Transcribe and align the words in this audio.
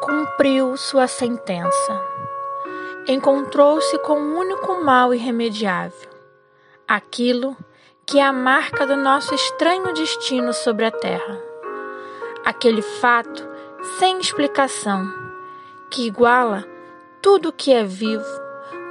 Cumpriu 0.00 0.76
sua 0.76 1.06
sentença. 1.06 2.04
Encontrou-se 3.06 3.98
com 4.00 4.18
um 4.18 4.38
único 4.38 4.84
mal 4.84 5.14
irremediável, 5.14 6.10
aquilo 6.88 7.56
que 8.06 8.18
é 8.18 8.22
a 8.22 8.32
marca 8.32 8.86
do 8.86 8.96
nosso 8.96 9.34
estranho 9.34 9.94
destino 9.94 10.52
sobre 10.52 10.84
a 10.84 10.90
terra. 10.90 11.40
Aquele 12.44 12.82
fato 12.82 13.48
sem 13.98 14.18
explicação 14.18 15.06
que 15.90 16.06
iguala 16.06 16.73
tudo 17.24 17.50
que 17.50 17.72
é 17.72 17.82
vivo 17.82 18.22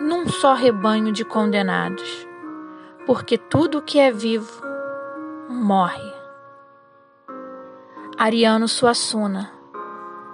num 0.02 0.27
só 0.27 0.55
rebanho 0.55 1.11
de 1.11 1.23
condenados, 1.23 2.28
porque 3.06 3.37
tudo 3.37 3.79
que 3.79 4.00
é 4.00 4.11
vivo 4.11 4.59
morre. 5.47 6.11
Ariano 8.18 8.68
Suassuna, 8.68 9.51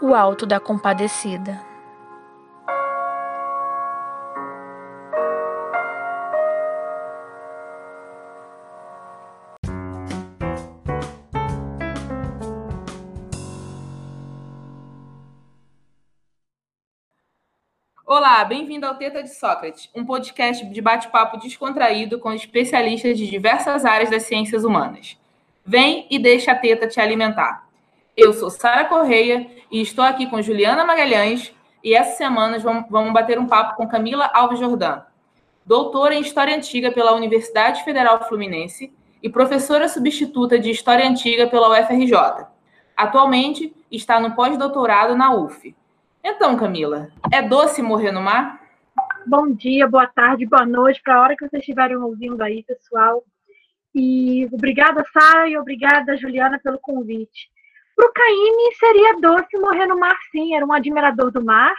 O 0.01 0.15
Alto 0.15 0.45
da 0.45 0.61
Compadecida. 0.61 1.68
Olá, 18.19 18.43
bem-vindo 18.43 18.85
ao 18.85 18.95
Teta 18.95 19.23
de 19.23 19.33
Sócrates, 19.33 19.89
um 19.95 20.03
podcast 20.03 20.65
de 20.65 20.81
bate-papo 20.81 21.37
descontraído 21.37 22.19
com 22.19 22.33
especialistas 22.33 23.17
de 23.17 23.25
diversas 23.25 23.85
áreas 23.85 24.09
das 24.09 24.23
ciências 24.23 24.65
humanas. 24.65 25.17
Vem 25.65 26.05
e 26.09 26.19
deixa 26.19 26.51
a 26.51 26.55
teta 26.55 26.85
te 26.85 26.99
alimentar. 26.99 27.65
Eu 28.17 28.33
sou 28.33 28.49
Sara 28.49 28.83
Correia 28.83 29.49
e 29.71 29.79
estou 29.79 30.03
aqui 30.03 30.27
com 30.27 30.41
Juliana 30.41 30.83
Magalhães 30.83 31.53
e 31.81 31.95
essa 31.95 32.17
semana 32.17 32.59
vamos 32.89 33.13
bater 33.13 33.39
um 33.39 33.47
papo 33.47 33.77
com 33.77 33.87
Camila 33.87 34.29
Alves 34.33 34.59
Jordan, 34.59 35.01
doutora 35.65 36.13
em 36.13 36.19
História 36.19 36.53
Antiga 36.53 36.91
pela 36.91 37.13
Universidade 37.13 37.85
Federal 37.85 38.27
Fluminense 38.27 38.93
e 39.23 39.29
professora 39.29 39.87
substituta 39.87 40.59
de 40.59 40.69
História 40.69 41.07
Antiga 41.07 41.47
pela 41.47 41.69
UFRJ. 41.69 42.47
Atualmente 42.97 43.73
está 43.89 44.19
no 44.19 44.35
pós-doutorado 44.35 45.15
na 45.15 45.33
UF. 45.33 45.73
Então, 46.23 46.57
Camila, 46.57 47.09
é 47.31 47.41
doce 47.41 47.81
morrer 47.81 48.11
no 48.11 48.21
mar? 48.21 48.61
Bom 49.25 49.53
dia, 49.53 49.87
boa 49.87 50.05
tarde, 50.05 50.45
boa 50.45 50.65
noite, 50.65 51.01
para 51.01 51.15
a 51.15 51.21
hora 51.21 51.35
que 51.35 51.47
vocês 51.47 51.61
estiverem 51.61 51.95
ouvindo 51.95 52.41
aí, 52.41 52.63
pessoal. 52.63 53.23
E 53.95 54.45
obrigada, 54.51 55.03
Sara, 55.13 55.47
e 55.47 55.57
obrigada, 55.57 56.17
Juliana, 56.17 56.59
pelo 56.61 56.77
convite. 56.79 57.49
Para 57.95 58.07
o 58.07 58.13
Caíme, 58.13 58.75
seria 58.77 59.19
doce 59.19 59.57
morrer 59.57 59.85
no 59.85 59.97
mar, 59.97 60.15
sim. 60.31 60.55
Era 60.55 60.65
um 60.65 60.73
admirador 60.73 61.31
do 61.31 61.43
mar, 61.43 61.75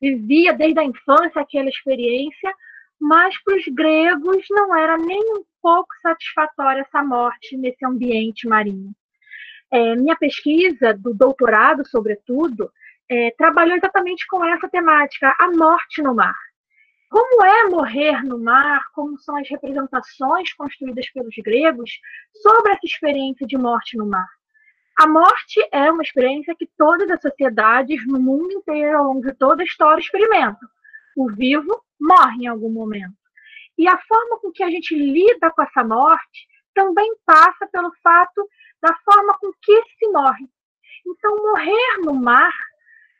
vivia 0.00 0.52
desde 0.52 0.80
a 0.80 0.84
infância 0.84 1.40
aquela 1.40 1.68
experiência, 1.68 2.52
mas 3.00 3.40
para 3.42 3.56
os 3.56 3.64
gregos 3.68 4.44
não 4.50 4.76
era 4.76 4.96
nem 4.96 5.20
um 5.34 5.44
pouco 5.62 5.88
satisfatória 6.02 6.80
essa 6.80 7.02
morte 7.02 7.56
nesse 7.56 7.84
ambiente 7.84 8.48
marinho. 8.48 8.92
É, 9.70 9.94
minha 9.94 10.16
pesquisa, 10.16 10.94
do 10.94 11.14
doutorado, 11.14 11.86
sobretudo, 11.86 12.70
é, 13.10 13.34
trabalhou 13.36 13.76
exatamente 13.76 14.26
com 14.26 14.44
essa 14.44 14.68
temática, 14.68 15.34
a 15.38 15.50
morte 15.50 16.02
no 16.02 16.14
mar. 16.14 16.36
Como 17.10 17.42
é 17.42 17.64
morrer 17.70 18.22
no 18.22 18.38
mar? 18.38 18.82
Como 18.94 19.18
são 19.18 19.36
as 19.36 19.48
representações 19.48 20.52
construídas 20.52 21.08
pelos 21.10 21.34
gregos 21.42 21.90
sobre 22.42 22.72
essa 22.72 22.84
experiência 22.84 23.46
de 23.46 23.56
morte 23.56 23.96
no 23.96 24.06
mar? 24.06 24.28
A 25.00 25.06
morte 25.06 25.66
é 25.72 25.90
uma 25.90 26.02
experiência 26.02 26.54
que 26.58 26.68
todas 26.76 27.10
as 27.10 27.20
sociedades 27.20 28.06
no 28.06 28.20
mundo 28.20 28.52
inteiro, 28.52 28.98
ao 28.98 29.04
longo 29.04 29.22
de 29.22 29.32
toda 29.34 29.62
a 29.62 29.64
história, 29.64 30.00
experimentam. 30.00 30.68
O 31.16 31.30
vivo 31.30 31.82
morre 31.98 32.44
em 32.44 32.46
algum 32.46 32.70
momento. 32.70 33.16
E 33.78 33.88
a 33.88 33.96
forma 33.96 34.40
com 34.40 34.50
que 34.50 34.62
a 34.62 34.68
gente 34.68 34.94
lida 34.94 35.50
com 35.52 35.62
essa 35.62 35.84
morte 35.84 36.46
também 36.74 37.14
passa 37.24 37.66
pelo 37.72 37.92
fato 38.02 38.46
da 38.82 38.94
forma 39.04 39.38
com 39.40 39.52
que 39.62 39.82
se 39.98 40.08
morre. 40.10 40.46
Então, 41.06 41.36
morrer 41.36 41.98
no 42.04 42.12
mar 42.12 42.52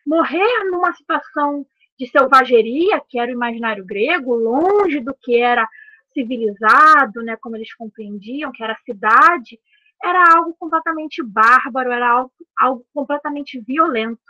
morrer 0.08 0.64
numa 0.70 0.92
situação 0.94 1.66
de 1.98 2.06
selvageria, 2.08 3.00
que 3.06 3.18
era 3.18 3.30
o 3.30 3.34
imaginário 3.34 3.84
grego, 3.84 4.34
longe 4.34 5.00
do 5.00 5.14
que 5.14 5.38
era 5.38 5.68
civilizado, 6.14 7.22
né, 7.22 7.36
como 7.36 7.56
eles 7.56 7.74
compreendiam, 7.74 8.50
que 8.50 8.62
era 8.62 8.72
a 8.72 8.84
cidade, 8.84 9.60
era 10.02 10.32
algo 10.34 10.54
completamente 10.58 11.22
bárbaro, 11.22 11.92
era 11.92 12.08
algo, 12.08 12.32
algo 12.58 12.86
completamente 12.94 13.60
violento. 13.60 14.22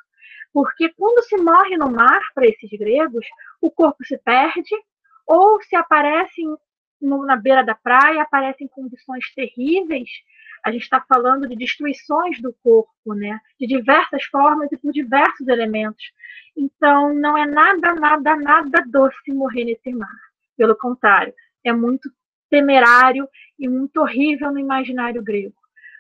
Porque 0.52 0.92
quando 0.96 1.22
se 1.22 1.36
morre 1.36 1.76
no 1.76 1.90
mar, 1.90 2.20
para 2.34 2.46
esses 2.46 2.70
gregos, 2.70 3.24
o 3.60 3.70
corpo 3.70 4.04
se 4.04 4.18
perde, 4.18 4.74
ou 5.26 5.62
se 5.62 5.76
aparece 5.76 6.42
na 7.00 7.36
beira 7.36 7.62
da 7.62 7.76
praia, 7.76 8.22
aparece 8.22 8.64
em 8.64 8.68
condições 8.68 9.24
terríveis, 9.34 10.10
a 10.64 10.70
gente 10.70 10.82
está 10.82 11.00
falando 11.00 11.48
de 11.48 11.56
destruições 11.56 12.41
do 12.41 12.54
corpo, 12.62 13.14
né? 13.14 13.41
De 13.58 13.66
diversas 13.66 14.24
formas 14.24 14.70
e 14.72 14.76
por 14.76 14.92
diversos 14.92 15.46
elementos. 15.48 16.04
Então, 16.56 17.14
não 17.14 17.36
é 17.36 17.46
nada, 17.46 17.94
nada, 17.94 18.36
nada 18.36 18.84
doce 18.88 19.32
morrer 19.32 19.64
nesse 19.64 19.92
mar. 19.92 20.08
Pelo 20.56 20.76
contrário, 20.76 21.32
é 21.64 21.72
muito 21.72 22.10
temerário 22.50 23.28
e 23.58 23.69
muito 23.69 24.00
horrível 24.00 24.50
no 24.50 24.58
imaginário 24.58 25.22
grego. 25.22 25.54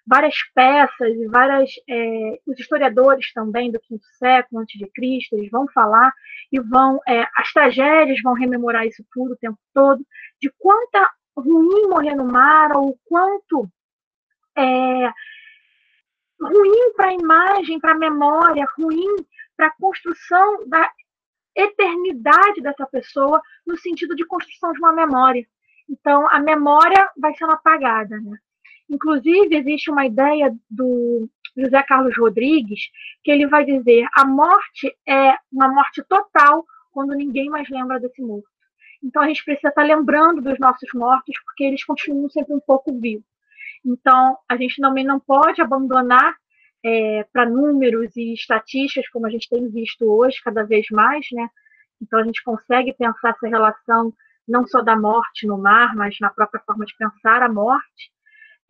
Várias 0.06 0.36
peças 0.54 1.14
e 1.14 1.26
várias 1.28 1.70
é, 1.88 2.40
os 2.46 2.58
historiadores 2.58 3.30
também 3.32 3.70
do 3.70 3.78
quinto 3.78 4.04
século 4.18 4.62
antes 4.62 4.78
de 4.78 4.86
Cristo 4.90 5.34
eles 5.34 5.50
vão 5.50 5.68
falar 5.68 6.10
e 6.50 6.58
vão 6.58 6.98
é, 7.06 7.28
as 7.36 7.52
tragédias 7.52 8.22
vão 8.22 8.32
rememorar 8.32 8.86
isso 8.86 9.04
tudo 9.12 9.34
o 9.34 9.36
tempo 9.36 9.58
todo 9.74 10.02
de 10.40 10.50
quanta 10.58 11.06
ruim 11.36 11.88
morrer 11.90 12.14
no 12.14 12.24
mar 12.24 12.74
ou 12.74 12.98
quanto 13.04 13.68
é, 14.58 15.12
ruim 16.40 16.92
para 16.96 17.08
a 17.08 17.14
imagem, 17.14 17.80
para 17.80 17.92
a 17.92 17.98
memória, 17.98 18.66
ruim 18.78 19.16
para 19.56 19.68
a 19.68 19.76
construção 19.80 20.68
da 20.68 20.90
eternidade 21.54 22.60
dessa 22.60 22.86
pessoa, 22.86 23.42
no 23.66 23.76
sentido 23.76 24.14
de 24.14 24.24
construção 24.24 24.72
de 24.72 24.78
uma 24.78 24.92
memória. 24.92 25.44
Então, 25.88 26.28
a 26.30 26.38
memória 26.38 27.10
vai 27.16 27.34
sendo 27.34 27.52
apagada. 27.52 28.20
Né? 28.20 28.38
Inclusive, 28.88 29.56
existe 29.56 29.90
uma 29.90 30.06
ideia 30.06 30.54
do 30.70 31.28
José 31.56 31.82
Carlos 31.82 32.16
Rodrigues, 32.16 32.80
que 33.24 33.30
ele 33.30 33.46
vai 33.48 33.64
dizer 33.64 34.06
a 34.14 34.24
morte 34.24 34.96
é 35.06 35.34
uma 35.50 35.68
morte 35.68 36.02
total 36.08 36.64
quando 36.92 37.14
ninguém 37.14 37.48
mais 37.50 37.68
lembra 37.68 37.98
desse 37.98 38.22
morto. 38.22 38.48
Então, 39.02 39.22
a 39.22 39.26
gente 39.26 39.44
precisa 39.44 39.68
estar 39.68 39.82
lembrando 39.82 40.40
dos 40.40 40.58
nossos 40.58 40.88
mortos, 40.92 41.34
porque 41.44 41.64
eles 41.64 41.84
continuam 41.84 42.28
sempre 42.28 42.54
um 42.54 42.60
pouco 42.60 42.96
vivos. 42.98 43.26
Então, 43.84 44.36
a 44.48 44.56
gente 44.56 44.80
também 44.80 45.04
não 45.04 45.20
pode 45.20 45.60
abandonar 45.60 46.34
é, 46.84 47.24
para 47.32 47.48
números 47.48 48.16
e 48.16 48.34
estatísticas, 48.34 49.08
como 49.10 49.26
a 49.26 49.30
gente 49.30 49.48
tem 49.48 49.68
visto 49.70 50.04
hoje, 50.04 50.40
cada 50.42 50.64
vez 50.64 50.86
mais, 50.90 51.26
né? 51.32 51.48
Então, 52.00 52.20
a 52.20 52.24
gente 52.24 52.42
consegue 52.42 52.92
pensar 52.94 53.30
essa 53.30 53.48
relação 53.48 54.12
não 54.46 54.66
só 54.66 54.80
da 54.80 54.96
morte 54.96 55.46
no 55.46 55.58
mar, 55.58 55.94
mas 55.94 56.16
na 56.20 56.30
própria 56.30 56.62
forma 56.64 56.86
de 56.86 56.96
pensar 56.96 57.42
a 57.42 57.48
morte, 57.48 58.10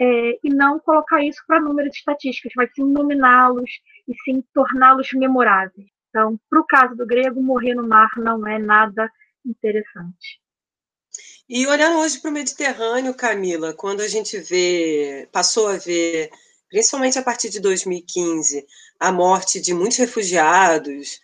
é, 0.00 0.38
e 0.44 0.50
não 0.50 0.78
colocar 0.78 1.22
isso 1.22 1.42
para 1.46 1.60
números 1.60 1.94
e 1.94 1.98
estatísticas, 1.98 2.52
mas 2.56 2.70
sim 2.75 2.84
nominá-los 2.84 3.70
e 4.06 4.14
sim 4.25 4.42
torná-los 4.54 5.12
memoráveis. 5.12 5.86
Então, 6.08 6.38
para 6.48 6.60
o 6.60 6.66
caso 6.66 6.96
do 6.96 7.06
grego, 7.06 7.42
morrer 7.42 7.75
no 7.75 7.86
mar 7.86 8.10
não 8.16 8.46
é 8.46 8.58
nada 8.58 9.10
interessante. 9.44 10.40
E 11.49 11.67
olhando 11.67 12.00
hoje 12.00 12.19
para 12.19 12.29
o 12.31 12.33
Mediterrâneo, 12.33 13.15
Camila, 13.15 13.73
quando 13.73 14.03
a 14.03 14.09
gente 14.09 14.37
vê, 14.39 15.27
passou 15.33 15.69
a 15.69 15.79
ver, 15.79 16.31
principalmente 16.69 17.19
a 17.19 17.23
partir 17.23 17.49
de 17.49 17.59
2015, 17.59 18.67
a 19.00 19.11
morte 19.11 19.59
de 19.59 19.73
muitos 19.73 19.97
refugiados, 19.97 21.23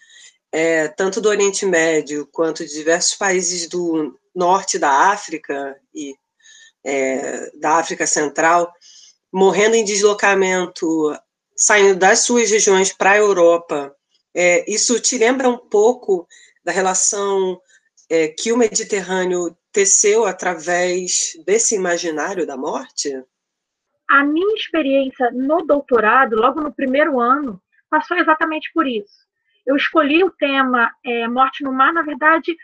é, 0.51 0.89
tanto 0.89 1.21
do 1.21 1.29
Oriente 1.29 1.67
Médio 1.67 2.27
quanto 2.33 2.65
de 2.65 2.73
diversos 2.73 3.15
países 3.17 3.69
do 3.69 4.19
norte 4.35 4.79
da 4.79 5.11
África 5.11 5.79
e 5.95 6.17
é, 6.83 7.51
da 7.59 7.73
África 7.77 8.07
Central, 8.07 8.73
morrendo 9.31 9.77
em 9.77 9.85
deslocamento, 9.85 11.15
saindo 11.55 11.97
das 11.97 12.21
suas 12.21 12.51
regiões 12.51 12.95
para 12.95 13.11
a 13.11 13.19
Europa. 13.19 13.95
É, 14.35 14.65
isso 14.73 14.99
te 15.01 15.19
lembra 15.19 15.51
um 15.51 15.59
pouco 15.59 16.27
da 16.65 16.73
relação 16.73 17.61
é, 18.11 18.29
que 18.29 18.53
o 18.53 18.57
Mediterrâneo 18.57 19.57
teceu 19.73 20.25
através 20.25 21.33
desse 21.47 21.75
imaginário 21.75 22.47
da 22.47 22.57
morte? 22.57 23.11
A 24.09 24.25
minha 24.25 24.55
experiência 24.55 25.31
no 25.33 25.63
doutorado, 25.63 26.37
logo 26.37 26.61
no 26.61 26.73
primeiro 26.73 27.21
ano, 27.21 27.61
passou 27.89 28.17
exatamente 28.17 28.71
por 28.75 28.87
isso. 28.87 29.25
Eu 29.67 29.77
escolhi 29.77 30.23
o 30.23 30.31
tema 30.31 30.93
é, 31.05 31.27
Morte 31.27 31.65
no 31.65 31.73
Mar, 31.73 31.93
na 31.93 32.03
verdade, 32.03 32.55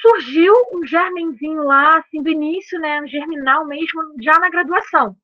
surgiu 0.00 0.54
um 0.72 0.84
germenzinho 0.86 1.62
lá, 1.62 1.98
assim, 1.98 2.22
do 2.22 2.28
início, 2.28 2.78
né, 2.80 3.06
germinal 3.06 3.64
mesmo, 3.66 4.02
já 4.20 4.38
na 4.38 4.48
graduação. 4.48 5.16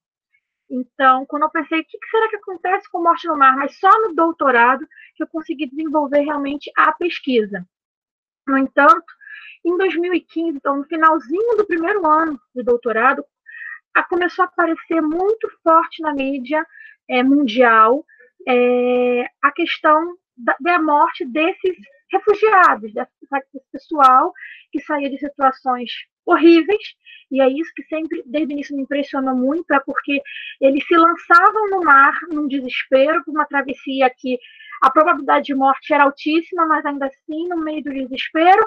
Então, 0.70 1.26
quando 1.26 1.42
eu 1.42 1.50
pensei, 1.50 1.80
o 1.80 1.84
que 1.84 1.98
será 2.10 2.28
que 2.28 2.36
acontece 2.36 2.90
com 2.90 3.02
morte 3.02 3.26
no 3.26 3.36
mar? 3.36 3.54
Mas 3.56 3.78
só 3.78 3.90
no 4.00 4.14
doutorado 4.14 4.86
que 5.14 5.22
eu 5.22 5.28
consegui 5.28 5.68
desenvolver 5.68 6.20
realmente 6.20 6.70
a 6.76 6.92
pesquisa. 6.92 7.64
No 8.46 8.58
entanto, 8.58 9.04
em 9.64 9.76
2015, 9.76 10.56
então, 10.56 10.76
no 10.76 10.84
finalzinho 10.84 11.56
do 11.56 11.66
primeiro 11.66 12.06
ano 12.06 12.38
de 12.54 12.62
doutorado, 12.62 13.24
começou 14.08 14.44
a 14.44 14.48
aparecer 14.48 15.00
muito 15.00 15.48
forte 15.62 16.02
na 16.02 16.12
mídia 16.12 16.66
é, 17.08 17.22
mundial 17.22 18.04
é, 18.46 19.24
a 19.42 19.52
questão 19.52 20.16
da, 20.36 20.56
da, 20.60 20.82
morte 20.82 21.24
desses 21.24 21.76
refugiados, 22.10 22.92
desse, 22.92 23.10
pessoal 23.72 24.32
que 24.72 24.80
saía 24.80 25.08
de 25.10 25.18
situações 25.18 25.90
horríveis, 26.26 26.94
e 27.30 27.40
é 27.40 27.48
isso 27.48 27.70
que 27.74 27.82
sempre, 27.84 28.22
desde 28.26 28.52
o 28.52 28.54
início, 28.54 28.76
me 28.76 28.82
impressionou 28.82 29.34
muito, 29.34 29.72
é 29.72 29.80
porque 29.80 30.20
eles 30.60 30.86
se 30.86 30.96
lançavam 30.96 31.70
no 31.70 31.80
mar 31.80 32.18
num 32.30 32.48
desespero 32.48 33.24
por 33.24 33.32
uma 33.32 33.46
travessia 33.46 34.10
que 34.16 34.38
a 34.84 34.90
probabilidade 34.90 35.46
de 35.46 35.54
morte 35.54 35.94
era 35.94 36.04
altíssima, 36.04 36.66
mas 36.66 36.84
ainda 36.84 37.06
assim, 37.06 37.48
no 37.48 37.56
meio 37.56 37.82
do 37.82 37.90
desespero, 37.90 38.62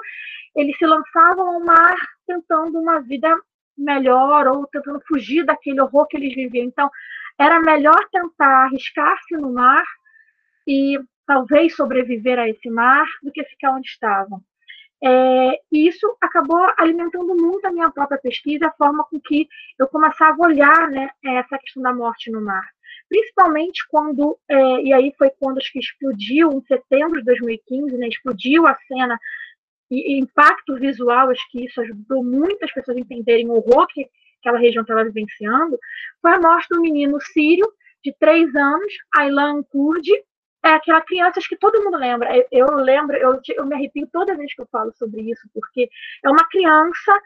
eles 0.56 0.76
se 0.76 0.84
lançavam 0.84 1.48
ao 1.48 1.60
mar 1.64 1.96
tentando 2.26 2.76
uma 2.80 3.00
vida 3.00 3.32
melhor 3.76 4.48
ou 4.48 4.66
tentando 4.66 5.00
fugir 5.06 5.44
daquele 5.44 5.80
horror 5.80 6.08
que 6.08 6.16
eles 6.16 6.34
viviam. 6.34 6.64
Então, 6.64 6.90
era 7.38 7.60
melhor 7.60 7.98
tentar 8.10 8.64
arriscar-se 8.64 9.36
no 9.36 9.52
mar 9.52 9.84
e 10.66 10.98
talvez 11.24 11.76
sobreviver 11.76 12.36
a 12.36 12.48
esse 12.48 12.68
mar 12.68 13.06
do 13.22 13.30
que 13.30 13.44
ficar 13.44 13.76
onde 13.76 13.88
estavam. 13.88 14.42
É, 15.00 15.52
e 15.70 15.86
isso 15.86 16.16
acabou 16.20 16.66
alimentando 16.76 17.32
muito 17.36 17.64
a 17.64 17.70
minha 17.70 17.92
própria 17.92 18.18
pesquisa, 18.18 18.66
a 18.66 18.72
forma 18.72 19.04
com 19.04 19.20
que 19.20 19.46
eu 19.78 19.86
começava 19.86 20.36
a 20.40 20.46
olhar 20.48 20.90
né, 20.90 21.10
essa 21.24 21.56
questão 21.58 21.80
da 21.80 21.94
morte 21.94 22.28
no 22.28 22.40
mar. 22.40 22.66
Principalmente 23.08 23.86
quando, 23.88 24.38
é, 24.48 24.82
e 24.82 24.92
aí 24.92 25.12
foi 25.16 25.30
quando 25.30 25.58
acho 25.58 25.72
que 25.72 25.78
explodiu, 25.78 26.52
em 26.52 26.62
setembro 26.62 27.20
de 27.20 27.24
2015, 27.24 27.96
né, 27.96 28.08
explodiu 28.08 28.66
a 28.66 28.74
cena 28.86 29.18
e, 29.90 30.14
e 30.14 30.18
impacto 30.18 30.76
visual, 30.76 31.30
acho 31.30 31.50
que 31.50 31.64
isso 31.64 31.80
ajudou 31.80 32.22
muitas 32.22 32.70
pessoas 32.72 32.96
a 32.96 33.00
entenderem 33.00 33.48
o 33.48 33.54
horror 33.54 33.86
que 33.88 34.06
aquela 34.40 34.58
região 34.58 34.82
estava 34.82 35.04
vivenciando, 35.04 35.78
foi 36.20 36.32
a 36.32 36.40
morte 36.40 36.68
do 36.70 36.80
menino 36.80 37.20
sírio, 37.20 37.66
de 38.04 38.14
três 38.18 38.54
anos, 38.54 38.92
Aylan 39.14 39.62
Kurdi, 39.64 40.12
é 40.64 40.70
aquela 40.70 41.00
criança 41.00 41.40
que 41.48 41.56
todo 41.56 41.82
mundo 41.82 41.96
lembra. 41.96 42.30
Eu, 42.50 42.66
lembro, 42.76 43.16
eu, 43.16 43.40
eu, 43.56 43.66
me 43.66 43.74
arrepio 43.74 44.08
toda 44.12 44.36
vez 44.36 44.54
que 44.54 44.60
eu 44.60 44.68
falo 44.70 44.92
sobre 44.94 45.22
isso, 45.22 45.48
porque 45.54 45.88
é 46.24 46.28
uma 46.28 46.46
criança 46.48 47.20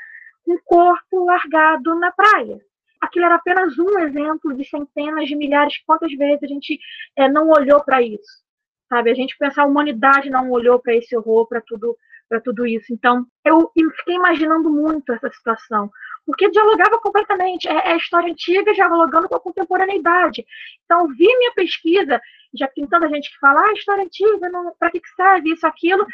com 0.45 0.59
corpo 0.65 1.25
largado 1.25 1.95
na 1.97 2.13
praia. 2.13 2.61
Aquilo 3.03 3.27
era 3.27 3.35
apenas 3.35 3.77
um 3.79 3.99
exemplo 3.99 4.55
de 4.57 4.65
centenas 4.65 5.27
de 5.27 5.35
milhares, 5.35 5.83
quantas 5.85 6.13
vezes 6.13 6.43
a 6.43 6.47
gente 6.47 6.79
é, 7.17 7.29
não 7.29 7.49
olhou 7.51 7.83
para 7.85 8.01
isso, 8.01 8.43
sabe? 8.89 9.11
A 9.11 9.15
gente 9.15 9.37
pensa 9.37 9.63
a 9.63 9.67
humanidade 9.67 10.31
não 10.31 10.51
olhou 10.51 10.79
para 10.79 10.95
esse 10.95 11.17
horror, 11.17 11.49
para 11.49 11.61
tudo, 11.61 11.97
para 12.29 12.41
tudo 12.41 12.65
isso. 12.65 12.93
Então, 12.93 13.27
eu 13.45 13.71
fiquei 13.97 14.15
imaginando 14.15 14.71
muito 14.71 15.13
essa 15.13 15.29
situação 15.31 15.91
porque 16.25 16.51
dialogava 16.51 16.99
completamente. 17.01 17.69
É, 17.69 17.93
é 17.93 17.97
história 17.97 18.31
antiga 18.31 18.73
dialogando 18.73 19.29
com 19.29 19.37
a 19.37 19.41
contemporaneidade. 19.41 20.45
Então, 20.85 21.09
vi 21.09 21.27
minha 21.37 21.53
pesquisa, 21.55 22.21
já 22.55 22.69
que 22.69 22.75
tem 22.75 22.87
tanta 22.87 23.09
gente 23.09 23.31
que 23.31 23.39
fala, 23.39 23.63
ah, 23.63 23.73
história 23.73 24.05
antiga, 24.05 24.51
para 24.79 24.91
que, 24.91 25.01
que 25.01 25.09
serve 25.11 25.53
isso, 25.53 25.67
aquilo. 25.67 26.07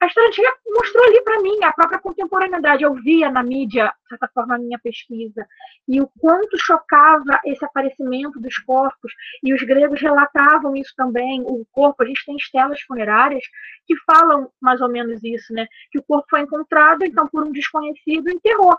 A 0.00 0.06
história 0.06 0.28
antiga 0.28 0.54
mostrou 0.66 1.04
ali 1.04 1.20
para 1.22 1.40
mim 1.40 1.64
a 1.64 1.72
própria 1.72 1.98
contemporaneidade. 1.98 2.84
Eu 2.84 2.94
via 2.94 3.30
na 3.30 3.42
mídia, 3.42 3.92
de 4.02 4.08
certa 4.08 4.28
forma, 4.28 4.54
a 4.54 4.58
minha 4.58 4.78
pesquisa. 4.78 5.46
E 5.88 6.00
o 6.00 6.08
quanto 6.20 6.56
chocava 6.58 7.40
esse 7.44 7.64
aparecimento 7.64 8.38
dos 8.40 8.56
corpos. 8.58 9.12
E 9.42 9.52
os 9.52 9.62
gregos 9.62 10.00
relatavam 10.00 10.76
isso 10.76 10.92
também. 10.96 11.42
O 11.42 11.66
corpo, 11.72 12.02
a 12.02 12.06
gente 12.06 12.24
tem 12.24 12.36
estelas 12.36 12.80
funerárias 12.82 13.42
que 13.86 13.96
falam 14.06 14.50
mais 14.60 14.80
ou 14.80 14.88
menos 14.88 15.22
isso, 15.24 15.52
né? 15.52 15.66
Que 15.90 15.98
o 15.98 16.02
corpo 16.02 16.26
foi 16.30 16.42
encontrado, 16.42 17.04
então, 17.04 17.26
por 17.26 17.44
um 17.44 17.50
desconhecido, 17.50 18.30
enterrou 18.30 18.78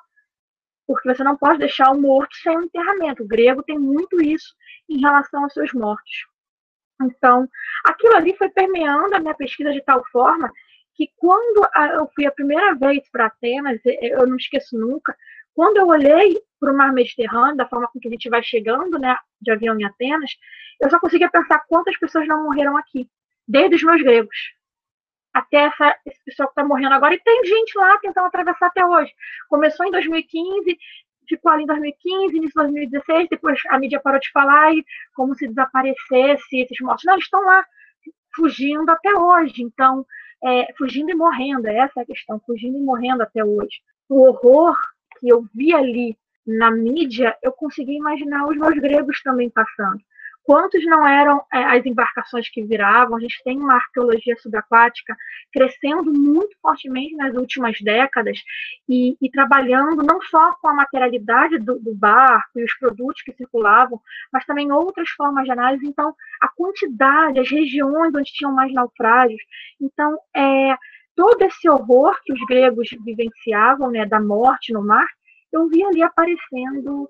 porque 0.87 1.07
você 1.07 1.23
não 1.23 1.37
pode 1.37 1.59
deixar 1.59 1.91
o 1.91 2.01
morto 2.01 2.35
sem 2.37 2.57
um 2.57 2.63
enterramento. 2.63 3.21
O 3.21 3.27
grego 3.27 3.61
tem 3.61 3.77
muito 3.77 4.19
isso 4.19 4.55
em 4.89 4.99
relação 4.99 5.43
aos 5.43 5.53
seus 5.53 5.71
mortos. 5.71 6.28
Então, 7.01 7.47
aquilo 7.85 8.15
ali 8.15 8.35
foi 8.37 8.49
permeando 8.49 9.15
a 9.15 9.19
minha 9.19 9.33
pesquisa 9.33 9.71
de 9.71 9.81
tal 9.81 10.03
forma 10.11 10.51
que 10.95 11.09
quando 11.15 11.65
eu 11.97 12.09
fui 12.13 12.25
a 12.25 12.31
primeira 12.31 12.75
vez 12.75 13.09
para 13.09 13.27
Atenas, 13.27 13.79
eu 13.85 14.27
não 14.27 14.35
esqueço 14.35 14.77
nunca, 14.77 15.15
quando 15.53 15.77
eu 15.77 15.87
olhei 15.87 16.41
para 16.59 16.73
o 16.73 16.75
mar 16.75 16.91
Mediterrâneo, 16.91 17.55
da 17.55 17.67
forma 17.67 17.87
com 17.87 17.99
que 17.99 18.07
a 18.07 18.11
gente 18.11 18.29
vai 18.29 18.43
chegando 18.43 18.99
né, 18.99 19.15
de 19.41 19.51
avião 19.51 19.79
em 19.79 19.85
Atenas, 19.85 20.31
eu 20.81 20.89
só 20.89 20.99
conseguia 20.99 21.29
pensar 21.29 21.63
quantas 21.67 21.97
pessoas 21.97 22.27
não 22.27 22.43
morreram 22.43 22.75
aqui, 22.75 23.09
desde 23.47 23.75
os 23.77 23.83
meus 23.83 24.01
gregos 24.01 24.35
até 25.33 25.65
essa, 25.65 25.95
esse 26.05 26.23
pessoal 26.25 26.49
que 26.49 26.53
está 26.53 26.65
morrendo 26.65 26.93
agora. 26.93 27.13
E 27.13 27.23
tem 27.23 27.45
gente 27.45 27.77
lá 27.77 27.97
tentando 27.99 28.27
atravessar 28.27 28.67
até 28.67 28.85
hoje. 28.85 29.11
Começou 29.47 29.85
em 29.85 29.91
2015, 29.91 30.77
ficou 31.29 31.51
ali 31.51 31.63
em 31.63 31.67
2015, 31.67 32.35
início 32.35 32.49
de 32.49 32.53
2016, 32.53 33.27
depois 33.29 33.59
a 33.69 33.79
mídia 33.79 34.01
parou 34.03 34.19
de 34.19 34.31
falar 34.31 34.73
e 34.73 34.83
como 35.15 35.35
se 35.35 35.47
desaparecesse 35.47 36.57
esses 36.57 36.79
mortos. 36.81 37.05
Não, 37.05 37.17
estão 37.17 37.41
lá 37.45 37.63
fugindo 38.35 38.89
até 38.89 39.13
hoje. 39.13 39.61
Então, 39.61 40.05
é, 40.43 40.73
fugindo 40.77 41.11
e 41.11 41.15
morrendo, 41.15 41.67
essa 41.67 41.99
é 41.99 42.03
a 42.03 42.05
questão, 42.05 42.41
fugindo 42.45 42.77
e 42.77 42.81
morrendo 42.81 43.23
até 43.23 43.43
hoje. 43.43 43.81
O 44.09 44.23
horror 44.23 44.75
que 45.19 45.29
eu 45.29 45.45
vi 45.53 45.73
ali 45.73 46.17
na 46.45 46.71
mídia, 46.71 47.37
eu 47.43 47.51
consegui 47.51 47.95
imaginar 47.95 48.47
os 48.47 48.57
meus 48.57 48.75
gregos 48.75 49.21
também 49.21 49.49
passando 49.49 50.01
quantos 50.43 50.83
não 50.85 51.07
eram 51.07 51.43
é, 51.53 51.63
as 51.63 51.85
embarcações 51.85 52.49
que 52.49 52.63
viravam. 52.63 53.17
A 53.17 53.19
gente 53.19 53.41
tem 53.43 53.57
uma 53.57 53.75
arqueologia 53.75 54.35
subaquática 54.37 55.15
crescendo 55.51 56.11
muito 56.11 56.55
fortemente 56.61 57.15
nas 57.15 57.35
últimas 57.35 57.79
décadas 57.81 58.39
e, 58.87 59.15
e 59.21 59.29
trabalhando 59.29 60.03
não 60.03 60.21
só 60.23 60.53
com 60.61 60.67
a 60.67 60.73
materialidade 60.73 61.59
do, 61.59 61.79
do, 61.79 61.93
barco 61.93 62.59
e 62.59 62.63
os 62.63 62.73
produtos 62.77 63.21
que 63.21 63.33
circulavam, 63.33 63.99
mas 64.31 64.45
também 64.45 64.71
outras 64.71 65.09
formas 65.09 65.45
de 65.45 65.51
análise. 65.51 65.85
Então, 65.85 66.15
a 66.41 66.47
quantidade, 66.47 67.39
as 67.39 67.49
regiões 67.49 68.13
onde 68.15 68.31
tinham 68.31 68.53
mais 68.53 68.73
naufrágios. 68.73 69.41
Então, 69.79 70.17
é, 70.35 70.75
todo 71.15 71.41
esse 71.43 71.69
horror 71.69 72.17
que 72.23 72.33
os 72.33 72.39
gregos 72.47 72.89
vivenciavam, 73.03 73.91
né, 73.91 74.05
da 74.05 74.19
morte 74.19 74.73
no 74.73 74.83
mar, 74.83 75.07
eu 75.51 75.67
vi 75.67 75.83
ali 75.83 76.01
aparecendo 76.01 77.09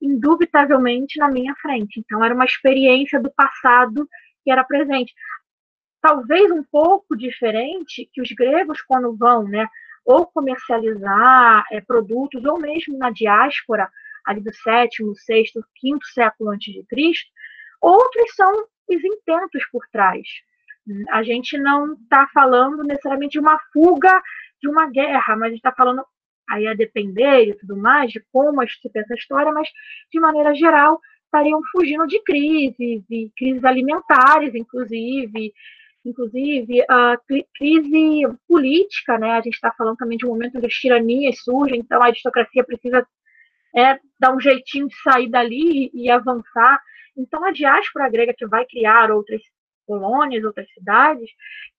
indubitavelmente 0.00 1.18
na 1.18 1.28
minha 1.28 1.54
frente. 1.56 2.00
Então, 2.00 2.24
era 2.24 2.34
uma 2.34 2.44
experiência 2.44 3.20
do 3.20 3.30
passado 3.30 4.08
que 4.44 4.50
era 4.50 4.64
presente. 4.64 5.12
Talvez 6.00 6.50
um 6.50 6.62
pouco 6.62 7.16
diferente 7.16 8.08
que 8.12 8.22
os 8.22 8.30
gregos, 8.32 8.80
quando 8.82 9.14
vão, 9.16 9.44
né, 9.44 9.66
ou 10.04 10.26
comercializar 10.26 11.64
é, 11.70 11.80
produtos, 11.80 12.44
ou 12.44 12.58
mesmo 12.58 12.96
na 12.96 13.10
diáspora, 13.10 13.90
ali 14.26 14.40
do 14.40 14.52
sétimo, 14.54 15.14
sexto, 15.14 15.64
quinto 15.76 16.06
século 16.06 16.50
antes 16.50 16.72
de 16.72 16.82
Cristo, 16.84 17.30
outros 17.80 18.34
são 18.34 18.66
os 18.88 19.04
intentos 19.04 19.64
por 19.70 19.86
trás. 19.92 20.26
A 21.10 21.22
gente 21.22 21.58
não 21.58 21.92
está 21.94 22.26
falando 22.32 22.82
necessariamente 22.82 23.32
de 23.32 23.38
uma 23.38 23.58
fuga 23.72 24.20
de 24.60 24.68
uma 24.68 24.90
guerra, 24.90 25.36
mas 25.36 25.46
a 25.46 25.48
gente 25.48 25.58
está 25.58 25.72
falando 25.72 26.04
aí 26.50 26.66
a 26.66 26.74
depender 26.74 27.44
e 27.44 27.54
tudo 27.54 27.76
mais, 27.76 28.10
de 28.10 28.20
como 28.32 28.60
se 28.68 28.90
pensa 28.90 29.14
a 29.14 29.16
história, 29.16 29.52
mas 29.52 29.68
de 30.12 30.20
maneira 30.20 30.54
geral 30.54 31.00
estariam 31.24 31.60
fugindo 31.72 32.06
de 32.06 32.20
crises, 32.22 33.04
e 33.08 33.30
crises 33.36 33.64
alimentares, 33.64 34.54
inclusive, 34.54 35.52
inclusive 36.04 36.84
a 36.88 37.16
crise 37.56 38.22
política, 38.48 39.16
né? 39.18 39.32
A 39.32 39.40
gente 39.40 39.54
está 39.54 39.72
falando 39.72 39.96
também 39.96 40.18
de 40.18 40.26
um 40.26 40.30
momento 40.30 40.58
que 40.58 40.66
as 40.66 40.74
tiranias 40.74 41.40
surgem, 41.42 41.78
então 41.78 42.02
a 42.02 42.06
aristocracia 42.06 42.64
precisa 42.64 43.06
é, 43.76 43.98
dar 44.18 44.34
um 44.34 44.40
jeitinho 44.40 44.88
de 44.88 44.96
sair 45.02 45.30
dali 45.30 45.90
e, 45.94 46.06
e 46.06 46.10
avançar. 46.10 46.80
Então 47.16 47.44
a 47.44 47.52
diáspora 47.52 48.10
grega 48.10 48.34
que 48.36 48.46
vai 48.46 48.64
criar 48.66 49.10
outras 49.10 49.40
colônias, 49.90 50.44
outras 50.44 50.72
cidades, 50.72 51.28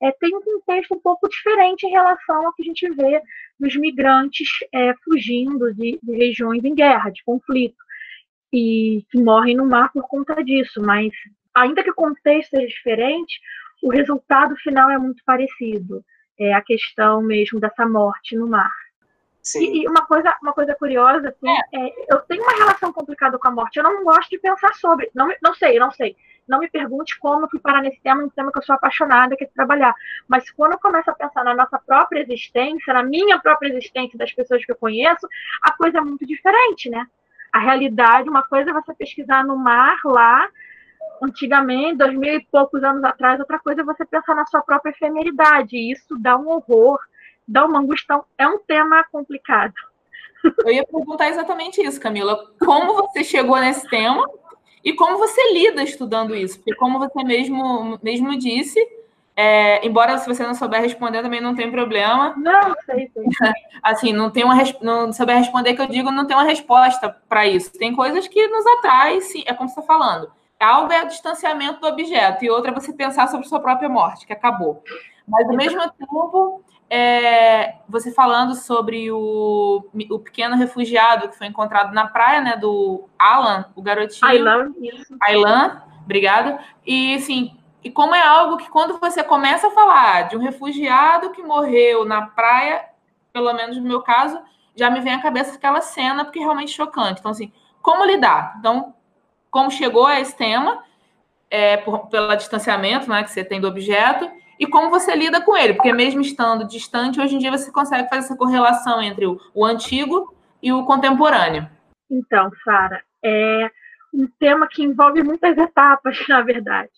é, 0.01 0.11
tem 0.11 0.35
um 0.35 0.41
contexto 0.41 0.93
um 0.93 0.99
pouco 0.99 1.29
diferente 1.29 1.85
em 1.85 1.91
relação 1.91 2.45
ao 2.45 2.53
que 2.53 2.61
a 2.61 2.65
gente 2.65 2.89
vê 2.89 3.21
dos 3.57 3.73
migrantes 3.77 4.49
é, 4.73 4.93
fugindo 5.05 5.73
de, 5.73 5.97
de 6.03 6.11
regiões 6.11 6.61
em 6.65 6.75
guerra, 6.75 7.09
de 7.09 7.23
conflito, 7.23 7.77
e 8.51 9.05
que 9.09 9.21
morrem 9.21 9.55
no 9.55 9.65
mar 9.65 9.89
por 9.93 10.05
conta 10.09 10.43
disso. 10.43 10.81
Mas, 10.81 11.13
ainda 11.55 11.83
que 11.83 11.91
o 11.91 11.95
contexto 11.95 12.49
seja 12.49 12.67
diferente, 12.67 13.39
o 13.81 13.89
resultado 13.89 14.55
final 14.57 14.89
é 14.89 14.97
muito 14.97 15.23
parecido. 15.23 16.03
É 16.37 16.53
a 16.53 16.61
questão 16.61 17.21
mesmo 17.21 17.59
dessa 17.61 17.85
morte 17.85 18.35
no 18.35 18.47
mar. 18.47 18.73
E, 19.55 19.83
e, 19.83 19.87
uma 19.87 20.05
coisa, 20.05 20.35
uma 20.41 20.53
coisa 20.53 20.75
curiosa, 20.75 21.29
assim, 21.29 21.49
é. 21.49 21.87
É, 21.87 22.13
eu 22.13 22.19
tenho 22.21 22.43
uma 22.43 22.53
relação 22.53 22.91
complicada 22.93 23.39
com 23.39 23.47
a 23.47 23.51
morte. 23.51 23.77
Eu 23.77 23.83
não 23.83 24.03
gosto 24.03 24.29
de 24.29 24.37
pensar 24.37 24.73
sobre. 24.75 25.09
Não, 25.15 25.33
não 25.41 25.53
sei, 25.55 25.79
não 25.79 25.91
sei. 25.91 26.15
Não 26.47 26.59
me 26.59 26.69
pergunte 26.69 27.17
como 27.19 27.45
eu 27.45 27.49
fui 27.49 27.59
parar 27.59 27.81
nesse 27.81 27.99
tema, 28.01 28.23
um 28.23 28.29
tema 28.29 28.51
que 28.51 28.57
eu 28.57 28.63
sou 28.63 28.75
apaixonada, 28.75 29.35
que 29.35 29.43
é 29.43 29.47
trabalhar. 29.47 29.93
Mas 30.27 30.49
quando 30.51 30.73
eu 30.73 30.79
começo 30.79 31.09
a 31.09 31.13
pensar 31.13 31.43
na 31.43 31.53
nossa 31.53 31.79
própria 31.79 32.21
existência, 32.21 32.93
na 32.93 33.03
minha 33.03 33.39
própria 33.39 33.69
existência, 33.69 34.17
das 34.17 34.31
pessoas 34.33 34.65
que 34.65 34.71
eu 34.71 34.75
conheço, 34.75 35.27
a 35.61 35.71
coisa 35.71 35.99
é 35.99 36.01
muito 36.01 36.25
diferente, 36.25 36.89
né? 36.89 37.05
A 37.53 37.59
realidade, 37.59 38.29
uma 38.29 38.43
coisa 38.43 38.71
é 38.71 38.73
você 38.73 38.93
pesquisar 38.93 39.43
no 39.43 39.55
mar 39.55 39.97
lá, 40.05 40.47
antigamente, 41.21 41.97
dois 41.97 42.13
mil 42.13 42.33
e 42.33 42.45
poucos 42.51 42.83
anos 42.83 43.03
atrás, 43.03 43.39
outra 43.39 43.59
coisa 43.59 43.81
é 43.81 43.85
você 43.85 44.05
pensar 44.05 44.35
na 44.35 44.45
sua 44.45 44.61
própria 44.61 44.91
efemeridade. 44.91 45.75
E 45.75 45.91
isso 45.91 46.17
dá 46.19 46.37
um 46.37 46.49
horror, 46.49 46.99
dá 47.47 47.65
uma 47.65 47.79
angústia. 47.79 48.19
É 48.37 48.47
um 48.47 48.57
tema 48.59 49.03
complicado. 49.11 49.73
Eu 50.65 50.71
ia 50.71 50.85
perguntar 50.85 51.29
exatamente 51.29 51.81
isso, 51.81 51.99
Camila. 51.99 52.51
Como 52.59 52.95
você 52.95 53.23
chegou 53.23 53.57
nesse 53.57 53.87
tema 53.87 54.27
e 54.83 54.93
como 54.93 55.17
você 55.17 55.53
lida 55.53 55.83
estudando 55.83 56.35
isso? 56.35 56.57
Porque, 56.57 56.75
como 56.75 56.99
você 56.99 57.23
mesmo, 57.23 57.99
mesmo 58.01 58.37
disse, 58.37 58.79
é, 59.35 59.85
embora 59.85 60.17
se 60.17 60.27
você 60.27 60.43
não 60.43 60.53
souber 60.53 60.81
responder, 60.81 61.21
também 61.21 61.41
não 61.41 61.55
tem 61.55 61.71
problema. 61.71 62.33
Não, 62.37 62.75
sei, 62.85 63.09
sei. 63.13 63.23
Assim, 63.81 64.13
não 64.13 64.29
tem 64.29 64.43
uma 64.43 64.55
não 64.81 65.13
souber 65.13 65.37
responder 65.37 65.73
que 65.73 65.81
eu 65.81 65.87
digo, 65.87 66.11
não 66.11 66.25
tem 66.25 66.35
uma 66.35 66.43
resposta 66.43 67.09
para 67.29 67.47
isso. 67.47 67.71
Tem 67.71 67.95
coisas 67.95 68.27
que 68.27 68.47
nos 68.47 68.65
atraem, 68.77 69.21
sim, 69.21 69.43
é 69.45 69.53
como 69.53 69.69
você 69.69 69.79
está 69.79 69.93
falando. 69.93 70.31
Algo 70.59 70.91
é 70.93 71.03
o 71.03 71.07
distanciamento 71.07 71.81
do 71.81 71.87
objeto, 71.87 72.45
e 72.45 72.49
outra 72.49 72.71
é 72.71 72.73
você 72.73 72.93
pensar 72.93 73.27
sobre 73.27 73.47
sua 73.47 73.59
própria 73.59 73.89
morte, 73.89 74.27
que 74.27 74.33
acabou. 74.33 74.83
Mas, 75.27 75.47
ao 75.47 75.55
mesmo 75.55 75.81
tempo, 75.91 76.63
é, 76.93 77.75
você 77.87 78.11
falando 78.11 78.53
sobre 78.53 79.09
o, 79.09 79.81
o 80.09 80.19
pequeno 80.19 80.57
refugiado 80.57 81.29
que 81.29 81.37
foi 81.37 81.47
encontrado 81.47 81.93
na 81.93 82.09
praia, 82.09 82.41
né, 82.41 82.57
do 82.57 83.07
Alan, 83.17 83.71
o 83.73 83.81
garotinho. 83.81 84.29
Aylan, 84.29 84.73
isso. 84.77 85.15
Aylan, 85.21 85.81
obrigado. 86.03 86.59
E, 86.85 87.15
assim, 87.15 87.57
e 87.81 87.89
como 87.89 88.13
é 88.13 88.21
algo 88.21 88.57
que 88.57 88.69
quando 88.69 88.99
você 88.99 89.23
começa 89.23 89.69
a 89.69 89.71
falar 89.71 90.23
de 90.23 90.35
um 90.35 90.41
refugiado 90.41 91.29
que 91.29 91.41
morreu 91.41 92.03
na 92.03 92.23
praia, 92.23 92.83
pelo 93.31 93.53
menos 93.53 93.77
no 93.77 93.83
meu 93.83 94.01
caso, 94.01 94.37
já 94.75 94.89
me 94.89 94.99
vem 94.99 95.13
à 95.13 95.21
cabeça 95.21 95.55
aquela 95.55 95.79
cena, 95.79 96.25
porque 96.25 96.39
é 96.39 96.41
realmente 96.41 96.73
chocante. 96.73 97.21
Então, 97.21 97.31
assim, 97.31 97.53
como 97.81 98.03
lidar? 98.03 98.57
Então, 98.59 98.93
como 99.49 99.71
chegou 99.71 100.07
a 100.07 100.19
esse 100.19 100.35
tema, 100.35 100.83
é, 101.49 101.77
por, 101.77 102.07
pelo 102.07 102.35
distanciamento 102.35 103.09
né, 103.09 103.23
que 103.23 103.31
você 103.31 103.45
tem 103.45 103.61
do 103.61 103.67
objeto, 103.69 104.29
e 104.61 104.67
como 104.67 104.91
você 104.91 105.15
lida 105.15 105.41
com 105.41 105.57
ele, 105.57 105.73
porque 105.73 105.91
mesmo 105.91 106.21
estando 106.21 106.67
distante, 106.67 107.19
hoje 107.19 107.33
em 107.33 107.39
dia 107.39 107.49
você 107.49 107.71
consegue 107.71 108.07
fazer 108.07 108.25
essa 108.25 108.37
correlação 108.37 109.01
entre 109.01 109.25
o, 109.25 109.41
o 109.55 109.65
antigo 109.65 110.35
e 110.61 110.71
o 110.71 110.85
contemporâneo. 110.85 111.67
Então, 112.07 112.51
Sara, 112.63 113.03
é 113.23 113.71
um 114.13 114.27
tema 114.39 114.67
que 114.67 114.83
envolve 114.83 115.23
muitas 115.23 115.57
etapas, 115.57 116.15
na 116.29 116.43
verdade. 116.43 116.91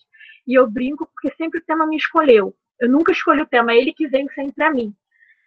E 0.46 0.52
eu 0.52 0.70
brinco 0.70 1.06
porque 1.06 1.34
sempre 1.38 1.58
o 1.58 1.64
tema 1.64 1.86
me 1.86 1.96
escolheu. 1.96 2.54
Eu 2.78 2.90
nunca 2.90 3.12
escolhi 3.12 3.40
o 3.40 3.46
tema, 3.46 3.72
é 3.72 3.78
ele 3.78 3.94
que 3.94 4.06
vem 4.08 4.28
sempre 4.34 4.62
a 4.62 4.70
mim. 4.70 4.94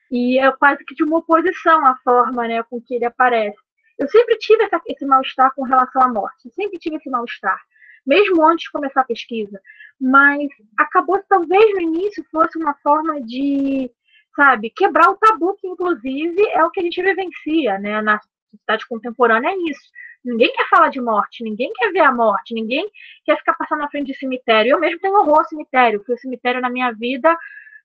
E 0.10 0.40
é 0.40 0.52
quase 0.54 0.84
que 0.86 0.96
de 0.96 1.04
uma 1.04 1.20
oposição 1.20 1.86
à 1.86 1.98
forma 1.98 2.48
né, 2.48 2.64
com 2.64 2.82
que 2.82 2.96
ele 2.96 3.06
aparece. 3.06 3.60
Eu 4.00 4.10
sempre 4.10 4.40
tive 4.40 4.64
essa, 4.64 4.82
esse 4.88 5.06
mal-estar 5.06 5.54
com 5.54 5.62
relação 5.62 6.02
à 6.02 6.08
morte, 6.08 6.50
sempre 6.56 6.80
tive 6.80 6.96
esse 6.96 7.12
mal-estar, 7.12 7.60
mesmo 8.04 8.44
antes 8.44 8.64
de 8.64 8.72
começar 8.72 9.02
a 9.02 9.06
pesquisa 9.06 9.62
mas 10.00 10.48
acabou 10.78 11.22
talvez 11.28 11.74
no 11.74 11.82
início 11.82 12.24
fosse 12.32 12.58
uma 12.58 12.74
forma 12.84 13.22
de, 13.22 13.90
sabe, 14.36 14.70
quebrar 14.70 15.10
o 15.10 15.18
tabu 15.18 15.56
que 15.56 15.68
inclusive 15.68 16.42
é 16.50 16.64
o 16.64 16.70
que 16.70 16.80
a 16.80 16.84
gente 16.84 17.02
vivencia, 17.02 17.80
né, 17.80 18.02
na 18.02 18.20
sociedade 18.52 18.88
contemporânea 18.88 19.50
é 19.50 19.58
isso. 19.70 19.90
Ninguém 20.24 20.52
quer 20.52 20.68
falar 20.70 20.90
de 20.90 21.00
morte, 21.00 21.44
ninguém 21.44 21.72
quer 21.74 21.92
ver 21.92 22.02
a 22.02 22.12
morte, 22.12 22.54
ninguém 22.54 22.90
quer 23.26 23.38
ficar 23.38 23.54
passando 23.54 23.80
na 23.80 23.90
frente 23.90 24.08
de 24.08 24.18
cemitério. 24.18 24.72
Eu 24.72 24.80
mesmo 24.80 25.00
tenho 25.00 25.16
horror 25.16 25.40
ao 25.40 25.46
cemitério, 25.46 26.04
fui 26.06 26.16
ao 26.16 26.20
cemitério 26.20 26.60
na 26.60 26.70
minha 26.70 26.92
vida, 26.92 27.36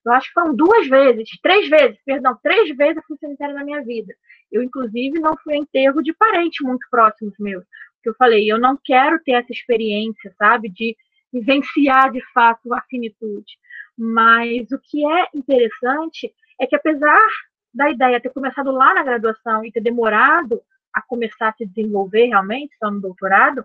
eu 0.05 0.13
acho 0.13 0.29
que 0.29 0.35
foram 0.35 0.55
duas 0.55 0.89
vezes, 0.89 1.29
três 1.41 1.69
vezes, 1.69 1.97
perdão, 2.05 2.37
três 2.43 2.77
vezes 2.77 2.97
eu 2.97 3.03
fui 3.07 3.15
ao 3.15 3.21
cemitério 3.21 3.55
na 3.55 3.65
minha 3.65 3.83
vida. 3.83 4.13
Eu, 4.51 4.63
inclusive, 4.63 5.21
não 5.21 5.37
fui 5.43 5.55
a 5.55 5.59
enterro 5.59 6.03
de 6.03 6.13
parentes 6.13 6.67
muito 6.67 6.87
próximos 6.91 7.35
meus. 7.39 7.65
Porque 7.97 8.09
eu 8.09 8.15
falei, 8.15 8.51
eu 8.51 8.59
não 8.59 8.77
quero 8.83 9.23
ter 9.23 9.33
essa 9.33 9.53
experiência, 9.53 10.35
sabe, 10.37 10.69
de 10.69 10.97
vivenciar 11.33 12.11
de 12.11 12.23
fato 12.33 12.73
a 12.75 12.81
finitude. 12.83 13.59
Mas 13.97 14.71
o 14.71 14.79
que 14.79 15.05
é 15.07 15.29
interessante 15.35 16.33
é 16.61 16.67
que, 16.67 16.77
apesar 16.77 17.27
da 17.73 17.91
ideia 17.91 18.21
ter 18.21 18.31
começado 18.31 18.71
lá 18.71 18.95
na 18.95 19.03
graduação 19.03 19.65
e 19.65 19.73
ter 19.73 19.81
demorado 19.81 20.61
a 20.93 21.01
começar 21.01 21.49
a 21.49 21.53
se 21.55 21.67
desenvolver 21.67 22.27
realmente, 22.27 22.77
só 22.79 22.91
no 22.91 23.01
doutorado, 23.01 23.65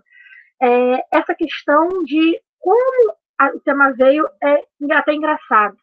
é, 0.60 1.04
essa 1.12 1.34
questão 1.34 2.02
de 2.04 2.40
como 2.58 3.14
a, 3.38 3.48
o 3.48 3.60
tema 3.60 3.92
veio 3.92 4.26
é 4.42 4.64
até 4.92 5.12
engraçado. 5.12 5.76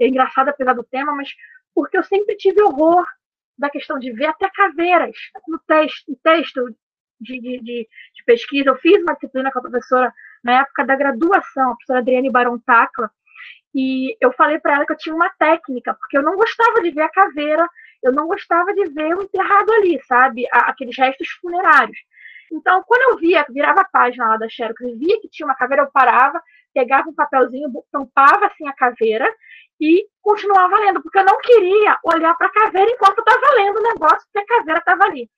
É 0.00 0.06
engraçado 0.06 0.48
apesar 0.48 0.74
do 0.74 0.84
tema, 0.84 1.14
mas 1.14 1.28
porque 1.74 1.96
eu 1.96 2.02
sempre 2.02 2.36
tive 2.36 2.62
horror 2.62 3.04
da 3.58 3.68
questão 3.70 3.98
de 3.98 4.12
ver 4.12 4.26
até 4.26 4.48
caveiras 4.50 5.16
no 5.46 5.58
texto, 5.58 6.10
no 6.10 6.16
texto 6.16 6.76
de, 7.20 7.40
de, 7.40 7.60
de, 7.60 7.88
de 8.14 8.24
pesquisa. 8.24 8.70
Eu 8.70 8.76
fiz 8.76 9.00
uma 9.02 9.14
disciplina 9.14 9.52
com 9.52 9.58
a 9.58 9.62
professora 9.62 10.12
na 10.42 10.60
época 10.60 10.84
da 10.84 10.96
graduação, 10.96 11.70
a 11.70 11.74
professora 11.74 12.00
Adriane 12.00 12.30
Barão 12.30 12.58
Tacla, 12.58 13.10
e 13.74 14.16
eu 14.20 14.32
falei 14.32 14.58
para 14.58 14.74
ela 14.74 14.86
que 14.86 14.92
eu 14.92 14.98
tinha 14.98 15.14
uma 15.14 15.30
técnica, 15.38 15.94
porque 15.94 16.18
eu 16.18 16.22
não 16.22 16.36
gostava 16.36 16.82
de 16.82 16.90
ver 16.90 17.02
a 17.02 17.08
caveira, 17.08 17.66
eu 18.02 18.12
não 18.12 18.26
gostava 18.26 18.72
de 18.74 18.84
ver 18.90 19.16
o 19.16 19.22
enterrado 19.22 19.72
ali, 19.72 20.00
sabe? 20.06 20.46
Aqueles 20.52 20.96
restos 20.96 21.28
funerários. 21.40 21.96
Então, 22.52 22.82
quando 22.86 23.12
eu 23.12 23.18
via, 23.18 23.46
virava 23.48 23.80
a 23.80 23.88
página 23.88 24.28
lá 24.28 24.36
da 24.36 24.48
Xerox 24.48 24.78
e 24.82 24.94
via 24.96 25.20
que 25.20 25.28
tinha 25.28 25.46
uma 25.46 25.54
caveira, 25.54 25.84
eu 25.84 25.90
parava, 25.90 26.42
pegava 26.74 27.08
um 27.08 27.14
papelzinho, 27.14 27.72
tampava 27.90 28.46
assim 28.46 28.68
a 28.68 28.74
caveira 28.74 29.26
e 29.80 30.06
continuava 30.20 30.78
lendo, 30.80 31.02
porque 31.02 31.18
eu 31.18 31.24
não 31.24 31.38
queria 31.38 31.98
olhar 32.04 32.34
para 32.34 32.48
a 32.48 32.52
caveira 32.52 32.90
enquanto 32.90 33.20
estava 33.20 33.54
lendo 33.56 33.78
o 33.78 33.82
negócio, 33.82 34.26
porque 34.30 34.38
a 34.38 34.56
caveira 34.58 34.80
estava 34.80 35.04
ali. 35.04 35.30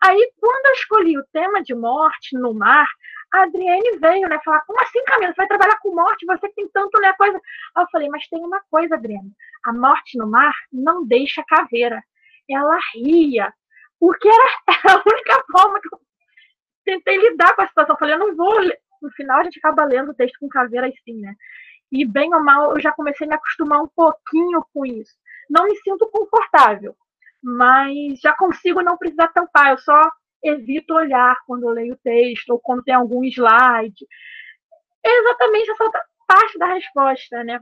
Aí, 0.00 0.32
quando 0.38 0.66
eu 0.66 0.72
escolhi 0.72 1.18
o 1.18 1.26
tema 1.32 1.62
de 1.62 1.74
morte 1.74 2.36
no 2.36 2.54
mar, 2.54 2.88
a 3.32 3.42
Adriane 3.44 3.98
veio, 3.98 4.28
né, 4.28 4.38
falar, 4.44 4.60
como 4.62 4.80
assim, 4.82 5.02
Camila, 5.06 5.32
você 5.32 5.36
vai 5.36 5.48
trabalhar 5.48 5.78
com 5.80 5.94
morte, 5.94 6.26
você 6.26 6.48
tem 6.50 6.68
tanto, 6.68 7.00
né, 7.00 7.12
coisa. 7.14 7.40
Aí 7.74 7.82
eu 7.82 7.88
falei, 7.90 8.08
mas 8.08 8.28
tem 8.28 8.44
uma 8.44 8.60
coisa, 8.70 8.94
Adriane, 8.94 9.32
a 9.64 9.72
morte 9.72 10.18
no 10.18 10.26
mar 10.26 10.54
não 10.72 11.06
deixa 11.06 11.42
caveira. 11.48 12.02
Ela 12.48 12.78
ria, 12.94 13.52
porque 13.98 14.28
era 14.28 14.44
a 14.96 15.02
única 15.06 15.44
forma 15.50 15.80
que 15.80 15.88
eu 15.94 16.00
tentei 16.84 17.16
lidar 17.16 17.54
com 17.56 17.62
a 17.62 17.68
situação. 17.68 17.94
Eu 17.94 17.98
falei, 17.98 18.14
eu 18.14 18.18
não 18.18 18.36
vou, 18.36 18.60
no 19.00 19.10
final 19.12 19.40
a 19.40 19.44
gente 19.44 19.58
acaba 19.58 19.84
lendo 19.84 20.10
o 20.10 20.14
texto 20.14 20.38
com 20.38 20.48
caveira 20.48 20.88
assim, 20.88 21.20
né. 21.20 21.34
E 21.90 22.04
bem 22.04 22.34
ou 22.34 22.42
mal, 22.42 22.74
eu 22.74 22.80
já 22.80 22.92
comecei 22.92 23.26
a 23.26 23.28
me 23.28 23.36
acostumar 23.36 23.82
um 23.82 23.88
pouquinho 23.88 24.64
com 24.74 24.84
isso. 24.84 25.14
Não 25.48 25.64
me 25.64 25.76
sinto 25.76 26.08
confortável, 26.10 26.94
mas 27.42 28.20
já 28.20 28.34
consigo 28.34 28.82
não 28.82 28.96
precisar 28.96 29.28
tampar, 29.28 29.70
eu 29.70 29.78
só 29.78 30.00
evito 30.42 30.94
olhar 30.94 31.36
quando 31.46 31.68
eu 31.68 31.70
leio 31.70 31.94
o 31.94 31.98
texto 31.98 32.50
ou 32.50 32.60
quando 32.60 32.82
tem 32.82 32.94
algum 32.94 33.22
slide. 33.24 34.06
É 35.04 35.20
exatamente 35.20 35.70
essa 35.70 35.90
parte 36.26 36.58
da 36.58 36.66
resposta, 36.66 37.44
né? 37.44 37.60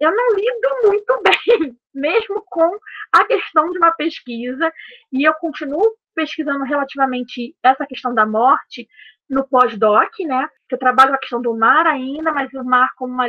Eu 0.00 0.14
não 0.14 0.34
lido 0.34 0.88
muito 0.88 1.22
bem, 1.22 1.76
mesmo 1.94 2.42
com 2.48 2.76
a 3.12 3.24
questão 3.24 3.70
de 3.70 3.78
uma 3.78 3.92
pesquisa, 3.92 4.72
e 5.12 5.22
eu 5.22 5.34
continuo 5.34 5.96
pesquisando 6.14 6.64
relativamente 6.64 7.54
essa 7.62 7.86
questão 7.86 8.14
da 8.14 8.26
morte 8.26 8.88
no 9.30 9.46
pós-doc, 9.48 10.10
né? 10.26 10.48
Eu 10.70 10.78
trabalho 10.78 11.10
com 11.10 11.16
a 11.16 11.20
questão 11.20 11.40
do 11.40 11.56
mar 11.56 11.86
ainda, 11.86 12.32
mas 12.32 12.52
o 12.52 12.64
mar 12.64 12.90
como 12.96 13.14
uma 13.14 13.26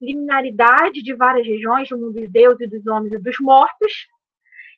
linearidade 0.00 1.02
de 1.02 1.14
várias 1.14 1.46
regiões 1.46 1.88
do 1.88 1.98
mundo 1.98 2.20
de 2.20 2.28
Deus 2.28 2.60
e 2.60 2.66
dos 2.66 2.86
homens 2.86 3.14
e 3.14 3.18
dos 3.18 3.38
mortos, 3.40 4.06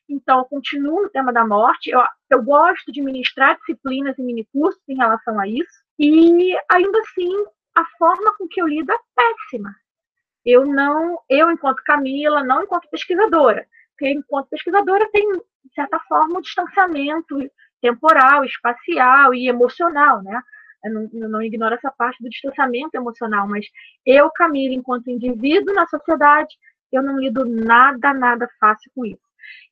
então, 0.09 0.39
eu 0.39 0.45
continuo 0.45 1.03
no 1.03 1.09
tema 1.09 1.31
da 1.31 1.45
morte. 1.45 1.89
Eu, 1.89 2.01
eu 2.29 2.43
gosto 2.43 2.91
de 2.91 3.01
ministrar 3.01 3.57
disciplinas 3.57 4.17
e 4.17 4.23
minicursos 4.23 4.81
em 4.87 4.95
relação 4.95 5.39
a 5.39 5.47
isso. 5.47 5.83
E, 5.99 6.55
ainda 6.69 6.99
assim, 6.99 7.31
a 7.75 7.85
forma 7.97 8.35
com 8.37 8.47
que 8.47 8.61
eu 8.61 8.67
lido 8.67 8.91
é 8.91 8.97
péssima. 9.15 9.73
Eu 10.45 10.65
não, 10.65 11.19
eu 11.29 11.49
enquanto 11.49 11.83
Camila, 11.83 12.43
não 12.43 12.63
enquanto 12.63 12.89
pesquisadora, 12.89 13.65
porque 13.91 14.09
enquanto 14.09 14.49
pesquisadora 14.49 15.09
tem, 15.11 15.31
de 15.31 15.73
certa 15.73 15.99
forma, 16.01 16.39
um 16.39 16.41
distanciamento 16.41 17.37
temporal, 17.81 18.43
espacial 18.43 19.33
e 19.33 19.47
emocional, 19.47 20.21
né? 20.21 20.41
Eu 20.83 20.93
não, 20.93 21.29
não 21.29 21.41
ignoro 21.41 21.75
essa 21.75 21.89
parte 21.91 22.21
do 22.21 22.29
distanciamento 22.29 22.95
emocional, 22.95 23.47
mas 23.47 23.65
eu, 24.05 24.29
Camila, 24.31 24.73
enquanto 24.73 25.09
indivíduo 25.09 25.73
na 25.73 25.87
sociedade, 25.87 26.53
eu 26.91 27.01
não 27.01 27.17
lido 27.17 27.45
nada, 27.45 28.13
nada 28.13 28.49
fácil 28.59 28.91
com 28.93 29.05
isso. 29.05 29.21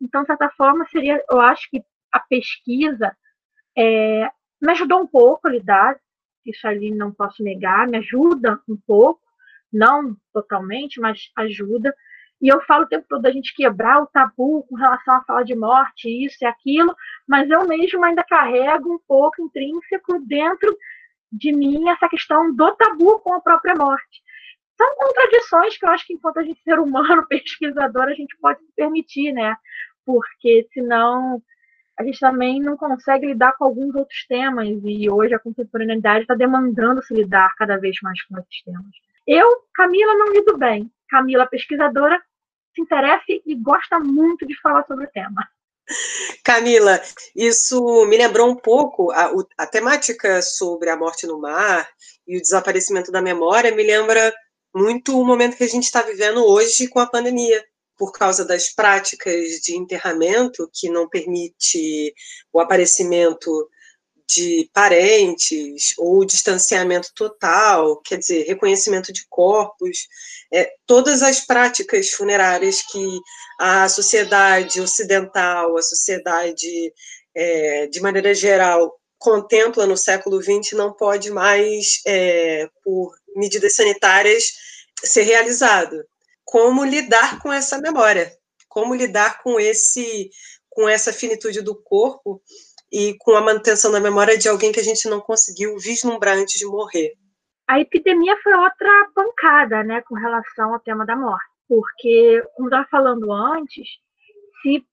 Então, 0.01 0.21
de 0.21 0.27
certa 0.27 0.49
forma, 0.51 0.85
seria, 0.87 1.23
eu 1.29 1.39
acho 1.39 1.69
que 1.69 1.83
a 2.11 2.19
pesquisa 2.19 3.15
é, 3.77 4.29
me 4.61 4.71
ajudou 4.71 5.01
um 5.01 5.07
pouco 5.07 5.47
a 5.47 5.51
lidar, 5.51 5.97
isso 6.45 6.67
ali 6.67 6.91
não 6.91 7.11
posso 7.11 7.43
negar, 7.43 7.87
me 7.87 7.97
ajuda 7.97 8.59
um 8.67 8.77
pouco, 8.85 9.21
não 9.71 10.15
totalmente, 10.33 10.99
mas 10.99 11.31
ajuda. 11.37 11.93
E 12.41 12.47
eu 12.47 12.59
falo 12.61 12.85
o 12.85 12.87
tempo 12.87 13.05
todo 13.07 13.21
da 13.21 13.31
gente 13.31 13.53
quebrar 13.53 14.01
o 14.01 14.07
tabu 14.07 14.63
com 14.67 14.75
relação 14.75 15.15
à 15.15 15.23
fala 15.23 15.43
de 15.43 15.55
morte, 15.55 16.09
isso 16.09 16.37
e 16.41 16.45
aquilo, 16.45 16.95
mas 17.27 17.49
eu 17.49 17.67
mesmo 17.67 18.03
ainda 18.03 18.23
carrego 18.23 18.95
um 18.95 18.99
pouco 19.07 19.41
intrínseco 19.41 20.19
dentro 20.25 20.75
de 21.31 21.53
mim 21.53 21.87
essa 21.87 22.09
questão 22.09 22.53
do 22.53 22.75
tabu 22.75 23.19
com 23.19 23.33
a 23.33 23.41
própria 23.41 23.75
morte. 23.75 24.21
São 24.81 24.95
contradições 24.95 25.77
que 25.77 25.85
eu 25.85 25.89
acho 25.89 26.07
que, 26.07 26.13
enquanto 26.13 26.39
a 26.39 26.43
gente 26.43 26.59
ser 26.63 26.79
humano, 26.79 27.23
pesquisador, 27.29 28.05
a 28.05 28.15
gente 28.15 28.35
pode 28.41 28.59
se 28.61 28.71
permitir, 28.75 29.31
né? 29.31 29.55
Porque 30.03 30.67
senão 30.73 31.39
a 31.99 32.03
gente 32.03 32.19
também 32.19 32.59
não 32.59 32.75
consegue 32.75 33.27
lidar 33.27 33.53
com 33.57 33.65
alguns 33.65 33.93
outros 33.93 34.25
temas, 34.27 34.67
e 34.83 35.07
hoje 35.07 35.35
a 35.35 35.39
contemporaneidade 35.39 36.21
está 36.21 36.33
demandando 36.33 37.03
se 37.03 37.13
lidar 37.13 37.53
cada 37.55 37.77
vez 37.77 37.95
mais 38.01 38.19
com 38.23 38.39
esses 38.39 38.63
temas. 38.63 38.91
Eu, 39.27 39.47
Camila, 39.75 40.15
não 40.15 40.33
lido 40.33 40.57
bem. 40.57 40.91
Camila, 41.07 41.45
pesquisadora, 41.45 42.19
se 42.73 42.81
interessa 42.81 43.23
e 43.27 43.55
gosta 43.55 43.99
muito 43.99 44.47
de 44.47 44.59
falar 44.61 44.83
sobre 44.87 45.05
o 45.05 45.11
tema. 45.11 45.47
Camila, 46.43 46.99
isso 47.35 48.05
me 48.07 48.17
lembrou 48.17 48.49
um 48.49 48.55
pouco 48.55 49.11
a, 49.11 49.31
a, 49.57 49.67
temática 49.67 50.41
sobre 50.41 50.89
a 50.89 50.95
morte 50.95 51.27
no 51.27 51.39
mar 51.39 51.87
e 52.27 52.37
o 52.37 52.41
desaparecimento 52.41 53.11
da 53.11 53.21
memória 53.21 53.75
me 53.75 53.83
lembra 53.83 54.33
muito 54.73 55.19
o 55.19 55.25
momento 55.25 55.57
que 55.57 55.63
a 55.63 55.69
gente 55.69 55.83
está 55.83 56.01
vivendo 56.01 56.45
hoje 56.45 56.87
com 56.87 56.99
a 56.99 57.07
pandemia, 57.07 57.63
por 57.97 58.11
causa 58.11 58.43
das 58.43 58.69
práticas 58.69 59.61
de 59.61 59.75
enterramento 59.75 60.69
que 60.73 60.89
não 60.89 61.07
permite 61.07 62.13
o 62.51 62.59
aparecimento 62.59 63.69
de 64.33 64.69
parentes 64.73 65.93
ou 65.97 66.25
distanciamento 66.25 67.09
total, 67.13 68.01
quer 68.01 68.17
dizer, 68.17 68.47
reconhecimento 68.47 69.11
de 69.11 69.25
corpos, 69.29 70.07
é, 70.51 70.71
todas 70.85 71.21
as 71.21 71.41
práticas 71.41 72.09
funerárias 72.11 72.81
que 72.81 73.19
a 73.59 73.87
sociedade 73.89 74.79
ocidental, 74.79 75.77
a 75.77 75.81
sociedade 75.81 76.93
é, 77.35 77.87
de 77.87 77.99
maneira 77.99 78.33
geral 78.33 78.97
contempla 79.19 79.85
no 79.85 79.95
século 79.95 80.41
XX 80.41 80.71
não 80.73 80.91
pode 80.93 81.29
mais, 81.29 82.01
é, 82.07 82.67
por 82.83 83.13
medidas 83.35 83.75
sanitárias, 83.75 84.51
ser 85.03 85.23
realizado. 85.23 86.03
Como 86.43 86.83
lidar 86.83 87.39
com 87.39 87.51
essa 87.51 87.79
memória? 87.79 88.31
Como 88.67 88.95
lidar 88.95 89.41
com 89.41 89.59
esse, 89.59 90.29
com 90.69 90.87
essa 90.87 91.13
finitude 91.13 91.61
do 91.61 91.75
corpo? 91.75 92.41
e 92.91 93.15
com 93.19 93.35
a 93.35 93.41
manutenção 93.41 93.91
da 93.91 93.99
memória 93.99 94.37
de 94.37 94.49
alguém 94.49 94.71
que 94.71 94.79
a 94.79 94.83
gente 94.83 95.09
não 95.09 95.21
conseguiu 95.21 95.77
vislumbrar 95.77 96.35
antes 96.35 96.59
de 96.59 96.65
morrer. 96.65 97.13
A 97.67 97.79
epidemia 97.79 98.35
foi 98.43 98.53
outra 98.53 99.09
pancada, 99.15 99.81
né, 99.83 100.01
com 100.01 100.15
relação 100.15 100.73
ao 100.73 100.79
tema 100.79 101.05
da 101.05 101.15
morte, 101.15 101.45
porque, 101.69 102.43
como 102.55 102.67
estava 102.67 102.85
falando 102.89 103.31
antes, 103.31 103.87
se 104.61 104.85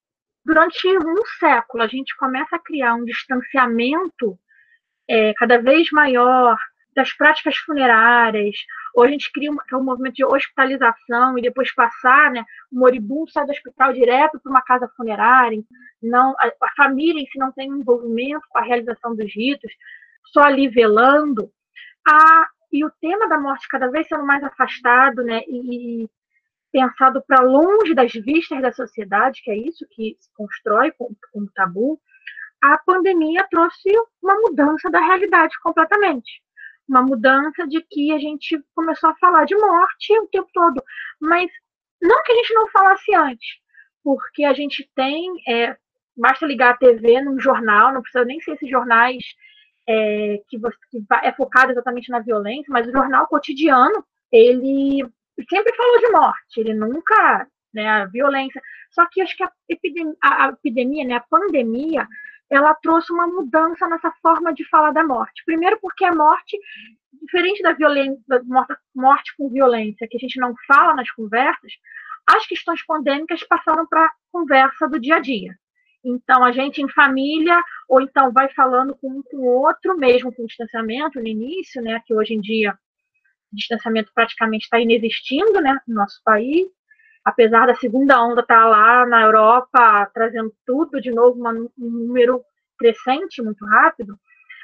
durante 0.44 0.86
um 0.96 1.24
século 1.40 1.82
a 1.82 1.88
gente 1.88 2.16
começa 2.16 2.54
a 2.54 2.60
criar 2.60 2.94
um 2.94 3.04
distanciamento 3.04 4.38
é, 5.08 5.34
cada 5.34 5.60
vez 5.60 5.90
maior 5.90 6.56
das 6.94 7.12
práticas 7.12 7.56
funerárias, 7.58 8.56
ou 8.94 9.04
a 9.04 9.08
gente 9.08 9.30
cria 9.32 9.50
um, 9.50 9.56
é 9.70 9.76
um 9.76 9.84
movimento 9.84 10.16
de 10.16 10.24
hospitalização 10.24 11.38
e 11.38 11.42
depois 11.42 11.72
passar, 11.72 12.30
né, 12.30 12.44
o 12.72 12.78
moribundo 12.78 13.30
sai 13.30 13.46
do 13.46 13.52
hospital 13.52 13.92
direto 13.92 14.40
para 14.40 14.50
uma 14.50 14.62
casa 14.62 14.88
funerária, 14.96 15.62
não 16.02 16.34
a, 16.38 16.46
a, 16.46 16.72
família 16.76 17.22
em 17.22 17.26
si 17.26 17.38
não 17.38 17.52
tem 17.52 17.72
um 17.72 17.78
envolvimento 17.78 18.44
com 18.48 18.58
a 18.58 18.62
realização 18.62 19.14
dos 19.14 19.32
ritos, 19.32 19.70
só 20.32 20.42
ali 20.42 20.68
velando, 20.68 21.50
a, 22.06 22.48
e 22.72 22.84
o 22.84 22.90
tema 23.00 23.28
da 23.28 23.38
morte 23.38 23.68
cada 23.68 23.88
vez 23.90 24.08
sendo 24.08 24.26
mais 24.26 24.42
afastado, 24.42 25.22
né, 25.22 25.42
e, 25.46 26.04
e 26.04 26.10
pensado 26.72 27.22
para 27.26 27.42
longe 27.42 27.94
das 27.94 28.12
vistas 28.12 28.60
da 28.60 28.72
sociedade, 28.72 29.42
que 29.42 29.50
é 29.50 29.56
isso 29.56 29.86
que 29.90 30.16
se 30.18 30.28
constrói 30.34 30.90
como, 30.92 31.16
como 31.32 31.50
tabu, 31.54 32.00
a 32.60 32.76
pandemia 32.78 33.46
trouxe 33.48 33.88
uma 34.20 34.34
mudança 34.34 34.90
da 34.90 34.98
realidade 34.98 35.56
completamente 35.62 36.42
uma 36.88 37.02
mudança 37.02 37.66
de 37.66 37.82
que 37.82 38.12
a 38.12 38.18
gente 38.18 38.58
começou 38.74 39.10
a 39.10 39.16
falar 39.16 39.44
de 39.44 39.54
morte 39.56 40.18
o 40.18 40.26
tempo 40.28 40.48
todo. 40.52 40.82
Mas 41.20 41.50
não 42.00 42.22
que 42.22 42.32
a 42.32 42.36
gente 42.36 42.54
não 42.54 42.68
falasse 42.68 43.14
antes, 43.14 43.58
porque 44.02 44.44
a 44.44 44.52
gente 44.54 44.88
tem, 44.94 45.30
é, 45.46 45.76
basta 46.16 46.46
ligar 46.46 46.74
a 46.74 46.76
TV 46.76 47.20
num 47.20 47.38
jornal, 47.38 47.92
não 47.92 48.02
precisa 48.02 48.24
nem 48.24 48.40
ser 48.40 48.52
esses 48.52 48.70
jornais 48.70 49.22
é, 49.88 50.40
que, 50.48 50.58
você, 50.58 50.76
que 50.90 51.02
é 51.22 51.32
focado 51.32 51.72
exatamente 51.72 52.10
na 52.10 52.20
violência, 52.20 52.70
mas 52.70 52.86
o 52.86 52.92
jornal 52.92 53.26
cotidiano, 53.26 54.04
ele 54.30 55.06
sempre 55.48 55.74
falou 55.76 55.98
de 55.98 56.10
morte, 56.10 56.60
ele 56.60 56.74
nunca, 56.74 57.46
né, 57.72 57.88
a 57.88 58.04
violência. 58.06 58.60
Só 58.90 59.06
que 59.10 59.20
acho 59.20 59.36
que 59.36 59.42
a 59.42 59.50
epidemia, 59.68 60.14
a, 60.22 60.46
a 60.46 60.48
epidemia 60.50 61.04
né, 61.04 61.14
a 61.14 61.20
pandemia, 61.20 62.06
ela 62.50 62.74
trouxe 62.74 63.12
uma 63.12 63.26
mudança 63.26 63.86
nessa 63.88 64.10
forma 64.22 64.52
de 64.52 64.64
falar 64.68 64.92
da 64.92 65.04
morte. 65.04 65.42
Primeiro, 65.44 65.78
porque 65.80 66.04
a 66.04 66.14
morte, 66.14 66.58
diferente 67.22 67.62
da 67.62 67.72
violência, 67.72 68.22
da 68.26 68.40
morte 68.94 69.34
com 69.36 69.48
violência, 69.48 70.08
que 70.08 70.16
a 70.16 70.20
gente 70.20 70.40
não 70.40 70.54
fala 70.66 70.94
nas 70.94 71.10
conversas, 71.10 71.72
as 72.26 72.46
questões 72.46 72.84
pandêmicas 72.84 73.42
passaram 73.44 73.86
para 73.86 74.04
a 74.04 74.10
conversa 74.32 74.88
do 74.88 74.98
dia 74.98 75.16
a 75.16 75.20
dia. 75.20 75.54
Então, 76.04 76.44
a 76.44 76.52
gente 76.52 76.80
em 76.80 76.88
família, 76.88 77.62
ou 77.88 78.00
então 78.00 78.32
vai 78.32 78.48
falando 78.50 78.96
com 78.96 79.08
um 79.08 79.22
com 79.22 79.36
o 79.38 79.44
outro, 79.44 79.96
mesmo 79.96 80.32
com 80.34 80.46
distanciamento 80.46 81.20
no 81.20 81.26
início, 81.26 81.82
né, 81.82 82.00
que 82.06 82.14
hoje 82.14 82.34
em 82.34 82.40
dia 82.40 82.78
distanciamento 83.52 84.12
praticamente 84.14 84.64
está 84.64 84.78
inexistindo 84.78 85.60
né, 85.60 85.78
no 85.86 85.94
nosso 85.94 86.20
país, 86.22 86.66
apesar 87.28 87.66
da 87.66 87.74
segunda 87.74 88.22
onda 88.22 88.40
estar 88.40 88.62
tá 88.62 88.66
lá 88.66 89.06
na 89.06 89.22
Europa 89.22 90.10
trazendo 90.14 90.52
tudo 90.64 91.00
de 91.00 91.10
novo, 91.10 91.38
um 91.46 91.68
número 91.78 92.42
crescente 92.78 93.42
muito 93.42 93.64
rápido, 93.66 94.18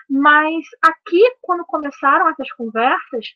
mas 0.09 0.65
aqui, 0.83 1.23
quando 1.43 1.65
começaram 1.65 2.29
essas 2.29 2.51
conversas, 2.53 3.27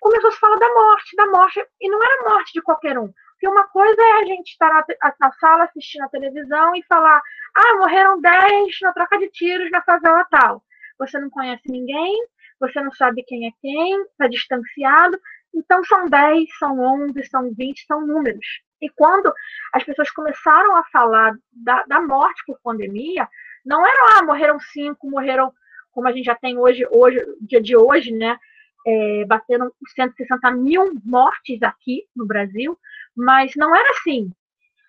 começou 0.00 0.28
a 0.28 0.32
se 0.32 0.38
falar 0.38 0.56
da 0.56 0.72
morte, 0.72 1.16
da 1.16 1.26
morte, 1.26 1.66
e 1.80 1.88
não 1.88 2.02
era 2.02 2.30
morte 2.30 2.52
de 2.52 2.62
qualquer 2.62 2.98
um. 2.98 3.12
Porque 3.32 3.48
uma 3.48 3.66
coisa 3.68 4.00
é 4.00 4.22
a 4.22 4.24
gente 4.24 4.52
estar 4.52 4.72
na, 4.72 5.14
na 5.20 5.32
sala 5.32 5.64
assistindo 5.64 6.04
a 6.04 6.08
televisão 6.08 6.74
e 6.74 6.82
falar: 6.84 7.20
ah, 7.54 7.76
morreram 7.76 8.20
10 8.20 8.80
na 8.80 8.92
troca 8.92 9.18
de 9.18 9.28
tiros 9.30 9.70
na 9.70 9.82
favela 9.82 10.24
tal. 10.30 10.62
Você 10.98 11.18
não 11.18 11.28
conhece 11.28 11.68
ninguém, 11.68 12.14
você 12.58 12.80
não 12.80 12.92
sabe 12.92 13.22
quem 13.24 13.46
é 13.46 13.50
quem, 13.60 14.02
está 14.02 14.26
distanciado, 14.26 15.18
então, 15.56 15.82
são 15.84 16.06
10, 16.06 16.48
são 16.58 16.78
11, 16.78 17.24
são 17.24 17.50
20, 17.52 17.86
são 17.86 18.06
números. 18.06 18.46
E 18.80 18.90
quando 18.90 19.32
as 19.72 19.82
pessoas 19.82 20.10
começaram 20.10 20.76
a 20.76 20.84
falar 20.84 21.34
da, 21.50 21.82
da 21.84 22.00
morte 22.00 22.42
por 22.46 22.60
pandemia, 22.62 23.26
não 23.64 23.84
era, 23.86 24.18
ah, 24.18 24.22
morreram 24.22 24.60
cinco, 24.60 25.08
morreram, 25.08 25.50
como 25.92 26.06
a 26.08 26.12
gente 26.12 26.26
já 26.26 26.34
tem 26.34 26.58
hoje, 26.58 26.86
hoje 26.90 27.18
dia 27.40 27.60
de 27.60 27.74
hoje, 27.74 28.12
né? 28.12 28.38
É, 28.86 29.24
batendo 29.24 29.74
160 29.94 30.50
mil 30.52 30.92
mortes 31.04 31.60
aqui 31.62 32.04
no 32.14 32.26
Brasil, 32.26 32.78
mas 33.16 33.56
não 33.56 33.74
era 33.74 33.90
assim. 33.92 34.30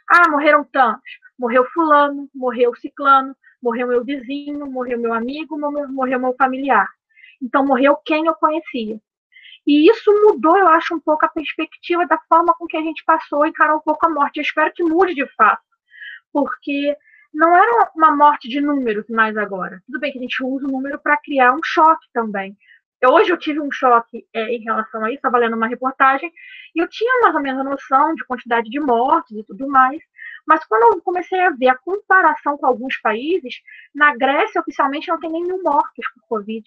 Ah, 0.09 0.29
morreram 0.29 0.65
tantos. 0.65 1.09
Morreu 1.39 1.65
fulano, 1.73 2.29
morreu 2.35 2.75
ciclano, 2.75 3.35
morreu 3.61 3.87
meu 3.87 4.03
vizinho, 4.03 4.69
morreu 4.69 4.99
meu 4.99 5.13
amigo, 5.13 5.57
morreu 5.57 6.19
meu 6.19 6.35
familiar. 6.37 6.87
Então, 7.41 7.65
morreu 7.65 7.95
quem 8.05 8.25
eu 8.25 8.35
conhecia. 8.35 8.99
E 9.67 9.91
isso 9.91 10.09
mudou, 10.23 10.57
eu 10.57 10.67
acho, 10.69 10.95
um 10.95 10.99
pouco 10.99 11.25
a 11.25 11.29
perspectiva 11.29 12.07
da 12.07 12.17
forma 12.29 12.53
com 12.57 12.65
que 12.65 12.77
a 12.77 12.81
gente 12.81 13.03
passou 13.05 13.43
a 13.43 13.49
encarar 13.49 13.75
um 13.75 13.81
pouco 13.81 14.07
a 14.07 14.09
morte. 14.09 14.37
Eu 14.37 14.43
espero 14.43 14.71
que 14.73 14.81
mude 14.81 15.13
de 15.13 15.27
fato, 15.35 15.61
porque 16.31 16.95
não 17.33 17.53
era 17.53 17.91
uma 17.93 18.15
morte 18.15 18.47
de 18.47 18.61
números 18.61 19.05
mais 19.09 19.35
agora. 19.35 19.83
Tudo 19.85 19.99
bem 19.99 20.13
que 20.13 20.19
a 20.19 20.21
gente 20.21 20.41
usa 20.41 20.65
o 20.65 20.71
número 20.71 20.97
para 20.99 21.17
criar 21.17 21.53
um 21.53 21.59
choque 21.61 22.07
também. 22.13 22.57
Hoje 23.05 23.31
eu 23.31 23.37
tive 23.37 23.59
um 23.59 23.69
choque 23.69 24.25
é, 24.33 24.55
em 24.55 24.63
relação 24.63 25.03
a 25.03 25.09
isso, 25.09 25.17
estava 25.17 25.37
lendo 25.37 25.55
uma 25.55 25.67
reportagem, 25.67 26.31
e 26.73 26.79
eu 26.81 26.87
tinha 26.89 27.21
mais 27.21 27.35
ou 27.35 27.41
menos 27.41 27.59
a 27.59 27.69
noção 27.69 28.15
de 28.15 28.25
quantidade 28.25 28.69
de 28.69 28.79
mortes 28.79 29.37
e 29.37 29.43
tudo 29.43 29.67
mais, 29.67 30.01
mas 30.47 30.65
quando 30.65 30.95
eu 30.95 31.01
comecei 31.01 31.39
a 31.41 31.51
ver 31.51 31.67
a 31.67 31.77
comparação 31.77 32.57
com 32.57 32.65
alguns 32.65 32.97
países, 32.97 33.61
na 33.93 34.15
Grécia 34.15 34.61
oficialmente 34.61 35.09
não 35.09 35.19
tem 35.19 35.29
mil 35.29 35.61
mortos 35.61 36.05
por 36.13 36.23
Covid. 36.27 36.63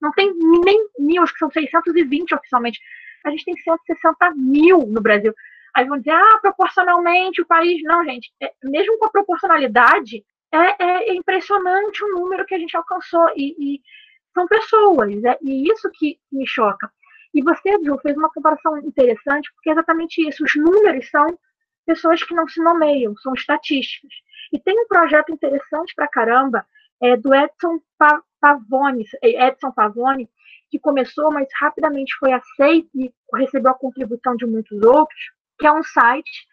Não 0.00 0.12
tem 0.12 0.32
nem 0.34 0.88
mil, 0.98 1.22
acho 1.22 1.32
que 1.32 1.38
são 1.38 1.50
620 1.50 2.34
oficialmente. 2.34 2.80
A 3.24 3.30
gente 3.30 3.44
tem 3.44 3.56
160 3.56 4.34
mil 4.34 4.86
no 4.86 5.00
Brasil. 5.00 5.34
Aí 5.74 5.84
vão 5.86 5.98
dizer, 5.98 6.12
ah, 6.12 6.38
proporcionalmente 6.40 7.40
o 7.40 7.46
país. 7.46 7.82
Não, 7.82 8.04
gente, 8.04 8.32
é, 8.40 8.52
mesmo 8.64 8.98
com 8.98 9.06
a 9.06 9.10
proporcionalidade, 9.10 10.24
é, 10.52 10.84
é, 10.84 11.14
impressionante 11.14 12.04
o 12.04 12.12
número 12.12 12.44
que 12.44 12.54
a 12.54 12.58
gente 12.58 12.76
alcançou. 12.76 13.28
E, 13.36 13.54
e 13.58 13.80
são 14.34 14.46
pessoas, 14.46 15.22
é, 15.24 15.38
e 15.42 15.70
isso 15.70 15.90
que 15.94 16.18
me 16.32 16.46
choca. 16.46 16.90
E 17.32 17.42
você, 17.42 17.78
Ju, 17.84 17.98
fez 17.98 18.16
uma 18.16 18.30
comparação 18.30 18.76
interessante, 18.78 19.52
porque 19.54 19.70
é 19.70 19.72
exatamente 19.72 20.26
isso. 20.26 20.44
Os 20.44 20.54
números 20.56 21.08
são 21.10 21.38
pessoas 21.86 22.22
que 22.22 22.34
não 22.34 22.48
se 22.48 22.60
nomeiam, 22.62 23.16
são 23.18 23.32
estatísticas. 23.34 24.12
E 24.52 24.58
tem 24.58 24.78
um 24.78 24.88
projeto 24.88 25.32
interessante 25.32 25.94
para 25.94 26.08
caramba, 26.08 26.66
é, 27.02 27.16
do 27.16 27.34
Edson 27.34 27.80
Pavone, 28.40 29.04
Edson 29.22 29.70
Pavone, 29.72 30.28
que 30.70 30.78
começou, 30.78 31.32
mas 31.32 31.48
rapidamente 31.58 32.14
foi 32.18 32.32
aceito 32.32 32.88
e 32.94 33.12
recebeu 33.34 33.72
a 33.72 33.78
contribuição 33.78 34.36
de 34.36 34.46
muitos 34.46 34.80
outros, 34.82 35.20
que 35.58 35.66
é 35.66 35.72
um 35.72 35.82
site, 35.82 36.46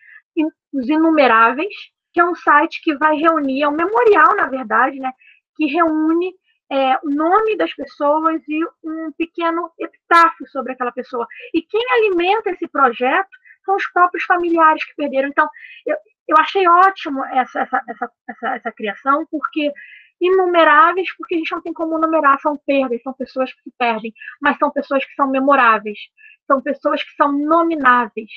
Os 0.74 0.90
Inumeráveis, 0.90 1.74
que 2.14 2.20
é 2.20 2.26
um 2.26 2.36
site 2.36 2.82
que 2.84 2.96
vai 2.96 3.16
reunir, 3.16 3.62
é 3.62 3.68
um 3.68 3.76
memorial, 3.76 4.36
na 4.36 4.48
verdade, 4.48 5.00
né, 5.00 5.12
que 5.56 5.66
reúne 5.68 6.34
é, 6.70 6.98
o 7.04 7.10
nome 7.10 7.56
das 7.56 7.74
pessoas 7.74 8.42
e 8.48 8.60
um 8.84 9.12
pequeno 9.18 9.72
epitáfio 9.80 10.48
sobre 10.50 10.74
aquela 10.74 10.92
pessoa. 10.92 11.28
E 11.54 11.62
quem 11.62 11.82
alimenta 11.92 12.50
esse 12.52 12.68
projeto 12.68 13.30
são 13.64 13.76
os 13.76 13.88
próprios 13.92 14.24
familiares 14.26 14.84
que 14.84 14.96
perderam. 14.96 15.30
Então, 15.30 15.48
eu, 15.86 15.96
eu 16.28 16.38
achei 16.38 16.68
ótimo 16.68 17.24
essa, 17.26 17.62
essa, 17.62 17.84
essa, 17.88 18.12
essa, 18.28 18.56
essa 18.56 18.72
criação, 18.72 19.26
porque 19.30 19.72
inumeráveis, 20.20 21.16
porque 21.18 21.36
a 21.36 21.38
gente 21.38 21.52
não 21.52 21.62
tem 21.62 21.74
como 21.74 21.98
numerar, 21.98 22.40
são 22.42 22.58
perdas, 22.58 23.02
são 23.02 23.14
pessoas 23.14 23.54
que 23.54 23.62
se 23.64 23.72
perdem, 23.78 24.14
mas 24.42 24.58
são 24.58 24.72
pessoas 24.72 25.06
que 25.06 25.14
são 25.16 25.30
memoráveis, 25.30 26.00
são 26.46 26.62
pessoas 26.62 27.04
que 27.04 27.14
são 27.16 27.32
nomináveis. 27.32 28.32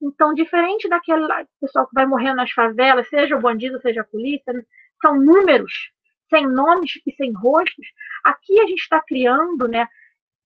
Então, 0.00 0.34
diferente 0.34 0.88
daquele 0.88 1.26
pessoal 1.60 1.86
que 1.86 1.94
vai 1.94 2.06
morrendo 2.06 2.36
nas 2.36 2.50
favelas, 2.50 3.08
seja 3.08 3.36
o 3.36 3.40
bandido, 3.40 3.80
seja 3.80 4.02
a 4.02 4.04
polícia, 4.04 4.52
são 5.00 5.18
números, 5.18 5.72
sem 6.28 6.46
nomes 6.46 7.00
e 7.06 7.12
sem 7.12 7.32
rostos. 7.32 7.86
Aqui 8.24 8.60
a 8.60 8.66
gente 8.66 8.80
está 8.80 9.00
criando, 9.00 9.66
né, 9.66 9.88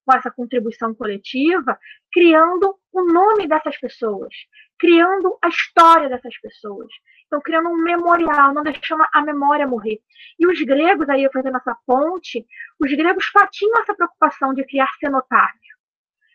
com 0.05 0.17
essa 0.17 0.31
contribuição 0.31 0.95
coletiva, 0.95 1.79
criando 2.12 2.77
o 2.92 3.03
nome 3.05 3.46
dessas 3.46 3.79
pessoas, 3.79 4.35
criando 4.79 5.38
a 5.42 5.49
história 5.49 6.09
dessas 6.09 6.38
pessoas. 6.40 6.88
Então, 7.27 7.40
criando 7.40 7.68
um 7.68 7.77
memorial, 7.77 8.53
não 8.53 8.62
deixando 8.62 9.05
a 9.12 9.23
memória 9.23 9.66
morrer. 9.66 10.01
E 10.38 10.46
os 10.46 10.61
gregos, 10.62 11.09
aí 11.09 11.29
fazendo 11.33 11.57
essa 11.57 11.77
ponte, 11.87 12.44
os 12.81 12.90
gregos 12.92 13.25
tinham 13.53 13.81
essa 13.81 13.94
preocupação 13.94 14.53
de 14.53 14.64
criar 14.64 14.90
cenotáfio. 14.99 15.77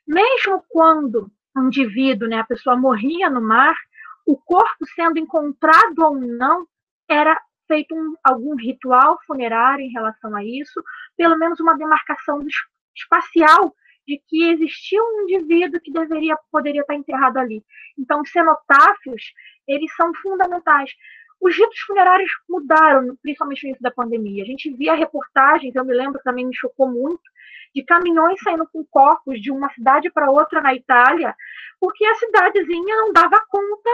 Mesmo 0.07 0.63
quando 0.69 1.29
um 1.57 1.67
indivíduo, 1.67 2.29
né, 2.29 2.39
a 2.39 2.45
pessoa 2.45 2.77
morria 2.77 3.29
no 3.29 3.41
mar, 3.41 3.75
o 4.25 4.37
corpo 4.37 4.85
sendo 4.95 5.19
encontrado 5.19 5.99
ou 5.99 6.15
não, 6.15 6.65
era 7.09 7.39
feito 7.67 7.95
um, 7.95 8.15
algum 8.23 8.55
ritual 8.55 9.19
funerário 9.25 9.83
em 9.83 9.91
relação 9.91 10.35
a 10.35 10.43
isso, 10.43 10.81
pelo 11.17 11.37
menos 11.37 11.59
uma 11.59 11.77
demarcação 11.77 12.39
espacial 12.95 13.75
de 14.07 14.21
que 14.27 14.51
existia 14.51 15.01
um 15.01 15.21
indivíduo 15.23 15.79
que 15.81 15.91
deveria 15.91 16.37
poderia 16.51 16.81
estar 16.81 16.95
enterrado 16.95 17.37
ali. 17.37 17.63
Então, 17.97 18.21
os 18.21 18.31
cenotáfios, 18.31 19.33
eles 19.67 19.93
são 19.95 20.13
fundamentais. 20.15 20.91
Os 21.41 21.55
ritos 21.55 21.79
funerários 21.81 22.31
mudaram, 22.49 23.15
principalmente 23.21 23.63
no 23.63 23.69
início 23.69 23.83
da 23.83 23.91
pandemia. 23.91 24.43
A 24.43 24.47
gente 24.47 24.71
via 24.75 24.95
reportagens, 24.95 25.75
eu 25.75 25.85
me 25.85 25.93
lembro 25.93 26.21
também 26.23 26.45
me 26.45 26.55
chocou 26.55 26.87
muito, 26.87 27.23
de 27.73 27.83
caminhões 27.83 28.39
saindo 28.41 28.67
com 28.71 28.85
corpos 28.85 29.41
de 29.41 29.51
uma 29.51 29.69
cidade 29.73 30.09
para 30.09 30.31
outra 30.31 30.61
na 30.61 30.73
Itália, 30.73 31.35
porque 31.79 32.05
a 32.05 32.15
cidadezinha 32.15 32.95
não 32.95 33.11
dava 33.11 33.37
conta 33.49 33.89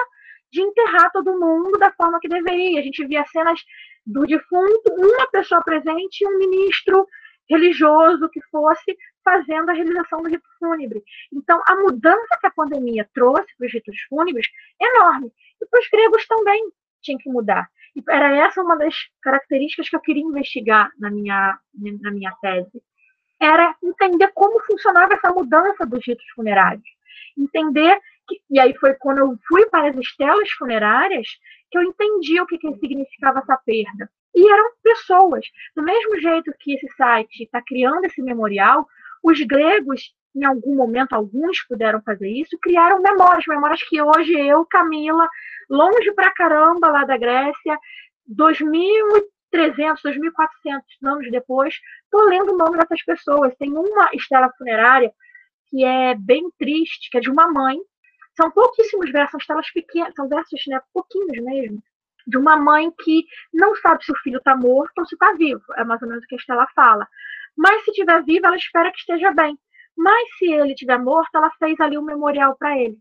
de 0.52 0.62
enterrar 0.62 1.12
todo 1.12 1.40
mundo 1.40 1.80
da 1.80 1.92
forma 1.94 2.20
que 2.20 2.28
deveria. 2.28 2.80
A 2.80 2.84
gente 2.84 3.06
via 3.06 3.26
cenas 3.26 3.60
do 4.06 4.26
defunto, 4.26 4.94
uma 4.98 5.28
pessoa 5.32 5.64
presente 5.64 6.22
e 6.22 6.28
um 6.28 6.38
ministro 6.38 7.08
religioso 7.50 8.30
que 8.30 8.42
fosse 8.52 8.96
fazendo 9.24 9.70
a 9.70 9.74
realização 9.74 10.22
do 10.22 10.30
rito 10.30 10.48
fúnebre. 10.60 11.04
Então, 11.32 11.62
a 11.66 11.76
mudança 11.76 12.38
que 12.40 12.48
a 12.48 12.52
pandemia 12.52 13.10
trouxe 13.14 13.56
para 13.58 13.68
os 13.68 13.74
ritos 13.74 13.96
fúnebres 14.10 14.48
é 14.82 14.96
enorme. 14.96 15.32
E 15.62 15.66
para 15.66 15.80
os 15.80 15.90
gregos 15.90 16.28
também 16.28 16.72
tinha 17.02 17.18
que 17.18 17.30
mudar. 17.30 17.70
E 17.96 18.04
era 18.10 18.36
essa 18.38 18.62
uma 18.62 18.78
das 18.78 18.96
características 19.22 19.90
que 19.90 19.96
eu 19.96 20.00
queria 20.00 20.24
investigar 20.24 20.92
na 20.98 21.10
minha, 21.10 21.60
na 22.02 22.12
minha 22.12 22.32
tese. 22.42 22.82
Era 23.40 23.76
entender 23.84 24.32
como 24.34 24.62
funcionava 24.62 25.14
essa 25.14 25.34
mudança 25.34 25.86
dos 25.86 26.06
ritos 26.06 26.26
funerários. 26.36 26.88
Entender 27.38 28.00
que, 28.28 28.42
e 28.50 28.60
aí 28.60 28.76
foi 28.78 28.94
quando 28.96 29.20
eu 29.20 29.38
fui 29.48 29.66
para 29.66 29.90
as 29.90 29.98
estelas 29.98 30.50
funerárias 30.52 31.28
que 31.70 31.78
eu 31.78 31.84
entendi 31.84 32.40
o 32.40 32.46
que, 32.46 32.58
que 32.58 32.74
significava 32.76 33.40
essa 33.40 33.58
perda. 33.66 34.10
E 34.36 34.50
eram 34.50 34.72
pessoas. 34.84 35.46
Do 35.76 35.84
mesmo 35.84 36.20
jeito 36.20 36.54
que 36.60 36.76
esse 36.76 36.88
site 36.96 37.44
está 37.44 37.62
criando 37.62 38.06
esse 38.06 38.22
memorial, 38.22 38.88
os 39.24 39.40
gregos, 39.42 40.14
em 40.36 40.46
algum 40.46 40.76
momento, 40.76 41.14
alguns 41.14 41.62
puderam 41.68 42.02
fazer 42.02 42.30
isso, 42.30 42.58
criaram 42.62 43.02
memórias, 43.02 43.46
memórias 43.48 43.84
que 43.84 44.02
hoje 44.02 44.34
eu, 44.40 44.66
Camila, 44.66 45.28
longe 45.70 46.12
pra 46.14 46.34
caramba 46.34 46.90
lá 46.90 47.04
da 47.04 47.18
Grécia, 47.18 47.78
2300, 48.28 50.02
2400 50.02 50.86
anos 51.04 51.32
depois, 51.32 51.76
estou 52.04 52.28
lendo 52.30 52.54
o 52.54 52.58
nome 52.58 52.78
dessas 52.78 53.04
pessoas. 53.04 53.56
Tem 53.58 53.72
uma 53.72 54.10
estela 54.14 54.52
funerária 54.58 55.12
que 55.68 55.84
é 55.84 56.16
bem 56.16 56.50
triste, 56.58 57.10
que 57.10 57.18
é 57.18 57.22
de 57.22 57.30
uma 57.30 57.48
mãe. 57.52 57.78
São 58.36 58.50
pouquíssimos 58.52 59.12
versos, 59.12 59.32
são 59.32 59.40
estelas 59.40 59.72
pequenas, 59.72 60.14
são 60.16 60.28
versos 60.28 60.62
né, 60.68 60.80
pouquinhos 60.94 61.44
mesmo, 61.44 61.84
de 62.26 62.38
uma 62.38 62.56
mãe 62.56 62.90
que 63.04 63.26
não 63.54 63.76
sabe 63.76 64.04
se 64.06 64.12
o 64.12 64.18
filho 64.18 64.38
está 64.38 64.56
morto 64.56 65.00
ou 65.00 65.06
se 65.06 65.16
está 65.16 65.34
vivo. 65.34 65.62
É 65.76 65.84
mais 65.84 66.02
ou 66.02 66.08
menos 66.08 66.24
o 66.24 66.28
que 66.28 66.36
a 66.36 66.38
Estela 66.38 66.68
fala. 66.74 67.08
Mas 67.58 67.84
se 67.84 67.92
estiver 67.92 68.24
vivo, 68.24 68.48
ela 68.48 68.56
espera 68.56 68.92
que 68.92 69.00
esteja 69.00 69.32
bem. 69.32 69.58
Mas 69.96 70.28
se 70.38 70.52
ele 70.52 70.74
estiver 70.74 70.98
morto, 70.98 71.36
ela 71.36 71.52
fez 71.60 71.80
ali 71.80 71.98
um 71.98 72.04
memorial 72.04 72.56
para 72.58 72.78
ele. 72.78 72.98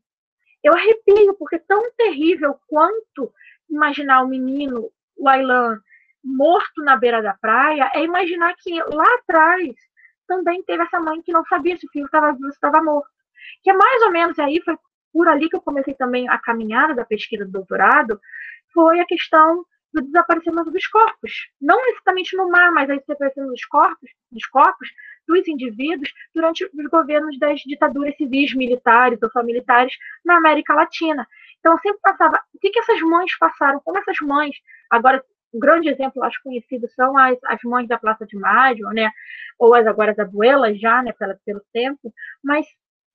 Eu 0.63 0.75
arrepio, 0.75 1.35
porque 1.39 1.59
tão 1.59 1.83
terrível 1.97 2.59
quanto 2.69 3.33
imaginar 3.69 4.23
o 4.23 4.29
menino, 4.29 4.91
o 5.17 5.29
Ailan, 5.29 5.81
morto 6.23 6.83
na 6.83 6.97
beira 6.97 7.23
da 7.23 7.35
praia, 7.35 7.91
é 7.95 8.03
imaginar 8.03 8.55
que 8.59 8.79
lá 8.83 9.07
atrás 9.15 9.75
também 10.27 10.63
teve 10.63 10.83
essa 10.83 11.01
mãe 11.01 11.23
que 11.23 11.33
não 11.33 11.45
sabia 11.47 11.77
se 11.77 11.87
o 11.87 11.91
filho 11.91 12.05
estava 12.05 12.33
vivo 12.33 12.45
ou 12.45 12.51
estava 12.51 12.83
morto. 12.83 13.09
Que 13.63 13.71
é 13.71 13.73
mais 13.73 14.03
ou 14.03 14.11
menos 14.11 14.39
aí, 14.39 14.61
foi 14.63 14.77
por 15.13 15.29
ali 15.29 15.49
que 15.49 15.57
eu 15.57 15.63
comecei 15.63 15.95
também 15.95 16.29
a 16.29 16.39
caminhada 16.39 16.95
da 16.95 17.05
pesquisa 17.05 17.45
do 17.45 17.51
doutorado, 17.51 18.21
foi 18.73 19.01
a 19.01 19.07
questão 19.07 19.65
do 19.93 20.03
desaparecimento 20.03 20.71
dos 20.71 20.87
corpos. 20.87 21.49
Não 21.61 21.79
exatamente 21.91 22.37
no 22.37 22.51
mar, 22.51 22.71
mas 22.73 22.89
o 22.89 22.97
desaparecimento 23.01 23.53
dos 23.53 23.65
corpos, 23.67 24.11
dos 24.31 24.47
corpos 24.47 24.89
dos 25.27 25.47
indivíduos 25.47 26.13
durante 26.35 26.65
os 26.65 26.87
governos 26.91 27.39
das 27.39 27.61
ditaduras 27.61 28.17
civis, 28.17 28.55
militares 28.55 29.19
ou 29.23 29.45
militares 29.45 29.95
na 30.25 30.37
América 30.37 30.75
Latina. 30.75 31.27
Então, 31.59 31.73
eu 31.73 31.79
sempre 31.79 32.01
passava, 32.03 32.41
o 32.55 32.59
que, 32.59 32.71
que 32.71 32.79
essas 32.79 33.01
mães 33.03 33.37
passaram, 33.39 33.81
como 33.85 33.99
essas 33.99 34.19
mães, 34.21 34.57
agora, 34.89 35.23
um 35.53 35.59
grande 35.59 35.89
exemplo, 35.89 36.23
acho 36.25 36.43
conhecido, 36.43 36.89
são 36.91 37.17
as, 37.19 37.39
as 37.45 37.61
mães 37.63 37.87
da 37.87 37.99
Praça 37.99 38.27
de 38.27 38.37
Maio, 38.37 38.89
né, 38.91 39.11
ou 39.59 39.75
as 39.75 39.87
agora 39.87 40.13
as 40.13 40.19
abuelas 40.19 40.81
já, 40.81 41.03
né, 41.03 41.13
pelo, 41.13 41.37
pelo 41.45 41.63
tempo, 41.73 42.13
mas 42.43 42.67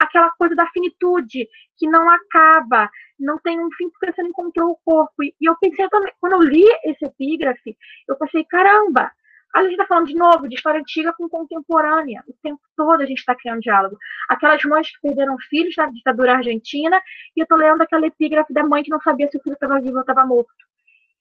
aquela 0.06 0.32
coisa 0.32 0.56
da 0.56 0.68
finitude, 0.68 1.48
que 1.78 1.88
não 1.88 2.10
acaba, 2.10 2.90
não 3.20 3.38
tem 3.40 3.60
um 3.60 3.72
fim 3.72 3.90
porque 3.90 4.12
você 4.12 4.22
não 4.22 4.30
encontrou 4.30 4.72
o 4.72 4.80
corpo. 4.84 5.24
E, 5.24 5.34
eu 5.42 5.56
pensei 5.60 5.88
também, 5.90 6.14
quando 6.20 6.34
eu 6.34 6.42
li 6.42 6.66
esse 6.84 7.06
epígrafe, 7.06 7.78
eu 8.08 8.16
pensei, 8.16 8.46
caramba, 8.46 9.12
a 9.56 9.62
gente 9.64 9.72
está 9.72 9.86
falando 9.86 10.08
de 10.08 10.16
novo 10.16 10.50
de 10.50 10.56
história 10.56 10.80
antiga 10.80 11.14
com 11.14 11.30
contemporânea. 11.30 12.24
O 12.28 12.34
tempo 12.44 12.60
todo 12.76 13.02
a 13.02 13.06
gente 13.06 13.20
está 13.20 13.34
criando 13.34 13.62
diálogo. 13.62 13.98
Aquelas 14.28 14.62
mães 14.66 14.92
que 14.92 15.02
perderam 15.02 15.38
filhos 15.50 15.76
na 15.78 15.86
ditadura 15.88 16.34
argentina, 16.34 17.02
e 17.36 17.40
eu 17.40 17.44
estou 17.44 17.58
lendo 17.58 17.82
aquela 17.82 18.06
epígrafe 18.06 18.54
da 18.54 18.64
mãe 18.64 18.84
que 18.84 18.92
não 18.92 19.00
sabia 19.00 19.30
se 19.30 19.38
o 19.38 19.42
filho 19.42 19.54
estava 19.54 19.80
vivo 19.80 19.96
ou 19.96 20.02
estava 20.02 20.26
morto. 20.26 20.54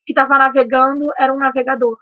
Que 0.05 0.13
estava 0.13 0.37
navegando, 0.37 1.13
era 1.17 1.33
um 1.33 1.39
navegador. 1.39 1.97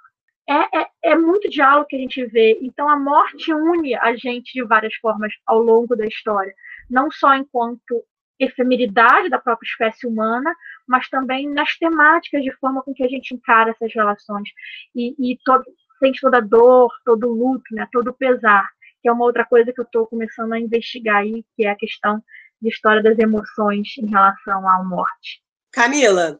É, 0.48 0.81
é, 0.81 0.88
é, 1.05 1.16
muito 1.16 1.48
diálogo 1.48 1.87
que 1.87 1.96
a 1.96 1.98
gente 1.98 2.24
vê. 2.26 2.59
Então, 2.61 2.88
a 2.88 2.98
morte 2.98 3.52
une 3.52 3.94
a 3.94 4.16
gente 4.16 4.52
de 4.52 4.64
várias 4.64 4.94
formas 4.96 5.33
ao 5.46 5.61
longo 5.61 5.94
da 5.94 6.05
história. 6.07 6.52
Não 6.90 7.11
só 7.11 7.35
enquanto 7.35 8.05
efemeridade 8.38 9.28
da 9.28 9.38
própria 9.38 9.66
espécie 9.66 10.07
humana, 10.07 10.52
mas 10.87 11.09
também 11.09 11.48
nas 11.48 11.76
temáticas 11.78 12.42
de 12.42 12.52
forma 12.57 12.83
com 12.83 12.92
que 12.92 13.05
a 13.05 13.09
gente 13.09 13.35
encara 13.35 13.70
essas 13.70 13.94
relações. 13.94 14.48
E, 14.94 15.14
e 15.18 15.38
todo, 15.44 15.64
sente 15.98 16.20
toda 16.20 16.38
a 16.38 16.40
dor, 16.40 16.90
todo 17.05 17.28
o 17.28 17.33
luto, 17.33 17.72
né, 17.72 17.87
todo 17.92 18.09
o 18.09 18.14
pesar, 18.14 18.68
que 19.00 19.09
é 19.09 19.12
uma 19.12 19.24
outra 19.24 19.44
coisa 19.44 19.72
que 19.72 19.81
eu 19.81 19.85
estou 19.85 20.07
começando 20.07 20.52
a 20.52 20.59
investigar 20.59 21.18
aí, 21.18 21.44
que 21.57 21.64
é 21.64 21.70
a 21.70 21.76
questão 21.76 22.22
de 22.61 22.68
história 22.68 23.02
das 23.02 23.18
emoções 23.18 23.96
em 23.98 24.07
relação 24.07 24.68
à 24.68 24.83
morte. 24.83 25.42
Camila, 25.72 26.38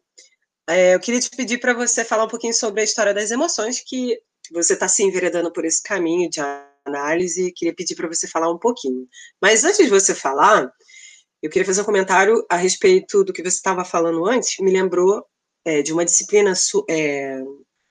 é, 0.74 0.94
eu 0.94 1.00
queria 1.00 1.20
te 1.20 1.30
pedir 1.30 1.58
para 1.58 1.74
você 1.74 2.04
falar 2.04 2.24
um 2.24 2.28
pouquinho 2.28 2.54
sobre 2.54 2.80
a 2.80 2.85
história 2.85 3.14
das 3.14 3.30
emoções, 3.30 3.80
que 3.80 4.18
você 4.50 4.74
está 4.74 4.88
se 4.88 5.02
enveredando 5.02 5.52
por 5.52 5.64
esse 5.64 5.82
caminho 5.82 6.28
de 6.28 6.40
análise, 6.85 7.52
queria 7.52 7.74
pedir 7.74 7.94
para 7.94 8.08
você 8.08 8.26
falar 8.26 8.50
um 8.50 8.58
pouquinho. 8.58 9.06
Mas 9.40 9.64
antes 9.64 9.78
de 9.78 9.90
você 9.90 10.14
falar, 10.14 10.70
eu 11.42 11.50
queria 11.50 11.66
fazer 11.66 11.82
um 11.82 11.85
comentário 11.85 12.44
a 12.50 12.56
respeito 12.56 13.24
do 13.24 13.32
que 13.32 13.42
você 13.42 13.56
estava 13.56 13.85
falando 13.85 14.26
antes, 14.26 14.58
me 14.58 14.70
lembrou 14.70 15.24
é, 15.64 15.82
de 15.82 15.92
uma 15.92 16.04
disciplina 16.04 16.52
é, 16.88 17.40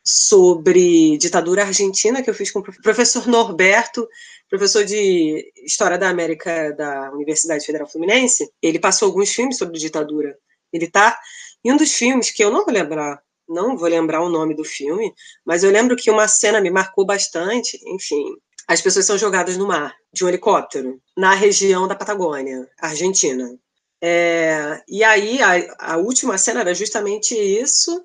sobre 0.04 1.17
ditadura 1.17 1.63
argentina 1.63 2.22
que 2.22 2.30
eu 2.30 2.34
fiz 2.34 2.52
com 2.52 2.60
o 2.60 2.82
professor 2.82 3.28
Norberto, 3.28 4.08
professor 4.50 4.84
de 4.84 5.52
História 5.63 5.98
da 5.98 6.10
América 6.10 6.74
da 6.74 7.12
Universidade 7.12 7.65
Federal 7.65 7.88
Fluminense. 7.88 8.50
Ele 8.62 8.80
passou 8.80 9.08
alguns 9.08 9.32
filmes 9.32 9.58
sobre 9.58 9.80
ditadura 9.80 10.38
militar, 10.74 11.17
e 11.63 11.71
um 11.71 11.78
dos 11.78 11.93
filmes 11.93 12.32
que 12.32 12.43
eu 12.43 12.52
não 12.52 12.65
vou 12.65 12.74
lembrar, 12.74 13.21
não 13.47 13.78
vou 13.78 13.88
lembrar 13.88 14.21
o 14.21 14.30
nome 14.30 14.56
do 14.56 14.63
filme, 14.63 15.13
mas 15.45 15.63
eu 15.63 15.71
lembro 15.71 15.95
que 15.95 16.10
uma 16.10 16.28
cena 16.28 16.62
me 16.62 16.69
marcou 16.69 17.06
bastante, 17.06 17.80
enfim, 17.86 18.24
as 18.67 18.82
pessoas 18.82 19.06
são 19.06 19.17
jogadas 19.17 19.58
no 19.58 19.67
mar 19.67 19.93
de 20.13 20.24
um 20.24 20.30
helicóptero 20.30 21.02
na 21.17 21.34
região 21.34 21.88
da 21.88 21.95
Patagônia, 21.95 22.67
Argentina. 22.80 23.58
É, 24.02 24.82
e 24.88 25.04
aí 25.04 25.39
a, 25.41 25.93
a 25.93 25.97
última 25.97 26.38
cena 26.38 26.62
era 26.62 26.74
justamente 26.74 27.36
isso 27.36 28.04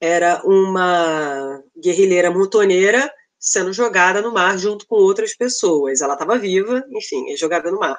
era 0.00 0.42
uma 0.44 1.62
guerrilheira 1.76 2.30
montoneira 2.30 3.12
sendo 3.38 3.72
jogada 3.72 4.20
no 4.20 4.32
mar 4.32 4.58
junto 4.58 4.86
com 4.86 4.96
outras 4.96 5.34
pessoas. 5.34 6.00
Ela 6.00 6.14
estava 6.14 6.38
viva, 6.38 6.84
enfim, 6.90 7.30
é 7.32 7.36
jogada 7.36 7.70
no 7.70 7.78
mar. 7.78 7.98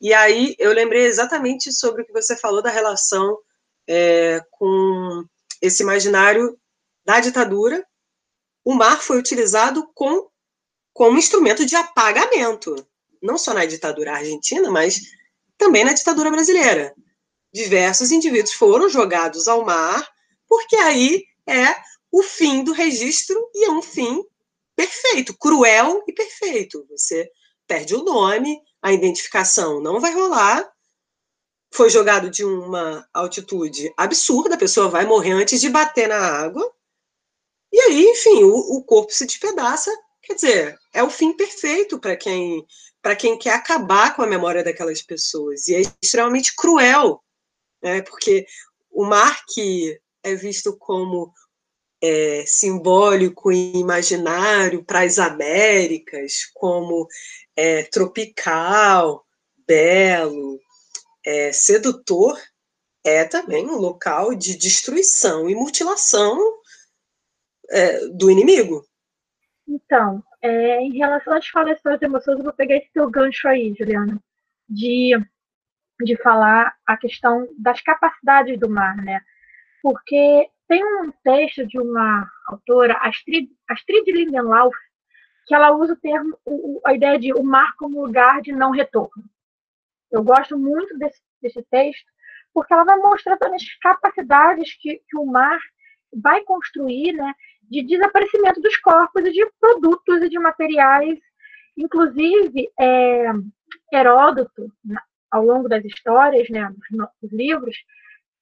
E 0.00 0.12
aí 0.12 0.54
eu 0.58 0.72
lembrei 0.72 1.04
exatamente 1.04 1.72
sobre 1.72 2.02
o 2.02 2.06
que 2.06 2.12
você 2.12 2.36
falou 2.36 2.62
da 2.62 2.70
relação 2.70 3.36
é, 3.94 4.42
com 4.52 5.22
esse 5.60 5.82
imaginário 5.82 6.58
da 7.04 7.20
ditadura. 7.20 7.86
O 8.64 8.72
mar 8.72 9.02
foi 9.02 9.18
utilizado 9.18 9.86
com, 9.94 10.30
como 10.94 11.18
instrumento 11.18 11.66
de 11.66 11.76
apagamento, 11.76 12.74
não 13.22 13.36
só 13.36 13.52
na 13.52 13.66
ditadura 13.66 14.14
argentina, 14.14 14.70
mas 14.70 14.98
também 15.58 15.84
na 15.84 15.92
ditadura 15.92 16.30
brasileira. 16.30 16.94
Diversos 17.52 18.10
indivíduos 18.10 18.54
foram 18.54 18.88
jogados 18.88 19.46
ao 19.46 19.62
mar, 19.62 20.08
porque 20.48 20.76
aí 20.76 21.24
é 21.46 21.76
o 22.10 22.22
fim 22.22 22.64
do 22.64 22.72
registro 22.72 23.38
e 23.54 23.66
é 23.66 23.70
um 23.70 23.82
fim 23.82 24.24
perfeito, 24.74 25.36
cruel 25.36 26.02
e 26.08 26.14
perfeito. 26.14 26.86
Você 26.88 27.30
perde 27.66 27.94
o 27.94 28.02
nome, 28.02 28.58
a 28.80 28.90
identificação 28.90 29.82
não 29.82 30.00
vai 30.00 30.14
rolar. 30.14 30.66
Foi 31.72 31.88
jogado 31.88 32.30
de 32.30 32.44
uma 32.44 33.08
altitude 33.14 33.92
absurda, 33.96 34.54
a 34.54 34.58
pessoa 34.58 34.88
vai 34.88 35.06
morrer 35.06 35.32
antes 35.32 35.60
de 35.60 35.70
bater 35.70 36.08
na 36.08 36.18
água. 36.18 36.70
E 37.72 37.80
aí, 37.80 38.04
enfim, 38.04 38.44
o, 38.44 38.54
o 38.54 38.84
corpo 38.84 39.12
se 39.12 39.24
despedaça. 39.24 39.90
Quer 40.22 40.34
dizer, 40.34 40.78
é 40.92 41.02
o 41.02 41.10
fim 41.10 41.32
perfeito 41.32 41.98
para 41.98 42.16
quem 42.16 42.64
para 43.02 43.16
quem 43.16 43.36
quer 43.36 43.54
acabar 43.54 44.14
com 44.14 44.22
a 44.22 44.28
memória 44.28 44.62
daquelas 44.62 45.02
pessoas. 45.02 45.66
E 45.66 45.74
é 45.74 45.82
extremamente 46.00 46.54
cruel, 46.54 47.20
né? 47.82 48.00
porque 48.02 48.46
o 48.92 49.04
mar 49.04 49.44
que 49.52 49.98
é 50.22 50.36
visto 50.36 50.76
como 50.78 51.32
é, 52.00 52.44
simbólico 52.46 53.50
e 53.50 53.72
imaginário 53.76 54.84
para 54.84 55.00
as 55.00 55.18
Américas, 55.18 56.46
como 56.54 57.08
é, 57.56 57.82
tropical, 57.84 59.24
belo, 59.66 60.60
é, 61.24 61.52
sedutor, 61.52 62.38
é 63.04 63.24
também 63.24 63.66
um 63.66 63.76
local 63.76 64.34
de 64.34 64.56
destruição 64.56 65.48
e 65.48 65.54
mutilação 65.54 66.38
é, 67.70 68.06
do 68.08 68.30
inimigo. 68.30 68.84
Então, 69.66 70.22
é, 70.40 70.80
em 70.80 70.96
relação 70.96 71.34
às 71.34 71.44
das 71.84 72.02
emoções, 72.02 72.38
eu 72.38 72.44
vou 72.44 72.52
pegar 72.52 72.76
esse 72.76 72.90
teu 72.92 73.10
gancho 73.10 73.48
aí, 73.48 73.74
Juliana, 73.78 74.20
de, 74.68 75.12
de 76.04 76.16
falar 76.22 76.74
a 76.86 76.96
questão 76.96 77.48
das 77.58 77.80
capacidades 77.80 78.58
do 78.58 78.68
mar, 78.68 78.96
né? 78.96 79.20
Porque 79.82 80.48
tem 80.68 80.84
um 80.84 81.12
texto 81.24 81.66
de 81.66 81.78
uma 81.78 82.28
autora, 82.46 82.94
Astrid, 82.98 83.48
Astrid 83.68 84.10
Lindenlauf, 84.10 84.76
que 85.46 85.54
ela 85.54 85.72
usa 85.72 85.94
o 85.94 85.96
termo, 85.96 86.38
a 86.84 86.94
ideia 86.94 87.18
de 87.18 87.32
o 87.32 87.42
mar 87.42 87.74
como 87.76 88.04
lugar 88.04 88.40
de 88.42 88.52
não 88.52 88.70
retorno. 88.70 89.24
Eu 90.12 90.22
gosto 90.22 90.58
muito 90.58 90.96
desse, 90.98 91.20
desse 91.40 91.62
texto, 91.70 92.04
porque 92.52 92.72
ela 92.72 92.84
vai 92.84 92.98
mostrar 92.98 93.38
as 93.40 93.74
capacidades 93.80 94.76
que, 94.80 95.00
que 95.08 95.16
o 95.16 95.24
mar 95.24 95.58
vai 96.14 96.42
construir, 96.44 97.12
né, 97.12 97.32
de 97.62 97.82
desaparecimento 97.82 98.60
dos 98.60 98.76
corpos 98.76 99.24
e 99.24 99.32
de 99.32 99.50
produtos 99.58 100.22
e 100.22 100.28
de 100.28 100.38
materiais. 100.38 101.18
Inclusive, 101.76 102.70
é, 102.78 103.32
Heródoto, 103.90 104.70
ao 105.30 105.44
longo 105.44 105.68
das 105.68 105.82
histórias, 105.84 106.48
né, 106.50 106.70
dos 107.22 107.32
livros, 107.32 107.74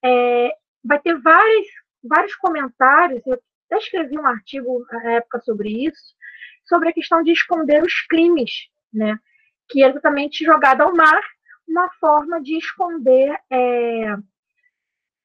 é, 0.04 0.52
vai 0.85 0.98
ter 0.98 1.16
várias 1.20 1.66
vários 2.02 2.35
comentários, 2.37 3.22
eu 3.26 3.35
até 3.35 3.78
escrevi 3.78 4.18
um 4.18 4.26
artigo 4.26 4.85
na 4.90 5.12
época 5.12 5.40
sobre 5.40 5.87
isso, 5.87 6.14
sobre 6.64 6.88
a 6.88 6.92
questão 6.92 7.22
de 7.22 7.33
esconder 7.33 7.83
os 7.83 7.94
crimes, 8.09 8.50
né? 8.92 9.18
Que 9.68 9.83
é 9.83 9.88
exatamente 9.88 10.44
jogado 10.44 10.83
ao 10.83 10.94
mar, 10.94 11.22
uma 11.70 11.88
forma 12.00 12.40
de 12.42 12.56
esconder 12.56 13.38
é, 13.50 14.16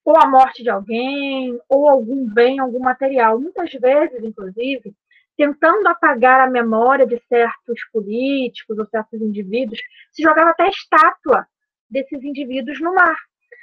ou 0.04 0.16
a 0.18 0.28
morte 0.28 0.62
de 0.62 0.70
alguém, 0.70 1.60
ou 1.68 1.90
algum 1.90 2.26
bem, 2.28 2.60
algum 2.60 2.80
material. 2.80 3.40
Muitas 3.40 3.72
vezes, 3.74 4.24
inclusive, 4.24 4.94
tentando 5.36 5.88
apagar 5.88 6.40
a 6.40 6.50
memória 6.50 7.06
de 7.06 7.20
certos 7.28 7.84
políticos 7.92 8.78
ou 8.78 8.86
certos 8.86 9.20
indivíduos, 9.20 9.80
se 10.12 10.22
jogava 10.22 10.52
até 10.52 10.70
estátua 10.70 11.48
desses 11.90 12.24
indivíduos 12.24 12.80
no 12.80 12.94
mar. 12.94 13.18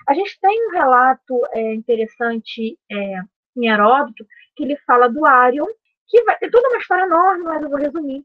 A 0.08 0.14
gente 0.14 0.38
tem 0.40 0.68
um 0.68 0.72
relato 0.72 1.40
é, 1.52 1.74
interessante 1.74 2.76
é, 2.90 3.22
em 3.56 3.68
Heródoto, 3.68 4.26
que 4.56 4.64
ele 4.64 4.76
fala 4.84 5.08
do 5.08 5.24
Arion, 5.24 5.66
que 6.08 6.22
vai 6.24 6.36
ter 6.38 6.50
toda 6.50 6.68
uma 6.68 6.78
história 6.78 7.04
enorme, 7.04 7.44
mas 7.44 7.62
eu 7.62 7.70
vou 7.70 7.78
resumir, 7.78 8.24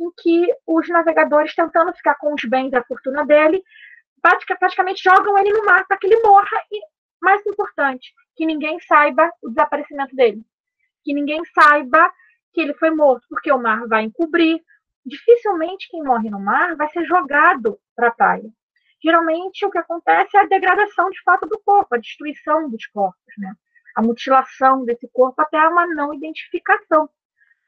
em 0.00 0.10
que 0.16 0.52
os 0.66 0.88
navegadores, 0.88 1.54
tentando 1.54 1.92
ficar 1.92 2.14
com 2.14 2.32
os 2.32 2.44
bens 2.44 2.72
e 2.72 2.76
a 2.76 2.84
fortuna 2.84 3.26
dele, 3.26 3.62
praticamente 4.20 5.02
jogam 5.02 5.36
ele 5.38 5.52
no 5.52 5.64
mar 5.64 5.86
para 5.86 5.96
que 5.96 6.06
ele 6.06 6.20
morra 6.22 6.62
e, 6.70 6.80
mais 7.20 7.44
importante, 7.46 8.12
que 8.36 8.46
ninguém 8.46 8.78
saiba 8.80 9.30
o 9.42 9.48
desaparecimento 9.48 10.14
dele. 10.14 10.42
Que 11.04 11.14
ninguém 11.14 11.42
saiba 11.54 12.12
que 12.52 12.60
ele 12.60 12.74
foi 12.74 12.90
morto, 12.90 13.26
porque 13.28 13.50
o 13.52 13.58
mar 13.58 13.86
vai 13.86 14.04
encobrir. 14.04 14.62
Dificilmente 15.04 15.88
quem 15.90 16.02
morre 16.02 16.30
no 16.30 16.40
mar 16.40 16.76
vai 16.76 16.88
ser 16.90 17.04
jogado 17.04 17.78
para 17.96 18.08
a 18.08 18.12
praia 18.12 18.50
geralmente 19.02 19.64
o 19.64 19.70
que 19.70 19.78
acontece 19.78 20.36
é 20.36 20.40
a 20.40 20.46
degradação 20.46 21.10
de 21.10 21.22
fato 21.22 21.46
do 21.46 21.58
corpo, 21.60 21.94
a 21.94 21.98
destruição 21.98 22.68
dos 22.68 22.86
corpos, 22.86 23.34
né? 23.38 23.54
a 23.94 24.02
mutilação 24.02 24.84
desse 24.84 25.08
corpo 25.08 25.40
até 25.40 25.58
uma 25.66 25.86
não 25.86 26.12
identificação, 26.14 27.08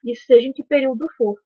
isso 0.05 0.27
seja 0.27 0.49
em 0.49 0.53
que 0.53 0.63
período 0.63 1.09
for. 1.17 1.37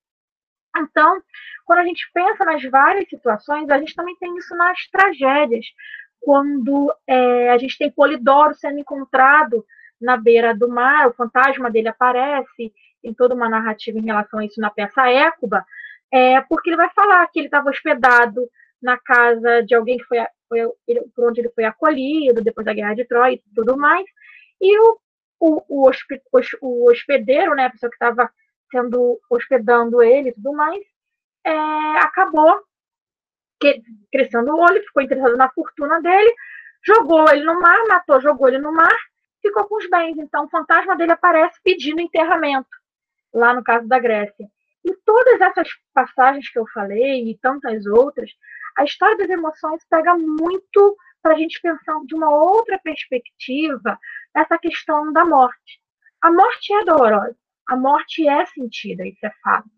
Então, 0.76 1.22
quando 1.64 1.80
a 1.80 1.84
gente 1.84 2.08
pensa 2.12 2.44
nas 2.44 2.62
várias 2.64 3.08
situações, 3.08 3.68
a 3.70 3.78
gente 3.78 3.94
também 3.94 4.16
tem 4.16 4.36
isso 4.36 4.54
nas 4.56 4.86
tragédias, 4.90 5.64
quando 6.20 6.92
é, 7.06 7.50
a 7.50 7.58
gente 7.58 7.76
tem 7.78 7.90
Polidoro 7.90 8.54
sendo 8.54 8.78
encontrado 8.78 9.64
na 10.00 10.16
beira 10.16 10.54
do 10.54 10.68
mar, 10.68 11.08
o 11.08 11.14
fantasma 11.14 11.70
dele 11.70 11.88
aparece, 11.88 12.72
tem 13.02 13.14
toda 13.14 13.34
uma 13.34 13.48
narrativa 13.48 13.98
em 13.98 14.04
relação 14.04 14.40
a 14.40 14.44
isso 14.44 14.60
na 14.60 14.70
peça 14.70 15.08
Écuba, 15.08 15.64
é, 16.12 16.40
porque 16.42 16.70
ele 16.70 16.76
vai 16.76 16.90
falar 16.90 17.26
que 17.28 17.38
ele 17.38 17.46
estava 17.46 17.70
hospedado 17.70 18.48
na 18.82 18.98
casa 18.98 19.62
de 19.62 19.74
alguém 19.74 19.98
que 19.98 20.04
foi, 20.04 20.18
foi 20.48 20.60
por 21.14 21.28
onde 21.28 21.40
ele 21.40 21.50
foi 21.50 21.64
acolhido 21.64 22.42
depois 22.42 22.64
da 22.64 22.74
guerra 22.74 22.94
de 22.94 23.04
Troia 23.04 23.34
e 23.34 23.42
tudo 23.54 23.76
mais. 23.76 24.04
E 24.60 24.78
o, 24.78 24.98
o, 25.40 25.62
o, 25.68 25.90
o 26.62 26.90
hospedeiro, 26.90 27.54
né, 27.54 27.66
a 27.66 27.70
pessoa 27.70 27.90
que 27.90 27.96
estava 27.96 28.30
sendo 28.74 29.20
hospedando 29.30 30.02
ele 30.02 30.30
e 30.30 30.32
tudo 30.32 30.52
mais, 30.52 30.82
é, 31.44 31.52
acabou 32.00 32.60
que, 33.60 33.80
crescendo 34.10 34.52
o 34.52 34.58
olho, 34.58 34.82
ficou 34.82 35.00
interessado 35.00 35.36
na 35.36 35.48
fortuna 35.50 36.00
dele, 36.02 36.34
jogou 36.82 37.30
ele 37.30 37.44
no 37.44 37.60
mar, 37.60 37.78
matou, 37.86 38.20
jogou 38.20 38.48
ele 38.48 38.58
no 38.58 38.72
mar, 38.72 38.96
ficou 39.40 39.64
com 39.68 39.76
os 39.76 39.88
bens. 39.88 40.18
Então, 40.18 40.46
o 40.46 40.50
fantasma 40.50 40.96
dele 40.96 41.12
aparece 41.12 41.60
pedindo 41.62 42.00
enterramento, 42.00 42.68
lá 43.32 43.54
no 43.54 43.62
caso 43.62 43.86
da 43.86 44.00
Grécia. 44.00 44.48
E 44.84 44.92
todas 45.04 45.40
essas 45.40 45.68
passagens 45.94 46.50
que 46.50 46.58
eu 46.58 46.66
falei 46.74 47.30
e 47.30 47.38
tantas 47.38 47.86
outras, 47.86 48.30
a 48.76 48.82
história 48.82 49.16
das 49.16 49.30
emoções 49.30 49.86
pega 49.88 50.16
muito 50.16 50.96
para 51.22 51.34
a 51.34 51.38
gente 51.38 51.60
pensar 51.60 52.00
de 52.06 52.14
uma 52.14 52.28
outra 52.28 52.78
perspectiva 52.82 53.98
essa 54.34 54.58
questão 54.58 55.12
da 55.12 55.24
morte. 55.24 55.80
A 56.20 56.30
morte 56.30 56.72
é 56.74 56.84
dolorosa, 56.84 57.36
a 57.68 57.76
morte 57.76 58.26
é 58.28 58.44
sentida, 58.46 59.06
isso 59.06 59.24
é 59.24 59.30
fato, 59.42 59.68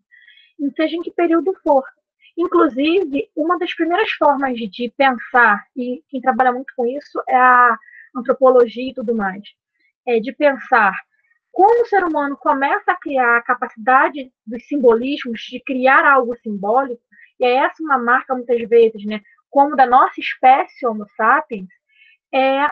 seja 0.75 0.95
em 0.95 1.01
que 1.01 1.11
período 1.11 1.53
for. 1.63 1.83
Inclusive, 2.37 3.29
uma 3.35 3.57
das 3.57 3.73
primeiras 3.73 4.11
formas 4.11 4.57
de 4.57 4.93
pensar, 4.95 5.65
e 5.75 6.03
quem 6.09 6.21
trabalha 6.21 6.51
muito 6.51 6.71
com 6.75 6.85
isso 6.85 7.21
é 7.27 7.35
a 7.35 7.77
antropologia 8.15 8.91
e 8.91 8.93
tudo 8.93 9.15
mais, 9.15 9.41
é 10.05 10.19
de 10.19 10.31
pensar 10.31 10.93
como 11.51 11.81
o 11.81 11.85
ser 11.87 12.03
humano 12.03 12.37
começa 12.37 12.91
a 12.91 12.99
criar 12.99 13.37
a 13.37 13.41
capacidade 13.41 14.31
dos 14.45 14.67
simbolismos, 14.67 15.41
de 15.41 15.59
criar 15.59 16.05
algo 16.05 16.37
simbólico, 16.37 17.01
e 17.39 17.45
é 17.45 17.55
essa 17.55 17.81
uma 17.81 17.97
marca, 17.97 18.35
muitas 18.35 18.61
vezes, 18.69 19.03
né, 19.05 19.21
como 19.49 19.75
da 19.75 19.87
nossa 19.87 20.19
espécie 20.19 20.85
Homo 20.85 21.07
sapiens, 21.15 21.67
é 22.31 22.67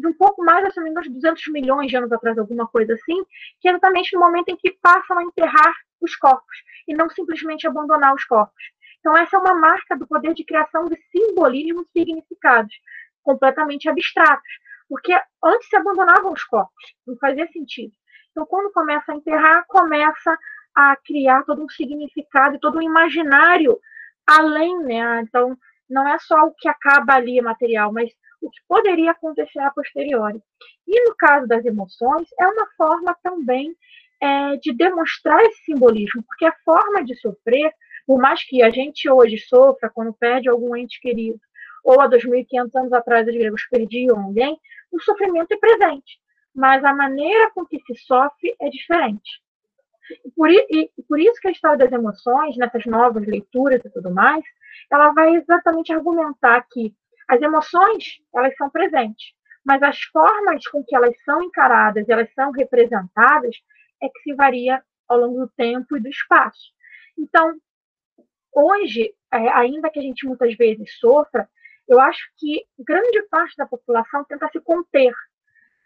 de 0.00 0.06
um 0.06 0.12
pouco 0.14 0.42
mais, 0.44 0.72
se 0.72 0.82
de 0.82 1.10
200 1.10 1.46
milhões 1.48 1.88
de 1.88 1.96
anos 1.96 2.10
atrás, 2.10 2.38
alguma 2.38 2.66
coisa 2.66 2.94
assim, 2.94 3.24
que 3.60 3.68
é 3.68 3.72
exatamente 3.72 4.14
no 4.14 4.20
momento 4.20 4.48
em 4.48 4.56
que 4.56 4.76
passam 4.82 5.18
a 5.18 5.22
enterrar 5.22 5.74
os 6.00 6.16
corpos, 6.16 6.56
e 6.88 6.94
não 6.94 7.08
simplesmente 7.10 7.66
abandonar 7.66 8.14
os 8.14 8.24
corpos. 8.24 8.62
Então, 8.98 9.16
essa 9.16 9.36
é 9.36 9.38
uma 9.38 9.54
marca 9.54 9.96
do 9.96 10.06
poder 10.06 10.34
de 10.34 10.44
criação 10.44 10.86
de 10.86 10.96
simbolismos 11.10 11.86
e 11.88 12.00
significados, 12.00 12.74
completamente 13.22 13.88
abstratos, 13.88 14.50
porque 14.88 15.12
antes 15.44 15.68
se 15.68 15.76
abandonavam 15.76 16.32
os 16.32 16.44
corpos, 16.44 16.94
não 17.06 17.16
fazia 17.18 17.46
sentido. 17.48 17.92
Então, 18.30 18.46
quando 18.46 18.72
começa 18.72 19.12
a 19.12 19.14
enterrar, 19.14 19.64
começa 19.68 20.36
a 20.74 20.96
criar 20.96 21.42
todo 21.44 21.62
um 21.62 21.68
significado, 21.68 22.58
todo 22.58 22.78
um 22.78 22.82
imaginário 22.82 23.78
além, 24.26 24.78
né? 24.84 25.20
Então, 25.22 25.56
não 25.88 26.08
é 26.08 26.18
só 26.18 26.36
o 26.44 26.54
que 26.54 26.68
acaba 26.68 27.14
ali 27.14 27.40
material, 27.40 27.92
mas 27.92 28.10
o 28.40 28.50
que 28.50 28.60
poderia 28.68 29.10
acontecer 29.10 29.60
a 29.60 29.70
posteriori. 29.70 30.42
E 30.86 31.08
no 31.08 31.14
caso 31.14 31.46
das 31.46 31.64
emoções, 31.64 32.28
é 32.38 32.46
uma 32.46 32.66
forma 32.76 33.16
também 33.22 33.74
é, 34.20 34.56
de 34.56 34.72
demonstrar 34.72 35.40
esse 35.44 35.64
simbolismo, 35.64 36.22
porque 36.26 36.44
a 36.44 36.54
forma 36.64 37.04
de 37.04 37.14
sofrer, 37.16 37.72
por 38.06 38.18
mais 38.18 38.44
que 38.44 38.62
a 38.62 38.70
gente 38.70 39.08
hoje 39.08 39.38
sofra 39.38 39.90
quando 39.90 40.12
perde 40.12 40.48
algum 40.48 40.76
ente 40.76 41.00
querido, 41.00 41.40
ou 41.84 42.00
há 42.00 42.08
2.500 42.08 42.70
anos 42.74 42.92
atrás 42.92 43.26
os 43.26 43.34
gregos 43.34 43.66
perdiam 43.70 44.20
alguém, 44.20 44.58
o 44.92 45.00
sofrimento 45.00 45.52
é 45.52 45.56
presente, 45.56 46.18
mas 46.54 46.84
a 46.84 46.94
maneira 46.94 47.50
com 47.52 47.64
que 47.64 47.80
se 47.86 47.94
sofre 48.04 48.54
é 48.60 48.68
diferente. 48.68 49.40
E 50.24 50.30
por, 50.32 50.50
e 50.50 50.90
por 51.08 51.20
isso 51.20 51.40
que 51.40 51.48
a 51.48 51.52
história 51.52 51.78
das 51.78 51.92
emoções, 51.92 52.56
nessas 52.56 52.84
novas 52.84 53.24
leituras 53.26 53.80
e 53.84 53.90
tudo 53.90 54.10
mais, 54.10 54.44
ela 54.90 55.12
vai 55.12 55.36
exatamente 55.36 55.92
argumentar 55.92 56.66
que 56.70 56.92
as 57.30 57.40
emoções, 57.40 58.18
elas 58.34 58.52
são 58.56 58.68
presentes, 58.68 59.32
mas 59.64 59.80
as 59.84 60.00
formas 60.02 60.66
com 60.66 60.82
que 60.82 60.96
elas 60.96 61.14
são 61.22 61.40
encaradas, 61.44 62.08
elas 62.08 62.28
são 62.34 62.50
representadas, 62.50 63.56
é 64.02 64.08
que 64.08 64.20
se 64.24 64.34
varia 64.34 64.82
ao 65.08 65.18
longo 65.18 65.38
do 65.38 65.48
tempo 65.56 65.96
e 65.96 66.00
do 66.00 66.08
espaço. 66.08 66.72
Então, 67.16 67.54
hoje, 68.52 69.14
é, 69.32 69.48
ainda 69.50 69.88
que 69.90 70.00
a 70.00 70.02
gente 70.02 70.26
muitas 70.26 70.56
vezes 70.56 70.98
sofra, 70.98 71.48
eu 71.86 72.00
acho 72.00 72.20
que 72.36 72.64
grande 72.80 73.22
parte 73.30 73.56
da 73.56 73.66
população 73.66 74.24
tenta 74.24 74.48
se 74.48 74.60
conter 74.60 75.14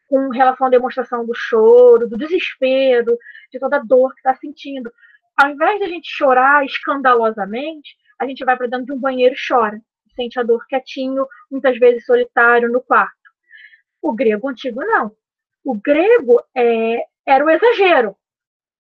com 0.09 0.31
relação 0.31 0.69
à 0.69 0.71
demonstração 0.71 1.27
do 1.27 1.35
choro, 1.35 2.09
do 2.09 2.17
desespero, 2.17 3.19
de 3.53 3.59
toda 3.59 3.77
a 3.77 3.85
dor 3.85 4.15
que 4.15 4.21
está 4.21 4.35
sentindo. 4.37 4.91
Ao 5.37 5.51
invés 5.51 5.79
de 5.79 5.85
a 5.85 5.89
gente 5.89 6.09
chorar 6.09 6.65
escandalosamente, 6.65 7.97
a 8.19 8.27
gente 8.27 8.43
vai 8.47 8.57
para 8.57 8.67
dentro 8.67 8.87
de 8.87 8.93
um 8.93 9.01
banheiro 9.01 9.35
e 9.35 9.47
chora. 9.47 9.79
Sente 10.15 10.39
a 10.39 10.43
dor 10.43 10.67
quietinho, 10.67 11.27
muitas 11.51 11.79
vezes 11.79 12.05
solitário, 12.05 12.71
no 12.71 12.81
quarto. 12.81 13.15
O 14.01 14.13
grego 14.13 14.49
antigo 14.49 14.81
não. 14.85 15.13
O 15.65 15.75
grego 15.75 16.43
é, 16.55 17.05
era 17.27 17.45
o 17.45 17.51
exagero. 17.51 18.17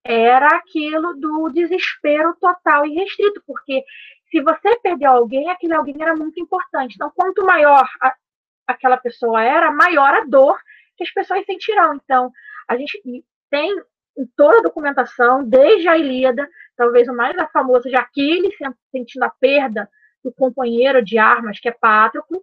Era 0.04 0.48
aquilo 0.48 1.14
do 1.14 1.48
desespero 1.48 2.36
total 2.38 2.86
e 2.86 2.94
restrito, 2.94 3.42
porque 3.46 3.82
se 4.30 4.40
você 4.42 4.76
perdeu 4.80 5.10
alguém, 5.12 5.48
aquele 5.48 5.74
alguém 5.74 5.96
era 5.98 6.14
muito 6.14 6.38
importante. 6.40 6.94
Então, 6.94 7.10
quanto 7.14 7.44
maior 7.44 7.88
a, 8.02 8.14
aquela 8.66 8.96
pessoa 8.96 9.42
era, 9.42 9.70
maior 9.70 10.12
a 10.12 10.24
dor 10.24 10.58
que 10.96 11.04
as 11.04 11.10
pessoas 11.10 11.44
sentirão. 11.46 11.94
Então, 11.94 12.30
a 12.68 12.76
gente 12.76 13.00
tem 13.50 13.70
em 14.16 14.26
toda 14.36 14.58
a 14.58 14.62
documentação, 14.62 15.42
desde 15.42 15.88
a 15.88 15.96
Ilíada, 15.96 16.48
talvez 16.76 17.08
o 17.08 17.14
mais 17.14 17.34
famoso 17.52 17.84
seja 17.84 18.00
Aquiles 18.00 18.54
sentindo 18.90 19.24
a 19.24 19.30
perda 19.30 19.88
do 20.24 20.32
companheiro 20.32 21.04
de 21.04 21.18
armas, 21.18 21.60
que 21.60 21.68
é 21.68 21.72
Pátroclo, 21.72 22.42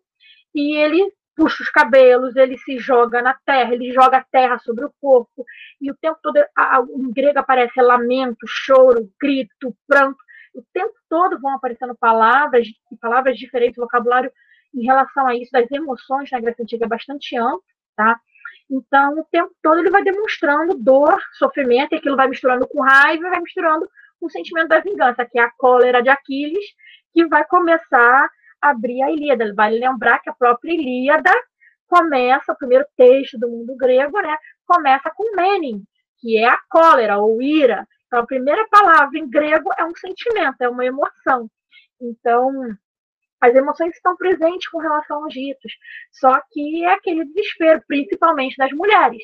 e 0.53 0.77
ele 0.77 1.11
puxa 1.35 1.63
os 1.63 1.69
cabelos, 1.69 2.35
ele 2.35 2.57
se 2.57 2.77
joga 2.77 3.21
na 3.21 3.33
terra, 3.45 3.73
ele 3.73 3.91
joga 3.91 4.17
a 4.17 4.25
terra 4.31 4.59
sobre 4.59 4.85
o 4.85 4.93
corpo, 5.01 5.43
e 5.81 5.89
o 5.89 5.95
tempo 5.95 6.19
todo, 6.21 6.37
a, 6.55 6.77
a, 6.77 6.81
em 6.81 7.11
grego 7.11 7.39
aparece 7.39 7.81
lamento, 7.81 8.45
choro, 8.47 9.09
grito, 9.19 9.75
pranto, 9.87 10.17
o 10.53 10.61
tempo 10.73 10.93
todo 11.09 11.39
vão 11.39 11.55
aparecendo 11.55 11.95
palavras, 11.95 12.67
palavras 12.99 13.37
diferentes, 13.37 13.77
vocabulário 13.77 14.31
em 14.75 14.83
relação 14.83 15.25
a 15.25 15.35
isso, 15.35 15.51
das 15.51 15.69
emoções 15.71 16.29
na 16.31 16.39
Grécia 16.39 16.63
Antiga 16.63 16.85
é 16.85 16.89
bastante 16.89 17.37
amplo, 17.37 17.63
tá? 17.95 18.19
Então, 18.69 19.19
o 19.19 19.25
tempo 19.25 19.53
todo 19.61 19.79
ele 19.79 19.89
vai 19.89 20.03
demonstrando 20.03 20.77
dor, 20.77 21.19
sofrimento, 21.37 21.93
e 21.93 21.97
aquilo 21.97 22.15
vai 22.15 22.27
misturando 22.27 22.67
com 22.67 22.81
raiva, 22.81 23.29
vai 23.29 23.39
misturando 23.39 23.89
com 24.19 24.27
o 24.27 24.29
sentimento 24.29 24.69
da 24.69 24.79
vingança, 24.79 25.25
que 25.25 25.39
é 25.39 25.43
a 25.43 25.51
cólera 25.57 26.01
de 26.01 26.09
Aquiles, 26.09 26.63
que 27.13 27.25
vai 27.27 27.45
começar 27.45 28.29
a 28.61 28.69
abrir 28.69 29.01
a 29.03 29.11
Ilíada. 29.11 29.53
Vai 29.53 29.71
lembrar 29.71 30.19
que 30.19 30.29
a 30.29 30.33
própria 30.33 30.73
Ilíada 30.73 31.31
começa, 31.87 32.53
o 32.53 32.57
primeiro 32.57 32.85
texto 32.95 33.37
do 33.37 33.49
mundo 33.49 33.75
grego, 33.75 34.19
né, 34.21 34.37
começa 34.65 35.11
com 35.15 35.35
menin, 35.35 35.83
que 36.19 36.37
é 36.37 36.47
a 36.47 36.59
cólera 36.69 37.17
ou 37.17 37.41
ira. 37.41 37.85
Então, 38.07 38.19
a 38.19 38.25
primeira 38.25 38.65
palavra 38.69 39.17
em 39.19 39.29
grego 39.29 39.71
é 39.77 39.83
um 39.83 39.95
sentimento, 39.95 40.61
é 40.61 40.69
uma 40.69 40.85
emoção. 40.85 41.49
Então, 41.99 42.51
as 43.41 43.55
emoções 43.55 43.95
estão 43.95 44.15
presentes 44.15 44.69
com 44.69 44.77
relação 44.77 45.23
aos 45.23 45.35
ritos, 45.35 45.73
só 46.11 46.39
que 46.51 46.85
é 46.85 46.93
aquele 46.93 47.25
desespero, 47.25 47.81
principalmente 47.87 48.55
das 48.55 48.71
mulheres. 48.71 49.23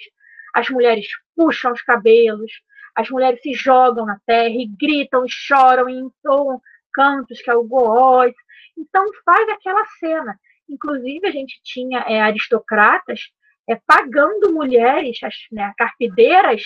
As 0.53 0.69
mulheres 0.69 1.07
puxam 1.35 1.71
os 1.71 1.81
cabelos, 1.83 2.51
as 2.95 3.09
mulheres 3.09 3.41
se 3.41 3.53
jogam 3.53 4.05
na 4.05 4.19
terra 4.25 4.49
e 4.49 4.65
gritam, 4.65 5.23
e 5.23 5.29
choram, 5.29 5.87
e 5.87 5.99
entoam 5.99 6.59
cantos, 6.97 7.39
que 7.39 7.51
é 7.51 7.55
o 7.55 7.63
goós. 7.63 8.33
Então 8.75 9.05
faz 9.23 9.47
aquela 9.49 9.85
cena. 9.99 10.39
Inclusive, 10.67 11.27
a 11.27 11.31
gente 11.31 11.61
tinha 11.63 11.99
é, 12.07 12.19
aristocratas 12.21 13.21
é, 13.69 13.75
pagando 13.75 14.51
mulheres, 14.51 15.19
as 15.23 15.35
né, 15.51 15.71
carpideiras, 15.77 16.63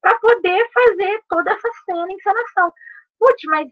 para 0.00 0.18
poder 0.18 0.68
fazer 0.72 1.22
toda 1.28 1.50
essa 1.50 1.68
cena, 1.84 2.12
encenação. 2.12 2.72
Putz, 3.18 3.42
mas 3.44 3.68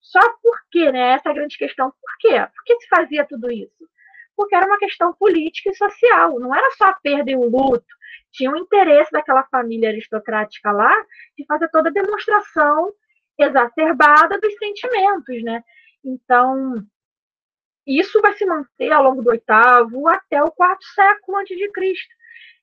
só 0.00 0.20
por 0.42 0.56
quê, 0.70 0.90
né? 0.92 1.14
Essa 1.14 1.28
é 1.28 1.32
a 1.32 1.34
grande 1.34 1.58
questão. 1.58 1.90
Por 1.90 2.16
quê? 2.18 2.46
Por 2.54 2.64
que 2.64 2.80
se 2.80 2.88
fazia 2.88 3.26
tudo 3.26 3.50
isso? 3.50 3.88
Porque 4.36 4.54
era 4.54 4.66
uma 4.66 4.78
questão 4.78 5.12
política 5.14 5.70
e 5.70 5.76
social, 5.76 6.38
não 6.38 6.54
era 6.54 6.70
só 6.72 6.86
a 6.86 6.94
perda 6.94 7.30
e 7.30 7.36
o 7.36 7.48
luto. 7.48 7.84
Tinha 8.32 8.50
o 8.50 8.56
interesse 8.56 9.10
daquela 9.10 9.44
família 9.44 9.90
aristocrática 9.90 10.70
lá 10.72 10.94
de 11.36 11.44
fazer 11.46 11.68
toda 11.68 11.88
a 11.88 11.92
demonstração 11.92 12.92
exacerbada 13.42 14.38
dos 14.38 14.54
sentimentos, 14.58 15.42
né? 15.42 15.62
Então, 16.04 16.84
isso 17.86 18.20
vai 18.20 18.34
se 18.34 18.46
manter 18.46 18.92
ao 18.92 19.02
longo 19.02 19.22
do 19.22 19.30
oitavo 19.30 20.08
até 20.08 20.42
o 20.42 20.50
quarto 20.50 20.84
século 20.94 21.38
antes 21.38 21.56
de 21.56 21.70
Cristo. 21.72 22.14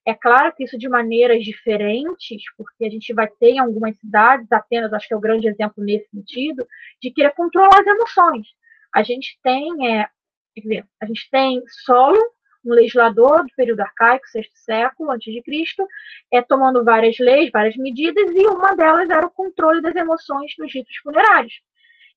É 0.05 0.13
claro 0.13 0.53
que 0.55 0.63
isso 0.63 0.77
de 0.77 0.87
maneiras 0.87 1.43
diferentes, 1.43 2.41
porque 2.57 2.85
a 2.85 2.89
gente 2.89 3.13
vai 3.13 3.27
ter 3.27 3.49
em 3.49 3.59
algumas 3.59 3.97
cidades, 3.97 4.49
apenas 4.51 4.93
acho 4.93 5.05
que 5.05 5.13
é 5.13 5.17
o 5.17 5.21
grande 5.21 5.49
exemplo 5.49 5.83
nesse 5.83 6.09
sentido, 6.09 6.65
de 7.01 7.11
querer 7.11 7.33
controlar 7.35 7.81
as 7.81 7.85
emoções. 7.85 8.47
A 8.95 9.03
gente 9.03 9.37
tem, 9.43 9.99
é, 9.99 10.07
dizer, 10.55 10.85
a 11.01 11.05
gente 11.05 11.29
tem 11.29 11.61
Solon, 11.83 12.23
um 12.67 12.73
legislador 12.73 13.43
do 13.43 13.53
período 13.55 13.79
arcaico, 13.81 14.27
sexto 14.27 14.55
século 14.55 15.11
antes 15.11 15.33
de 15.33 15.41
Cristo, 15.41 15.87
é 16.31 16.41
tomando 16.41 16.83
várias 16.83 17.17
leis, 17.17 17.49
várias 17.51 17.77
medidas, 17.77 18.29
e 18.31 18.45
uma 18.47 18.75
delas 18.75 19.09
era 19.09 19.25
o 19.25 19.31
controle 19.31 19.81
das 19.81 19.95
emoções 19.95 20.53
nos 20.59 20.73
ritos 20.73 20.95
funerários, 20.97 21.53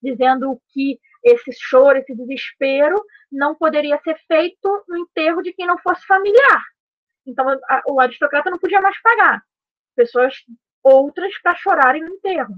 dizendo 0.03 0.61
que 0.73 0.99
esse 1.23 1.53
choro, 1.53 1.99
esse 1.99 2.15
desespero 2.15 3.01
não 3.31 3.55
poderia 3.55 3.99
ser 4.03 4.19
feito 4.27 4.85
no 4.89 4.99
enterro 4.99 5.43
de 5.43 5.53
quem 5.53 5.67
não 5.67 5.79
fosse 5.79 6.05
familiar. 6.07 6.63
Então, 7.27 7.49
a, 7.49 7.83
o 7.89 8.01
aristocrata 8.01 8.51
não 8.51 8.59
podia 8.59 8.81
mais 8.81 9.01
pagar 9.01 9.43
pessoas 9.95 10.35
outras 10.83 11.37
para 11.43 11.55
chorarem 11.57 12.03
no 12.03 12.15
enterro. 12.15 12.55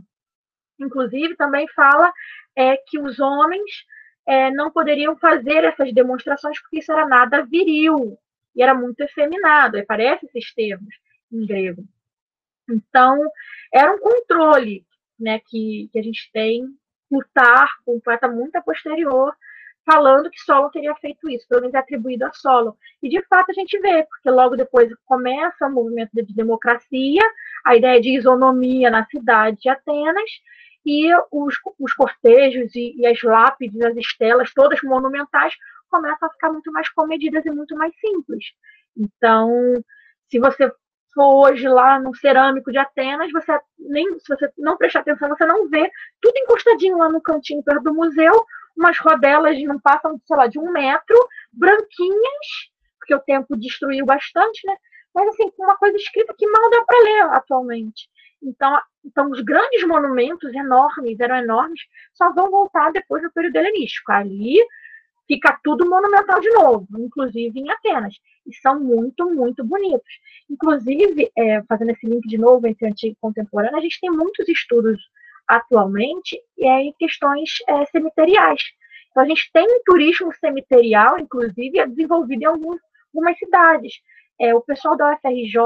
Inclusive, 0.78 1.36
também 1.36 1.66
fala 1.68 2.12
é, 2.56 2.76
que 2.76 2.98
os 2.98 3.18
homens 3.18 3.84
é, 4.26 4.50
não 4.50 4.70
poderiam 4.70 5.16
fazer 5.16 5.64
essas 5.64 5.92
demonstrações 5.92 6.60
porque 6.60 6.78
isso 6.78 6.92
era 6.92 7.06
nada 7.06 7.44
viril 7.44 8.18
e 8.54 8.62
era 8.62 8.74
muito 8.74 9.00
efeminado. 9.00 9.78
Aparece 9.78 10.26
esses 10.26 10.54
termos 10.54 10.94
em 11.32 11.46
grego. 11.46 11.84
Então, 12.68 13.18
era 13.72 13.92
um 13.92 13.98
controle 13.98 14.84
né, 15.18 15.40
que, 15.46 15.88
que 15.92 15.98
a 15.98 16.02
gente 16.02 16.30
tem. 16.32 16.64
Plutarco, 17.08 17.94
um 17.94 18.00
poeta 18.00 18.26
muito 18.26 18.56
a 18.56 18.62
posterior, 18.62 19.34
falando 19.84 20.30
que 20.30 20.40
Solon 20.40 20.70
teria 20.70 20.94
feito 20.96 21.28
isso, 21.28 21.46
pelo 21.46 21.60
menos 21.60 21.74
é 21.74 21.78
atribuído 21.78 22.24
a 22.24 22.32
Solon. 22.32 22.72
E 23.02 23.08
de 23.08 23.20
fato 23.26 23.50
a 23.50 23.52
gente 23.52 23.78
vê, 23.80 24.04
porque 24.04 24.30
logo 24.30 24.56
depois 24.56 24.90
começa 25.04 25.66
o 25.66 25.70
movimento 25.70 26.10
de 26.14 26.34
democracia, 26.34 27.20
a 27.64 27.76
ideia 27.76 28.00
de 28.00 28.16
isonomia 28.16 28.90
na 28.90 29.04
cidade 29.06 29.58
de 29.60 29.68
Atenas, 29.68 30.30
e 30.84 31.14
os, 31.30 31.54
os 31.78 31.92
cortejos 31.94 32.74
e, 32.74 32.94
e, 32.96 33.06
as 33.06 33.22
lápides, 33.22 33.80
as 33.82 33.96
estelas, 33.96 34.52
todas 34.52 34.82
monumentais, 34.82 35.54
começam 35.88 36.28
a 36.28 36.32
ficar 36.32 36.50
muito 36.50 36.72
mais 36.72 36.88
comedidas 36.90 37.44
e 37.46 37.50
muito 37.50 37.76
mais 37.76 37.92
simples. 38.00 38.44
Então, 38.96 39.50
se 40.28 40.38
você 40.38 40.70
for 41.14 41.50
hoje 41.50 41.68
lá 41.68 42.00
no 42.00 42.14
cerâmico 42.14 42.72
de 42.72 42.78
Atenas, 42.78 43.30
você 43.30 43.58
nem 43.78 44.18
se 44.18 44.34
você 44.34 44.50
não 44.58 44.76
prestar 44.76 45.00
atenção, 45.00 45.28
você 45.28 45.44
não 45.44 45.68
vê 45.68 45.90
tudo 46.20 46.36
encostadinho 46.38 46.98
lá 46.98 47.08
no 47.08 47.20
cantinho 47.20 47.62
perto 47.62 47.82
do 47.82 47.94
museu, 47.94 48.32
umas 48.76 48.98
rodelas 48.98 49.62
não 49.64 49.78
passam, 49.78 50.20
sei 50.26 50.36
lá, 50.36 50.46
de 50.46 50.58
um 50.58 50.72
metro, 50.72 51.16
branquinhas, 51.52 52.70
porque 52.98 53.14
o 53.14 53.20
tempo 53.20 53.56
destruiu 53.56 54.06
bastante, 54.06 54.66
né? 54.66 54.74
Mas 55.14 55.28
assim, 55.28 55.50
uma 55.58 55.76
coisa 55.76 55.96
escrita 55.96 56.34
que 56.36 56.46
mal 56.46 56.70
dá 56.70 56.82
para 56.84 56.98
ler 57.02 57.20
atualmente. 57.34 58.08
Então, 58.42 58.78
então, 59.04 59.30
os 59.30 59.40
grandes 59.40 59.86
monumentos 59.86 60.52
enormes, 60.54 61.18
eram 61.18 61.36
enormes, 61.36 61.80
só 62.14 62.32
vão 62.32 62.50
voltar 62.50 62.92
depois 62.92 63.22
do 63.22 63.32
período 63.32 63.56
helenístico. 63.56 64.12
Ali 64.12 64.58
fica 65.26 65.58
tudo 65.62 65.88
monumental 65.88 66.40
de 66.40 66.50
novo, 66.50 66.86
inclusive 66.98 67.58
em 67.58 67.70
Atenas. 67.70 68.14
E 68.46 68.54
são 68.56 68.78
muito, 68.78 69.28
muito 69.30 69.64
bonitos. 69.64 70.12
Inclusive, 70.50 71.30
é, 71.36 71.62
fazendo 71.64 71.90
esse 71.90 72.06
link 72.06 72.26
de 72.28 72.38
novo 72.38 72.66
entre 72.66 72.86
antigo 72.86 73.12
e 73.12 73.20
contemporâneo, 73.20 73.76
a 73.76 73.80
gente 73.80 74.00
tem 74.00 74.10
muitos 74.10 74.48
estudos 74.48 75.00
atualmente 75.48 76.40
é 76.60 76.82
em 76.82 76.94
questões 76.98 77.50
é, 77.68 77.84
cemiteriais. 77.86 78.62
Então, 79.10 79.22
a 79.22 79.26
gente 79.26 79.50
tem 79.52 79.66
um 79.66 79.82
turismo 79.84 80.32
cemiterial, 80.34 81.18
inclusive, 81.18 81.78
é 81.78 81.86
desenvolvido 81.86 82.42
em 82.42 82.46
algumas 82.46 83.38
cidades. 83.38 83.94
É, 84.40 84.54
o 84.54 84.60
pessoal 84.60 84.96
da 84.96 85.12
UFRJ 85.12 85.58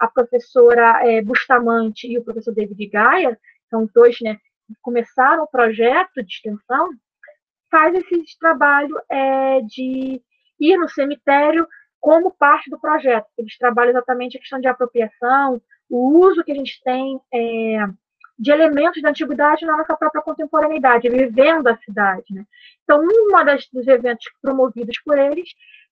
a 0.00 0.08
professora 0.08 1.06
é, 1.06 1.20
Bustamante 1.20 2.10
e 2.10 2.18
o 2.18 2.24
professor 2.24 2.54
David 2.54 2.86
Gaia, 2.86 3.38
são 3.68 3.88
dois 3.94 4.16
né, 4.22 4.36
que 4.66 4.74
começaram 4.80 5.44
o 5.44 5.46
projeto 5.46 6.22
de 6.22 6.32
extensão, 6.32 6.90
faz 7.70 7.94
esse 7.94 8.38
trabalho 8.38 9.00
é, 9.10 9.60
de 9.60 10.20
ir 10.58 10.76
no 10.78 10.88
cemitério 10.88 11.68
como 12.00 12.32
parte 12.32 12.70
do 12.70 12.80
projeto. 12.80 13.26
Eles 13.36 13.56
trabalham 13.58 13.90
exatamente 13.90 14.36
a 14.36 14.40
questão 14.40 14.58
de 14.58 14.66
apropriação, 14.66 15.60
o 15.88 16.18
uso 16.18 16.42
que 16.42 16.52
a 16.52 16.54
gente 16.54 16.82
tem 16.82 17.20
é, 17.32 17.86
de 18.38 18.50
elementos 18.50 19.02
da 19.02 19.10
antiguidade 19.10 19.66
na 19.66 19.76
nossa 19.76 19.94
própria 19.94 20.22
contemporaneidade, 20.22 21.10
vivendo 21.10 21.68
a 21.68 21.76
cidade. 21.76 22.24
Né? 22.32 22.44
Então, 22.82 23.02
um 23.02 23.28
dos 23.72 23.86
eventos 23.86 24.24
promovidos 24.40 24.98
por 25.04 25.18
eles 25.18 25.50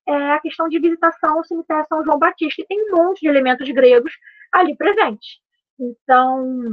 é 0.09 0.31
a 0.31 0.39
questão 0.39 0.67
de 0.67 0.79
visitação 0.79 1.37
ao 1.37 1.43
cemitério 1.43 1.85
São 1.87 2.03
João 2.03 2.17
Batista, 2.17 2.61
e 2.61 2.65
tem 2.65 2.91
um 2.91 2.97
monte 2.97 3.21
de 3.21 3.27
elementos 3.27 3.69
gregos 3.69 4.11
ali 4.51 4.75
presentes. 4.75 5.39
Então, 5.79 6.71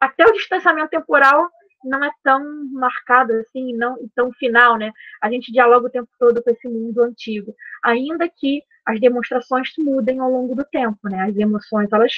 até 0.00 0.24
o 0.24 0.32
distanciamento 0.32 0.90
temporal 0.90 1.50
não 1.84 2.02
é 2.02 2.10
tão 2.22 2.40
marcado 2.72 3.32
assim, 3.34 3.72
não 3.74 3.96
tão 4.14 4.32
final, 4.32 4.76
né? 4.76 4.92
A 5.20 5.30
gente 5.30 5.52
dialoga 5.52 5.86
o 5.86 5.90
tempo 5.90 6.08
todo 6.18 6.42
com 6.42 6.50
esse 6.50 6.68
mundo 6.68 7.02
antigo, 7.02 7.54
ainda 7.84 8.28
que 8.28 8.62
as 8.84 9.00
demonstrações 9.00 9.72
mudem 9.78 10.20
ao 10.20 10.30
longo 10.30 10.54
do 10.54 10.64
tempo, 10.64 11.08
né? 11.08 11.22
As 11.22 11.36
emoções, 11.36 11.92
elas, 11.92 12.12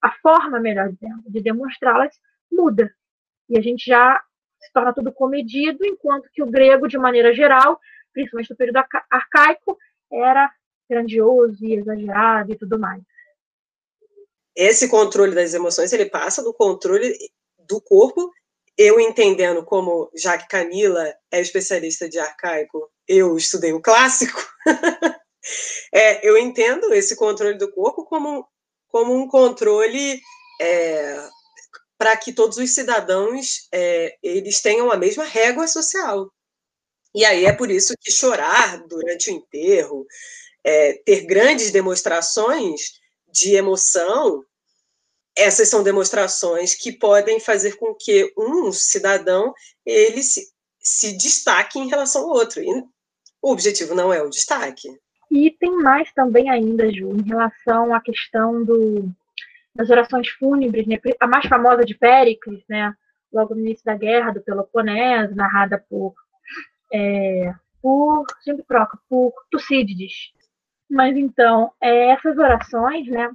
a 0.00 0.10
forma, 0.10 0.58
melhor 0.58 0.90
dizendo, 0.90 1.22
de 1.26 1.40
demonstrá-las 1.40 2.18
muda. 2.50 2.90
E 3.48 3.58
a 3.58 3.62
gente 3.62 3.84
já 3.86 4.20
se 4.58 4.72
torna 4.72 4.92
tudo 4.92 5.12
comedido, 5.12 5.84
enquanto 5.84 6.30
que 6.32 6.42
o 6.42 6.46
grego, 6.46 6.88
de 6.88 6.98
maneira 6.98 7.34
geral, 7.34 7.78
principalmente 8.12 8.50
no 8.50 8.56
período 8.56 8.82
arcaico, 9.10 9.76
era 10.22 10.50
grandioso 10.88 11.64
e 11.64 11.74
exagerado 11.74 12.52
e 12.52 12.58
tudo 12.58 12.78
mais. 12.78 13.02
Esse 14.54 14.88
controle 14.88 15.34
das 15.34 15.52
emoções, 15.54 15.92
ele 15.92 16.06
passa 16.06 16.42
do 16.42 16.54
controle 16.54 17.16
do 17.58 17.80
corpo, 17.80 18.30
eu 18.76 19.00
entendendo 19.00 19.64
como, 19.64 20.10
já 20.14 20.38
que 20.38 20.48
Camila 20.48 21.12
é 21.30 21.40
especialista 21.40 22.08
de 22.08 22.18
arcaico, 22.18 22.90
eu 23.06 23.36
estudei 23.36 23.72
o 23.72 23.80
clássico, 23.80 24.40
é, 25.92 26.26
eu 26.26 26.36
entendo 26.36 26.92
esse 26.92 27.16
controle 27.16 27.58
do 27.58 27.70
corpo 27.72 28.04
como, 28.04 28.46
como 28.88 29.14
um 29.14 29.28
controle 29.28 30.20
é, 30.60 31.28
para 31.98 32.16
que 32.16 32.32
todos 32.32 32.58
os 32.58 32.74
cidadãos 32.74 33.68
é, 33.72 34.16
eles 34.22 34.60
tenham 34.60 34.90
a 34.90 34.96
mesma 34.96 35.24
régua 35.24 35.66
social. 35.66 36.30
E 37.14 37.24
aí 37.24 37.44
é 37.44 37.52
por 37.52 37.70
isso 37.70 37.94
que 38.00 38.10
chorar 38.10 38.82
durante 38.88 39.30
o 39.30 39.34
enterro, 39.34 40.06
é, 40.64 40.94
ter 41.04 41.26
grandes 41.26 41.70
demonstrações 41.70 42.94
de 43.30 43.54
emoção, 43.54 44.44
essas 45.36 45.68
são 45.68 45.82
demonstrações 45.82 46.74
que 46.74 46.92
podem 46.92 47.38
fazer 47.38 47.76
com 47.76 47.94
que 47.94 48.32
um 48.36 48.72
cidadão 48.72 49.52
ele 49.84 50.22
se, 50.22 50.48
se 50.78 51.16
destaque 51.16 51.78
em 51.78 51.88
relação 51.88 52.22
ao 52.22 52.30
outro. 52.30 52.62
E 52.62 52.68
o 53.42 53.52
objetivo 53.52 53.94
não 53.94 54.12
é 54.12 54.22
o 54.22 54.30
destaque. 54.30 54.88
E 55.30 55.50
tem 55.50 55.72
mais 55.76 56.12
também 56.12 56.48
ainda, 56.48 56.90
Ju, 56.92 57.10
em 57.10 57.22
relação 57.22 57.94
à 57.94 58.00
questão 58.00 58.64
do, 58.64 59.08
das 59.74 59.90
orações 59.90 60.28
fúnebres, 60.30 60.86
né? 60.86 60.98
a 61.18 61.26
mais 61.26 61.46
famosa 61.46 61.84
de 61.84 61.94
Péricles, 61.94 62.62
né? 62.68 62.94
logo 63.32 63.54
no 63.54 63.60
início 63.60 63.84
da 63.84 63.96
guerra 63.96 64.30
do 64.30 64.40
Peloponeso, 64.40 65.34
narrada 65.34 65.84
por 65.90 66.14
é, 66.92 67.52
por 67.82 68.26
troca 68.66 68.98
por 69.08 69.32
Tucídides. 69.50 70.32
Mas 70.88 71.16
então, 71.16 71.72
é, 71.80 72.10
essas 72.10 72.36
orações, 72.38 73.06
né, 73.08 73.30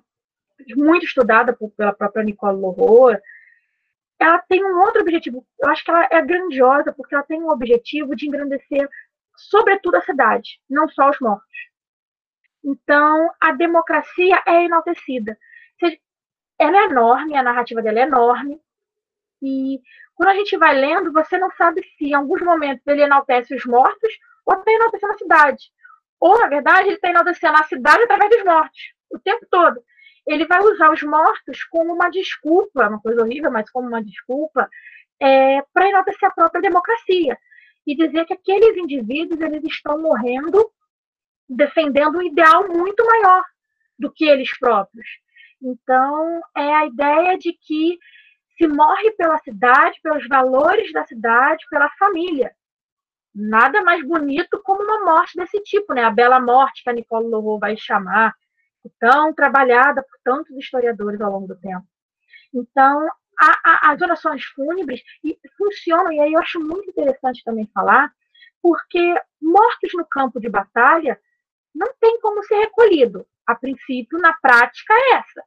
muito 0.76 1.06
estudada 1.06 1.54
por, 1.54 1.72
pela 1.72 1.94
própria 1.94 2.24
Nicole 2.24 2.60
Lohor, 2.60 3.20
ela 4.20 4.40
tem 4.40 4.64
um 4.64 4.80
outro 4.80 5.02
objetivo. 5.02 5.46
Eu 5.60 5.70
acho 5.70 5.84
que 5.84 5.92
ela 5.92 6.08
é 6.12 6.22
grandiosa 6.22 6.94
porque 6.94 7.16
ela 7.16 7.24
tem 7.24 7.42
um 7.42 7.50
objetivo 7.50 8.16
de 8.16 8.28
engrandecer, 8.28 8.88
sobretudo, 9.36 9.96
a 9.96 10.02
cidade, 10.02 10.60
não 10.70 10.88
só 10.90 11.10
os 11.10 11.20
mortos. 11.20 11.48
Então, 12.64 13.30
a 13.40 13.54
democracia 13.54 14.42
é 14.46 14.66
enaltecida. 14.66 15.38
Ela 16.60 16.78
é 16.78 16.86
enorme, 16.86 17.38
a 17.38 17.44
narrativa 17.44 17.82
dela 17.82 18.00
é 18.00 18.04
enorme, 18.04 18.60
e 19.42 19.82
quando 20.20 20.32
a 20.32 20.36
gente 20.36 20.58
vai 20.58 20.78
lendo, 20.78 21.14
você 21.14 21.38
não 21.38 21.50
sabe 21.52 21.82
se 21.98 22.08
em 22.08 22.14
alguns 22.14 22.42
momentos 22.42 22.86
ele 22.86 23.04
enaltece 23.04 23.56
os 23.56 23.64
mortos 23.64 24.12
ou 24.46 24.54
está 24.54 24.70
enaltecendo 24.70 25.14
a 25.14 25.18
cidade. 25.18 25.72
Ou, 26.20 26.38
na 26.38 26.48
verdade, 26.48 26.90
ele 26.90 26.96
está 26.96 27.08
enaltecendo 27.10 27.56
a 27.56 27.64
cidade 27.64 28.04
através 28.04 28.30
dos 28.30 28.44
mortos, 28.44 28.80
o 29.10 29.18
tempo 29.18 29.48
todo. 29.50 29.82
Ele 30.28 30.46
vai 30.46 30.60
usar 30.60 30.92
os 30.92 31.02
mortos 31.04 31.64
como 31.64 31.94
uma 31.94 32.10
desculpa, 32.10 32.90
uma 32.90 33.00
coisa 33.00 33.22
horrível, 33.22 33.50
mas 33.50 33.72
como 33.72 33.88
uma 33.88 34.04
desculpa, 34.04 34.70
é, 35.22 35.62
para 35.74 35.88
enaltecer 35.88 36.28
a 36.28 36.34
própria 36.34 36.62
democracia. 36.62 37.38
E 37.88 37.96
dizer 37.96 38.26
que 38.26 38.34
aqueles 38.34 38.76
indivíduos 38.76 39.40
eles 39.40 39.64
estão 39.64 40.02
morrendo 40.02 40.70
defendendo 41.48 42.18
um 42.18 42.24
ideal 42.24 42.68
muito 42.68 43.06
maior 43.06 43.42
do 43.98 44.12
que 44.12 44.26
eles 44.26 44.52
próprios. 44.60 45.08
Então, 45.62 46.42
é 46.58 46.76
a 46.76 46.86
ideia 46.88 47.38
de 47.38 47.54
que 47.54 47.98
se 48.60 48.68
morre 48.68 49.12
pela 49.12 49.38
cidade, 49.40 50.00
pelos 50.04 50.28
valores 50.28 50.92
da 50.92 51.06
cidade, 51.06 51.66
pela 51.70 51.90
família. 51.92 52.54
Nada 53.34 53.82
mais 53.82 54.06
bonito 54.06 54.62
como 54.64 54.84
uma 54.84 55.06
morte 55.06 55.38
desse 55.38 55.62
tipo, 55.64 55.94
né? 55.94 56.04
A 56.04 56.12
bela 56.12 56.42
morte 56.42 56.84
que 56.84 56.90
a 56.90 56.94
Nicole 56.94 57.30
Lovo 57.30 57.58
vai 57.58 57.78
chamar, 57.78 58.36
tão 59.00 59.34
trabalhada 59.34 60.04
por 60.04 60.20
tantos 60.26 60.58
historiadores 60.58 61.22
ao 61.22 61.32
longo 61.32 61.48
do 61.48 61.60
tempo. 61.60 61.86
Então, 62.54 63.08
a, 63.40 63.60
a, 63.64 63.92
as 63.94 64.02
orações 64.02 64.44
fúnebres 64.48 65.02
funcionam, 65.58 66.12
e 66.12 66.20
aí 66.20 66.34
eu 66.34 66.40
acho 66.40 66.60
muito 66.60 66.90
interessante 66.90 67.42
também 67.46 67.70
falar, 67.74 68.12
porque 68.62 69.16
mortos 69.42 69.92
no 69.94 70.06
campo 70.06 70.38
de 70.38 70.50
batalha 70.50 71.18
não 71.74 71.94
tem 71.98 72.20
como 72.20 72.44
ser 72.44 72.56
recolhido. 72.56 73.26
A 73.48 73.56
princípio, 73.56 74.20
na 74.20 74.34
prática, 74.34 74.94
é 74.94 75.14
essa. 75.14 75.44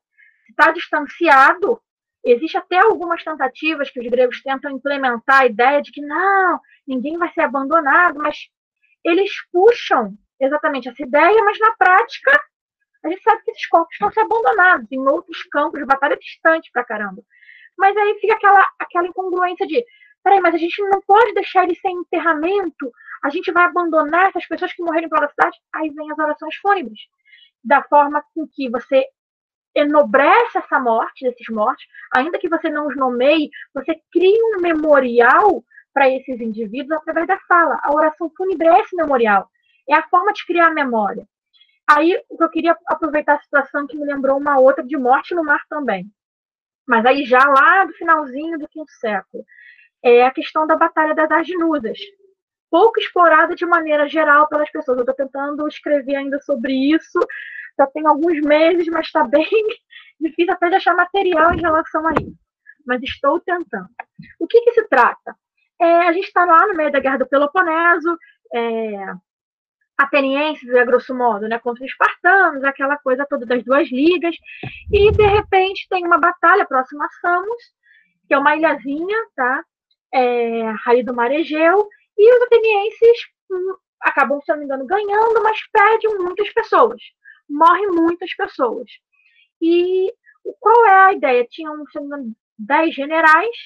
Se 0.47 0.53
está 0.53 0.73
distanciado, 0.73 1.81
Existe 2.25 2.57
até 2.57 2.79
algumas 2.79 3.23
tentativas 3.25 3.91
que 3.91 4.01
os 4.01 4.07
gregos 4.07 4.43
tentam 4.43 4.71
implementar 4.71 5.41
a 5.41 5.47
ideia 5.47 5.83
de 5.83 5.91
que 5.91 6.01
não, 6.01 6.61
ninguém 6.87 7.19
vai 7.19 7.33
ser 7.33 7.41
abandonado, 7.41 8.19
mas 8.19 8.49
eles 9.05 9.31
puxam 9.53 10.17
exatamente 10.41 10.89
essa 10.89 11.03
ideia, 11.03 11.43
mas 11.45 11.59
na 11.59 11.73
prática 11.77 12.41
a 13.05 13.09
gente 13.09 13.23
sabe 13.23 13.43
que 13.43 13.51
esses 13.51 13.67
corpos 13.67 13.93
estão 13.95 14.13
sendo 14.13 14.27
abandonados 14.27 14.87
em 14.93 15.01
outros 15.01 15.43
campos 15.45 15.81
de 15.81 15.87
batalha 15.87 16.17
distantes 16.17 16.71
pra 16.71 16.85
caramba. 16.85 17.23
Mas 17.77 17.97
aí 17.97 18.19
fica 18.21 18.35
aquela, 18.35 18.65
aquela 18.79 19.09
incongruência 19.09 19.67
de, 19.67 19.85
peraí, 20.23 20.41
mas 20.41 20.55
a 20.55 20.59
gente 20.59 20.81
não 20.83 21.01
pode 21.03 21.35
deixar 21.35 21.65
eles 21.65 21.81
sem 21.81 21.97
enterramento, 21.97 22.93
a 23.23 23.31
gente 23.31 23.51
vai 23.51 23.65
abandonar 23.65 24.29
essas 24.29 24.47
pessoas 24.47 24.73
que 24.73 24.83
morreram 24.83 25.09
pela 25.09 25.29
cidade? 25.29 25.57
Aí 25.73 25.91
vem 25.91 26.11
as 26.11 26.19
orações 26.19 26.55
fúnebres. 26.57 27.01
Da 27.65 27.83
forma 27.83 28.25
com 28.35 28.47
que 28.49 28.69
você 28.69 29.05
enobrece 29.75 30.59
essa 30.59 30.79
morte 30.79 31.25
desses 31.25 31.49
mortos, 31.49 31.85
ainda 32.15 32.39
que 32.39 32.49
você 32.49 32.69
não 32.69 32.87
os 32.87 32.97
nomeie, 32.97 33.51
você 33.75 34.01
cria 34.13 34.57
um 34.57 34.61
memorial 34.61 35.65
para 35.93 36.09
esses 36.09 36.41
indivíduos 36.41 36.99
através 36.99 37.27
da 37.27 37.39
fala. 37.49 37.79
A 37.83 37.93
oração 37.95 38.31
fúnebre 38.37 38.69
é 38.69 38.81
esse 38.81 38.95
memorial, 38.97 39.49
é 39.89 39.95
a 39.95 40.09
forma 40.09 40.33
de 40.33 40.45
criar 40.47 40.69
a 40.69 40.75
memória. 40.75 41.27
Aí 41.89 42.17
eu 42.39 42.49
queria 42.51 42.77
aproveitar 42.87 43.35
a 43.35 43.43
situação 43.43 43.87
que 43.87 43.97
me 43.97 44.07
lembrou 44.07 44.39
uma 44.39 44.59
outra 44.59 44.85
de 44.85 44.97
morte 44.97 45.35
no 45.35 45.45
mar 45.45 45.61
também. 45.69 46.07
Mas 46.87 47.05
aí 47.05 47.25
já 47.25 47.45
lá 47.45 47.85
do 47.85 47.93
finalzinho 47.95 48.59
do 48.59 48.69
quinto 48.69 48.91
século, 48.93 49.45
é 50.03 50.25
a 50.25 50.31
questão 50.31 50.67
da 50.67 50.77
Batalha 50.77 51.15
das 51.15 51.31
Arginusas. 51.31 51.99
Pouco 52.71 52.99
explorada 52.99 53.55
de 53.55 53.67
maneira 53.67 54.09
geral 54.09 54.49
pelas 54.49 54.71
pessoas. 54.71 54.99
Eu 54.99 55.03
estou 55.03 55.15
tentando 55.15 55.67
escrever 55.69 56.17
ainda 56.17 56.41
sobre 56.41 56.73
isso, 56.73 57.19
já 57.79 57.87
tem 57.87 58.07
alguns 58.07 58.41
meses, 58.41 58.87
mas 58.89 59.07
está 59.07 59.25
bem 59.25 59.49
difícil 60.21 60.53
até 60.53 60.69
de 60.69 60.77
achar 60.77 60.95
material 60.95 61.53
em 61.55 61.61
relação 61.61 62.07
a 62.07 62.13
isso. 62.13 62.39
Mas 62.87 63.03
estou 63.03 63.41
tentando. 63.41 63.89
O 64.41 64.47
que, 64.47 64.61
que 64.61 64.73
se 64.73 64.89
trata? 64.89 65.37
É, 65.81 66.09
a 66.09 66.13
gente 66.13 66.27
está 66.27 66.45
lá 66.45 66.67
no 66.67 66.75
meio 66.75 66.93
da 66.93 67.01
Guerra 67.01 67.19
do 67.19 67.29
Peloponeso, 67.29 68.17
é, 68.55 69.15
atenienses, 69.99 70.73
a 70.75 70.85
grosso 70.85 71.15
modo, 71.15 71.49
né, 71.49 71.59
contra 71.59 71.85
os 71.85 71.91
espartanos, 71.91 72.65
aquela 72.65 72.97
coisa 72.99 73.27
toda 73.29 73.47
das 73.47 73.65
duas 73.65 73.91
ligas, 73.91 74.35
e 74.93 75.11
de 75.11 75.27
repente 75.27 75.87
tem 75.89 76.05
uma 76.05 76.19
batalha 76.19 76.65
próxima 76.67 77.05
a 77.05 77.11
Samos, 77.21 77.63
que 78.29 78.35
é 78.35 78.39
uma 78.39 78.57
ilhazinha, 78.57 79.19
tá? 79.35 79.65
É, 80.15 80.73
ali 80.87 81.03
do 81.03 81.15
mar 81.15 81.33
Egeu, 81.33 81.89
e 82.17 82.37
os 82.37 82.43
atenienses 82.43 83.19
hum, 83.51 83.75
acabam, 84.03 84.41
se 84.41 84.53
não 84.53 84.59
me 84.59 84.65
engano, 84.65 84.87
ganhando, 84.87 85.43
mas 85.43 85.59
perdem 85.73 86.19
muitas 86.19 86.53
pessoas 86.53 87.01
morrem 87.53 87.89
muitas 87.91 88.35
pessoas. 88.35 88.91
E 89.61 90.13
qual 90.59 90.87
é 90.87 91.01
a 91.07 91.13
ideia? 91.13 91.47
Tinham, 91.49 91.85
se 91.87 91.95
não 91.97 92.03
me 92.03 92.07
engano, 92.09 92.37
10 92.59 92.95
generais 92.95 93.57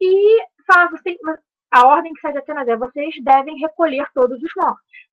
e 0.00 0.42
falava 0.66 0.94
assim, 0.94 1.16
a 1.70 1.86
ordem 1.86 2.12
que 2.14 2.20
sai 2.20 2.32
de 2.32 2.38
Atenas 2.38 2.68
é 2.68 2.76
vocês 2.76 3.14
devem 3.22 3.58
recolher 3.58 4.06
todos 4.14 4.42
os 4.42 4.52
mortos. 4.56 5.08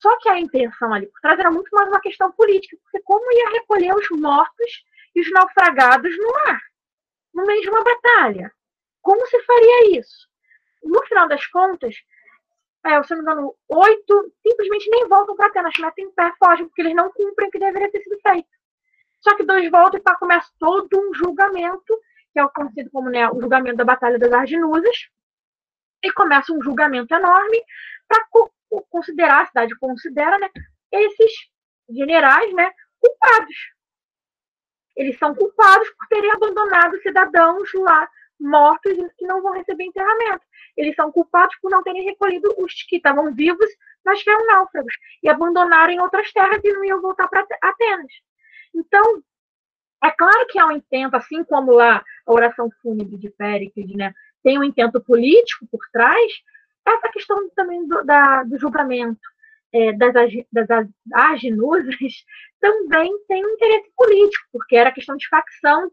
Só 0.00 0.16
que 0.18 0.28
a 0.28 0.38
intenção 0.38 0.92
ali 0.94 1.06
por 1.06 1.20
trás 1.20 1.38
era 1.38 1.50
muito 1.50 1.68
mais 1.72 1.88
uma 1.88 2.00
questão 2.00 2.32
política, 2.32 2.76
porque 2.82 3.00
como 3.02 3.32
ia 3.32 3.50
recolher 3.50 3.94
os 3.94 4.08
mortos 4.10 4.84
e 5.14 5.20
os 5.20 5.30
naufragados 5.30 6.16
no 6.16 6.32
mar, 6.32 6.60
no 7.34 7.44
meio 7.44 7.60
de 7.60 7.68
uma 7.68 7.84
batalha? 7.84 8.52
Como 9.02 9.26
se 9.26 9.42
faria 9.42 9.98
isso? 9.98 10.28
No 10.82 11.04
final 11.06 11.28
das 11.28 11.46
contas, 11.46 11.94
é, 12.84 13.02
se 13.02 13.10
não 13.10 13.18
me 13.18 13.22
engano, 13.22 13.54
oito 13.68 14.32
simplesmente 14.46 14.90
nem 14.90 15.08
voltam 15.08 15.36
para 15.36 15.46
Atenas, 15.46 15.74
metem 15.78 16.06
em 16.06 16.10
pé, 16.12 16.32
fogem, 16.38 16.66
porque 16.66 16.80
eles 16.80 16.94
não 16.94 17.10
cumprem 17.10 17.48
o 17.48 17.50
que 17.50 17.58
deveria 17.58 17.90
ter 17.90 18.02
sido 18.02 18.18
feito. 18.20 18.48
Só 19.20 19.36
que 19.36 19.44
dois 19.44 19.70
voltam 19.70 20.00
e 20.00 20.02
tá, 20.02 20.16
começa 20.16 20.48
todo 20.58 20.88
um 20.98 21.12
julgamento, 21.12 21.98
que 22.32 22.38
é 22.38 22.44
o 22.44 22.50
conhecido 22.50 22.90
como 22.90 23.10
né, 23.10 23.28
o 23.28 23.40
julgamento 23.40 23.76
da 23.76 23.84
Batalha 23.84 24.18
das 24.18 24.32
Arginusas, 24.32 25.08
e 26.02 26.10
começa 26.12 26.52
um 26.52 26.62
julgamento 26.62 27.14
enorme 27.14 27.62
para 28.08 28.24
co 28.30 28.50
considerar, 28.88 29.42
a 29.42 29.46
cidade 29.46 29.76
considera, 29.78 30.38
né, 30.38 30.48
esses 30.92 31.32
generais 31.88 32.54
né, 32.54 32.70
culpados. 33.00 33.56
Eles 34.96 35.18
são 35.18 35.34
culpados 35.34 35.90
por 35.90 36.06
terem 36.08 36.30
abandonado 36.30 37.00
cidadãos 37.02 37.70
lá 37.74 38.08
mortos 38.40 38.92
e 38.92 39.10
que 39.16 39.26
não 39.26 39.42
vão 39.42 39.52
receber 39.52 39.84
enterramento. 39.84 40.42
Eles 40.76 40.94
são 40.94 41.12
culpados 41.12 41.56
por 41.60 41.70
não 41.70 41.82
terem 41.82 42.04
recolhido 42.04 42.54
os 42.58 42.72
que 42.88 42.96
estavam 42.96 43.34
vivos, 43.34 43.70
mas 44.04 44.22
que 44.22 44.30
eram 44.30 44.46
náufragos, 44.46 44.94
e 45.22 45.28
abandonarem 45.28 46.00
outras 46.00 46.32
terras 46.32 46.60
e 46.64 46.72
não 46.72 46.84
iam 46.84 47.00
voltar 47.00 47.28
para 47.28 47.46
Atenas. 47.62 48.12
Então, 48.74 49.22
é 50.02 50.10
claro 50.10 50.46
que 50.48 50.58
há 50.58 50.66
um 50.66 50.72
intento, 50.72 51.14
assim 51.14 51.44
como 51.44 51.72
lá 51.72 52.02
a 52.26 52.32
oração 52.32 52.70
fúnebre 52.82 53.18
de 53.18 53.30
Péricles, 53.30 53.94
né, 53.94 54.14
tem 54.42 54.58
um 54.58 54.64
intento 54.64 55.00
político 55.02 55.66
por 55.70 55.80
trás, 55.92 56.32
essa 56.86 57.08
questão 57.12 57.48
também 57.50 57.86
do, 57.86 58.02
da, 58.04 58.42
do 58.44 58.58
julgamento 58.58 59.20
é, 59.72 59.92
das, 59.92 60.14
das 60.50 60.88
aginusas 61.14 61.94
também 62.60 63.12
tem 63.28 63.44
um 63.44 63.50
interesse 63.50 63.90
político, 63.96 64.48
porque 64.52 64.76
era 64.76 64.92
questão 64.92 65.16
de 65.16 65.28
facção, 65.28 65.90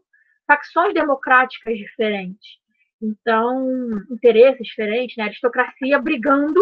facções 0.48 0.94
democráticas 0.94 1.76
diferentes. 1.76 2.58
Então, 3.00 3.90
interesses 4.10 4.66
diferentes, 4.66 5.16
né? 5.16 5.24
aristocracia 5.24 6.00
brigando 6.00 6.60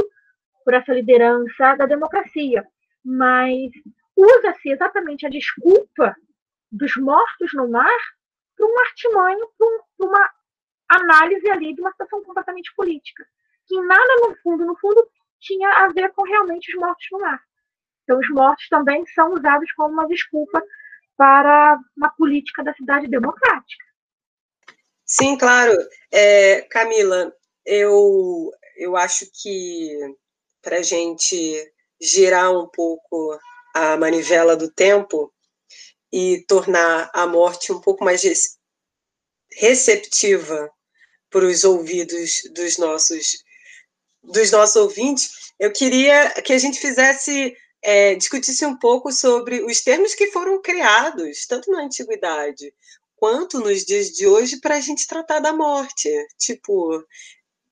por 0.65 0.75
essa 0.75 0.93
liderança 0.93 1.77
da 1.77 1.87
democracia. 1.87 2.67
Mas 3.05 3.71
usa-se 4.17 4.71
exatamente 4.71 5.25
a 5.25 5.31
desculpa 5.31 6.15
dos 6.71 6.97
mortos 6.97 7.55
no 7.55 7.71
mar 7.71 7.99
para 8.57 8.67
um 8.67 8.79
artimanho, 8.81 9.49
para 9.57 10.09
uma 10.09 10.31
análise 10.89 11.49
ali 11.49 11.75
de 11.75 11.81
uma 11.81 11.93
situação 11.93 12.23
completamente 12.25 12.75
política, 12.75 13.25
que 13.67 13.81
nada 13.83 14.29
no 14.29 14.37
fundo, 14.37 14.65
no 14.67 14.77
fundo, 14.77 15.09
tinha 15.41 15.69
a 15.69 15.89
ver 15.89 16.13
com 16.13 16.23
realmente 16.25 16.75
os 16.75 16.81
mortos 16.81 17.07
no 17.13 17.21
mar. 17.21 17.41
Então, 18.03 18.19
os 18.19 18.29
mortos 18.31 18.69
também 18.69 19.05
são 19.07 19.33
usados 19.33 19.71
como 19.73 19.93
uma 19.93 20.07
desculpa 20.07 20.63
para 21.17 21.79
uma 21.97 22.11
política 22.11 22.63
da 22.63 22.75
cidade 22.75 23.09
democrática. 23.09 23.85
Sim, 25.05 25.37
claro. 25.39 25.73
É, 26.13 26.63
Camila, 26.63 27.33
eu, 27.65 28.53
eu 28.77 28.97
acho 28.97 29.27
que 29.41 29.91
para 30.61 30.79
a 30.79 30.83
gente 30.83 31.73
girar 32.01 32.53
um 32.53 32.69
pouco 32.69 33.39
a 33.75 33.97
manivela 33.97 34.57
do 34.57 34.71
tempo 34.71 35.33
e 36.13 36.45
tornar 36.49 37.11
a 37.15 37.27
morte 37.27 37.73
um 37.73 37.81
pouco 37.81 38.05
mais 38.05 38.23
receptiva 39.53 40.71
para 41.31 41.45
os 41.45 41.65
ouvidos 41.65 42.43
dos 42.55 42.79
nossos 42.79 43.45
dos 44.23 44.51
nossos 44.51 44.75
ouvintes, 44.75 45.53
eu 45.57 45.73
queria 45.73 46.31
que 46.43 46.53
a 46.53 46.59
gente 46.59 46.81
fizesse 46.81 47.57
é, 47.87 48.17
discutisse 48.17 48.67
um 48.67 48.77
pouco 48.77 49.13
sobre 49.13 49.63
os 49.63 49.81
termos 49.81 50.13
que 50.13 50.33
foram 50.33 50.61
criados 50.61 51.47
tanto 51.47 51.71
na 51.71 51.85
antiguidade 51.85 52.75
quanto 53.15 53.61
nos 53.61 53.85
dias 53.85 54.11
de 54.11 54.27
hoje 54.27 54.57
para 54.57 54.75
a 54.75 54.81
gente 54.81 55.07
tratar 55.07 55.39
da 55.39 55.53
morte, 55.53 56.11
tipo 56.37 57.01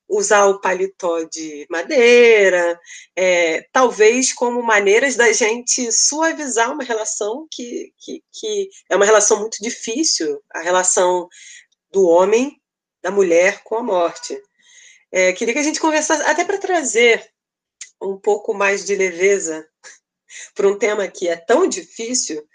usar 0.09 0.47
o 0.47 0.61
paletó 0.61 1.25
de 1.25 1.67
madeira, 1.69 2.79
é, 3.17 3.63
talvez 3.73 4.33
como 4.33 4.63
maneiras 4.63 5.17
da 5.17 5.33
gente 5.33 5.91
suavizar 5.91 6.71
uma 6.73 6.85
relação 6.85 7.49
que, 7.51 7.93
que, 7.99 8.23
que 8.31 8.71
é 8.89 8.95
uma 8.95 9.05
relação 9.05 9.41
muito 9.41 9.61
difícil, 9.61 10.41
a 10.53 10.61
relação 10.61 11.29
do 11.91 12.07
homem, 12.07 12.61
da 13.03 13.11
mulher 13.11 13.65
com 13.65 13.79
a 13.79 13.83
morte. 13.83 14.41
É, 15.11 15.33
queria 15.33 15.55
que 15.55 15.61
a 15.61 15.65
gente 15.65 15.81
conversasse, 15.81 16.23
até 16.23 16.45
para 16.45 16.59
trazer 16.59 17.29
um 18.01 18.17
pouco 18.17 18.55
mais 18.55 18.85
de 18.85 18.95
leveza 18.95 19.67
para 20.55 20.69
um 20.69 20.79
tema 20.79 21.09
que 21.09 21.29
é 21.29 21.37
tão 21.37 21.67
difícil, 21.67 22.47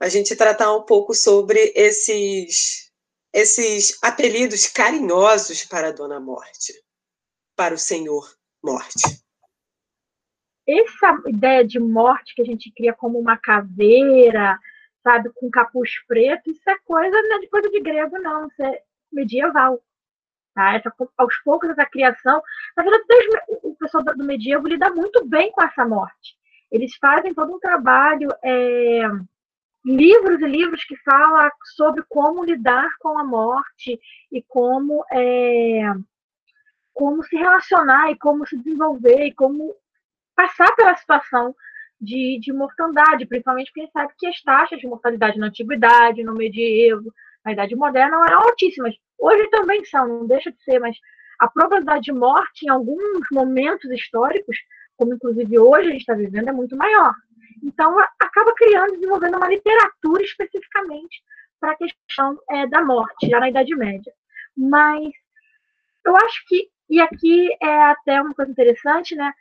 a 0.00 0.08
gente 0.08 0.36
tratar 0.36 0.74
um 0.74 0.82
pouco 0.82 1.14
sobre 1.14 1.72
esses, 1.74 2.92
esses 3.32 3.98
apelidos 4.02 4.66
carinhosos 4.66 5.64
para 5.64 5.88
a 5.88 5.92
Dona 5.92 6.20
Morte, 6.20 6.72
para 7.56 7.74
o 7.74 7.78
Senhor 7.78 8.28
Morte. 8.62 9.22
Essa 10.66 11.18
ideia 11.26 11.64
de 11.64 11.80
morte 11.80 12.34
que 12.34 12.42
a 12.42 12.44
gente 12.44 12.70
cria 12.72 12.92
como 12.92 13.18
uma 13.18 13.38
caveira, 13.38 14.58
sabe, 15.02 15.30
com 15.34 15.50
capuz 15.50 15.90
preto, 16.06 16.50
isso 16.50 16.68
é 16.68 16.76
coisa, 16.84 17.22
não 17.22 17.36
é 17.36 17.40
de 17.40 17.48
coisa 17.48 17.70
de 17.70 17.80
grego, 17.80 18.18
não, 18.18 18.46
isso 18.46 18.62
é 18.62 18.82
medieval. 19.10 19.82
Tá? 20.54 20.74
Essa, 20.74 20.92
aos 21.16 21.36
poucos, 21.38 21.70
essa 21.70 21.86
criação. 21.86 22.42
Na 22.76 22.82
verdade, 22.82 23.04
o 23.62 23.74
pessoal 23.76 24.04
do 24.04 24.24
medievo 24.24 24.68
lida 24.68 24.90
muito 24.90 25.24
bem 25.24 25.50
com 25.52 25.62
essa 25.62 25.86
morte. 25.86 26.36
Eles 26.70 26.94
fazem 26.96 27.34
todo 27.34 27.54
um 27.54 27.58
trabalho 27.58 28.28
é, 28.42 29.02
livros 29.84 30.40
e 30.40 30.46
livros 30.46 30.84
que 30.84 30.96
falam 30.98 31.50
sobre 31.76 32.02
como 32.08 32.44
lidar 32.44 32.88
com 33.00 33.18
a 33.18 33.24
morte 33.24 33.98
e 34.30 34.42
como 34.42 35.04
é, 35.12 35.82
como 36.92 37.22
se 37.22 37.36
relacionar 37.36 38.10
e 38.10 38.18
como 38.18 38.46
se 38.46 38.56
desenvolver 38.58 39.26
e 39.26 39.34
como 39.34 39.74
passar 40.34 40.74
pela 40.76 40.96
situação 40.96 41.54
de, 42.00 42.38
de 42.40 42.52
mortandade, 42.52 43.26
principalmente 43.26 43.72
porque 43.72 43.90
sabe 43.92 44.12
que 44.18 44.26
as 44.26 44.40
taxas 44.42 44.78
de 44.78 44.86
mortalidade 44.86 45.38
na 45.38 45.46
antiguidade, 45.46 46.22
no 46.22 46.34
medievo, 46.34 47.12
na 47.44 47.52
idade 47.52 47.74
moderna 47.74 48.18
eram 48.26 48.42
altíssimas. 48.42 48.94
Hoje 49.18 49.48
também 49.50 49.84
são, 49.84 50.06
não 50.06 50.26
deixa 50.26 50.52
de 50.52 50.62
ser, 50.62 50.78
mas 50.78 50.96
a 51.38 51.48
probabilidade 51.48 52.04
de 52.04 52.12
morte 52.12 52.66
em 52.66 52.68
alguns 52.68 53.26
momentos 53.32 53.90
históricos, 53.90 54.56
como 54.98 55.14
inclusive 55.14 55.58
hoje 55.58 55.88
a 55.88 55.92
gente 55.92 56.00
está 56.00 56.14
vivendo, 56.14 56.48
é 56.48 56.52
muito 56.52 56.76
maior. 56.76 57.14
Então, 57.62 57.96
acaba 58.18 58.52
criando, 58.54 58.94
desenvolvendo 58.94 59.36
uma 59.36 59.48
literatura 59.48 60.22
especificamente 60.22 61.22
para 61.60 61.72
a 61.72 61.76
questão 61.76 62.38
é, 62.50 62.66
da 62.66 62.84
morte, 62.84 63.28
já 63.28 63.40
na 63.40 63.48
Idade 63.48 63.74
Média. 63.74 64.12
Mas 64.56 65.08
eu 66.04 66.16
acho 66.16 66.44
que, 66.46 66.68
e 66.90 67.00
aqui 67.00 67.48
é 67.62 67.82
até 67.84 68.20
uma 68.20 68.34
coisa 68.34 68.50
interessante, 68.50 69.14
né? 69.14 69.32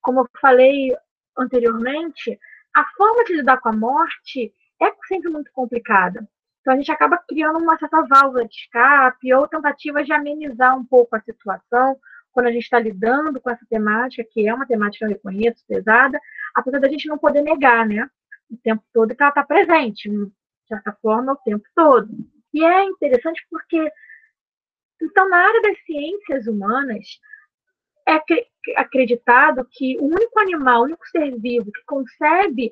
Como 0.00 0.20
eu 0.20 0.28
falei 0.40 0.94
anteriormente, 1.36 2.38
a 2.74 2.84
forma 2.96 3.24
de 3.24 3.36
lidar 3.36 3.58
com 3.58 3.70
a 3.70 3.76
morte 3.76 4.52
é 4.80 4.92
sempre 5.08 5.30
muito 5.30 5.50
complicada. 5.52 6.26
Então, 6.60 6.74
a 6.74 6.76
gente 6.76 6.90
acaba 6.90 7.18
criando 7.28 7.58
uma 7.58 7.78
certa 7.78 8.02
válvula 8.02 8.44
de 8.46 8.54
escape 8.54 9.32
ou 9.32 9.48
tentativa 9.48 10.02
de 10.04 10.12
amenizar 10.12 10.76
um 10.76 10.84
pouco 10.84 11.16
a 11.16 11.20
situação 11.20 11.98
quando 12.36 12.48
a 12.48 12.52
gente 12.52 12.64
está 12.64 12.78
lidando 12.78 13.40
com 13.40 13.48
essa 13.48 13.64
temática, 13.64 14.22
que 14.30 14.46
é 14.46 14.52
uma 14.52 14.66
temática, 14.66 15.06
eu 15.06 15.08
reconheço, 15.08 15.64
pesada, 15.66 16.20
apesar 16.54 16.78
da 16.80 16.88
gente 16.90 17.08
não 17.08 17.16
poder 17.16 17.40
negar, 17.40 17.86
né? 17.86 18.06
O 18.50 18.58
tempo 18.58 18.84
todo 18.92 19.16
que 19.16 19.22
ela 19.22 19.30
está 19.30 19.42
presente, 19.42 20.10
de 20.10 20.30
certa 20.68 20.92
forma, 21.00 21.32
o 21.32 21.36
tempo 21.36 21.64
todo. 21.74 22.10
E 22.52 22.62
é 22.62 22.84
interessante 22.84 23.40
porque, 23.50 23.90
então, 25.00 25.30
na 25.30 25.38
área 25.38 25.62
das 25.62 25.82
ciências 25.86 26.46
humanas, 26.46 27.06
é 28.06 28.20
acreditado 28.76 29.66
que 29.72 29.96
o 29.98 30.04
único 30.04 30.38
animal, 30.38 30.82
o 30.82 30.84
único 30.84 31.08
ser 31.08 31.40
vivo 31.40 31.72
que 31.72 31.84
concebe 31.86 32.70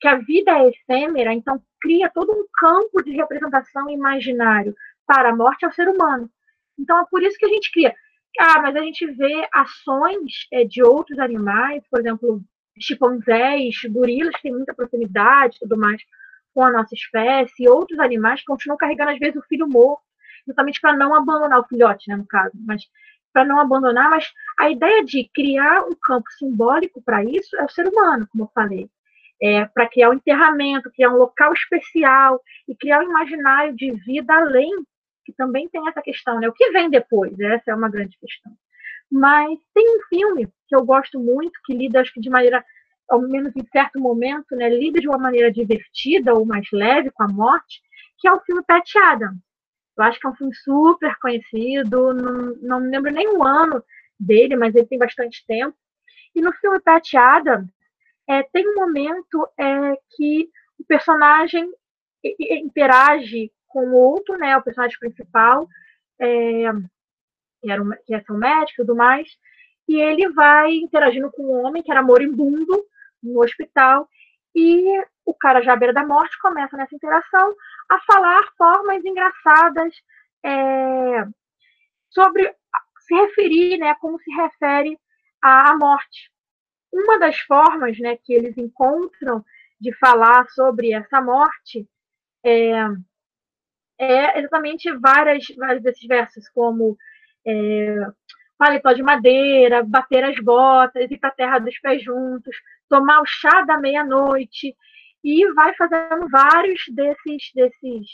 que 0.00 0.06
a 0.06 0.18
vida 0.18 0.52
é 0.52 0.68
efêmera, 0.68 1.34
então 1.34 1.60
cria 1.80 2.08
todo 2.14 2.30
um 2.30 2.46
campo 2.54 3.02
de 3.02 3.10
representação 3.10 3.90
imaginário 3.90 4.72
para 5.04 5.30
a 5.30 5.36
morte 5.36 5.64
é 5.64 5.68
o 5.68 5.72
ser 5.72 5.88
humano. 5.88 6.30
Então 6.78 6.96
é 7.00 7.04
por 7.10 7.20
isso 7.24 7.36
que 7.36 7.46
a 7.46 7.48
gente 7.48 7.72
cria 7.72 7.92
ah, 8.38 8.60
mas 8.62 8.76
a 8.76 8.80
gente 8.80 9.06
vê 9.12 9.48
ações 9.52 10.46
é, 10.52 10.64
de 10.64 10.82
outros 10.82 11.18
animais, 11.18 11.82
por 11.90 12.00
exemplo, 12.00 12.42
chimpanzés, 12.80 13.74
gorilas 13.90 14.34
que 14.36 14.42
têm 14.42 14.52
muita 14.52 14.74
proximidade 14.74 15.58
tudo 15.60 15.76
mais 15.76 16.00
com 16.54 16.64
a 16.64 16.72
nossa 16.72 16.94
espécie, 16.94 17.62
e 17.62 17.68
outros 17.68 17.98
animais 18.00 18.40
que 18.40 18.46
continuam 18.46 18.76
carregando, 18.76 19.12
às 19.12 19.18
vezes, 19.18 19.36
o 19.36 19.46
filho 19.46 19.68
morto, 19.68 20.02
justamente 20.46 20.80
para 20.80 20.96
não 20.96 21.14
abandonar 21.14 21.60
o 21.60 21.66
filhote, 21.66 22.08
né, 22.08 22.16
no 22.16 22.26
caso, 22.26 22.52
mas 22.66 22.82
para 23.32 23.44
não 23.44 23.60
abandonar, 23.60 24.10
mas 24.10 24.26
a 24.58 24.68
ideia 24.68 25.04
de 25.04 25.30
criar 25.32 25.84
um 25.84 25.94
campo 25.94 26.28
simbólico 26.38 27.00
para 27.02 27.24
isso 27.24 27.56
é 27.56 27.64
o 27.64 27.68
ser 27.68 27.86
humano, 27.86 28.26
como 28.30 28.44
eu 28.44 28.50
falei. 28.52 28.88
É, 29.42 29.64
para 29.64 29.88
criar 29.88 30.10
um 30.10 30.14
enterramento, 30.14 30.90
criar 30.90 31.10
um 31.10 31.16
local 31.16 31.52
especial 31.54 32.42
e 32.68 32.74
criar 32.74 33.00
um 33.00 33.10
imaginário 33.10 33.74
de 33.74 33.92
vida 33.92 34.34
além 34.34 34.70
que 35.30 35.36
também 35.36 35.68
tem 35.68 35.86
essa 35.88 36.02
questão, 36.02 36.40
né? 36.40 36.48
O 36.48 36.52
que 36.52 36.70
vem 36.70 36.90
depois? 36.90 37.38
Essa 37.38 37.70
é 37.70 37.74
uma 37.74 37.88
grande 37.88 38.16
questão. 38.18 38.52
Mas 39.10 39.58
tem 39.74 39.96
um 39.96 40.02
filme 40.08 40.46
que 40.68 40.76
eu 40.76 40.84
gosto 40.84 41.18
muito, 41.18 41.52
que 41.64 41.74
lida, 41.74 42.00
acho 42.00 42.12
que 42.12 42.20
de 42.20 42.30
maneira 42.30 42.64
ao 43.08 43.20
menos 43.20 43.54
em 43.56 43.66
certo 43.72 43.98
momento, 43.98 44.54
né, 44.54 44.68
lida 44.68 45.00
de 45.00 45.08
uma 45.08 45.18
maneira 45.18 45.50
divertida 45.50 46.32
ou 46.32 46.46
mais 46.46 46.64
leve 46.72 47.10
com 47.10 47.24
a 47.24 47.28
morte, 47.28 47.82
que 48.18 48.28
é 48.28 48.32
o 48.32 48.40
filme 48.40 48.62
Pat 48.62 48.88
Adams. 48.96 49.40
Eu 49.98 50.04
acho 50.04 50.20
que 50.20 50.26
é 50.26 50.30
um 50.30 50.36
filme 50.36 50.54
super 50.54 51.18
conhecido, 51.18 52.14
não, 52.14 52.54
não 52.62 52.80
me 52.80 52.88
lembro 52.88 53.10
nem 53.10 53.28
o 53.36 53.42
ano 53.42 53.82
dele, 54.18 54.54
mas 54.54 54.74
ele 54.76 54.86
tem 54.86 54.98
bastante 54.98 55.44
tempo. 55.44 55.76
E 56.34 56.40
no 56.40 56.52
filme 56.52 56.78
Pat 56.80 57.12
Adams, 57.14 57.68
é, 58.28 58.44
tem 58.44 58.68
um 58.68 58.76
momento 58.76 59.48
é, 59.58 59.96
que 60.16 60.48
o 60.78 60.84
personagem 60.84 61.68
interage 62.22 63.50
com 63.70 63.86
o 63.88 63.94
outro, 63.94 64.36
né, 64.36 64.56
o 64.56 64.62
personagem 64.62 64.98
principal, 64.98 65.66
é, 66.20 66.70
que, 67.62 67.70
era 67.70 67.82
um, 67.82 67.90
que 68.04 68.12
ia 68.12 68.24
um 68.30 68.36
médico 68.36 68.82
e 68.82 68.84
tudo 68.84 68.96
mais, 68.96 69.28
e 69.88 70.00
ele 70.00 70.28
vai 70.30 70.72
interagindo 70.74 71.30
com 71.30 71.42
um 71.42 71.66
homem 71.66 71.82
que 71.82 71.90
era 71.90 72.02
moribundo 72.02 72.84
no 73.22 73.42
hospital, 73.42 74.08
e 74.54 75.02
o 75.24 75.32
cara 75.32 75.62
já 75.62 75.72
à 75.72 75.76
beira 75.76 75.92
da 75.92 76.04
morte 76.04 76.38
começa 76.40 76.76
nessa 76.76 76.94
interação 76.94 77.54
a 77.88 78.00
falar 78.00 78.42
formas 78.58 79.04
engraçadas 79.04 79.94
é, 80.44 81.24
sobre 82.10 82.54
se 83.00 83.14
referir, 83.14 83.78
né, 83.78 83.94
como 84.00 84.20
se 84.20 84.30
refere 84.32 84.98
à 85.40 85.76
morte. 85.76 86.30
Uma 86.92 87.18
das 87.18 87.38
formas, 87.40 87.98
né, 87.98 88.16
que 88.16 88.32
eles 88.32 88.56
encontram 88.58 89.44
de 89.80 89.94
falar 89.96 90.48
sobre 90.50 90.92
essa 90.92 91.20
morte 91.20 91.88
é, 92.44 92.72
é 94.00 94.38
exatamente 94.38 94.90
várias, 94.98 95.44
vários 95.56 95.82
desses 95.82 96.06
versos, 96.06 96.48
como 96.48 96.96
é, 97.46 98.06
paletó 98.56 98.92
de 98.92 99.02
madeira, 99.02 99.82
bater 99.82 100.24
as 100.24 100.40
botas, 100.40 101.10
ir 101.10 101.18
para 101.18 101.28
a 101.28 101.34
terra 101.34 101.58
dos 101.58 101.78
pés 101.80 102.02
juntos, 102.02 102.56
tomar 102.88 103.20
o 103.20 103.26
chá 103.26 103.62
da 103.62 103.78
meia-noite, 103.78 104.74
e 105.22 105.52
vai 105.52 105.74
fazendo 105.74 106.28
vários 106.30 106.82
desses, 106.88 107.52
desses, 107.54 108.06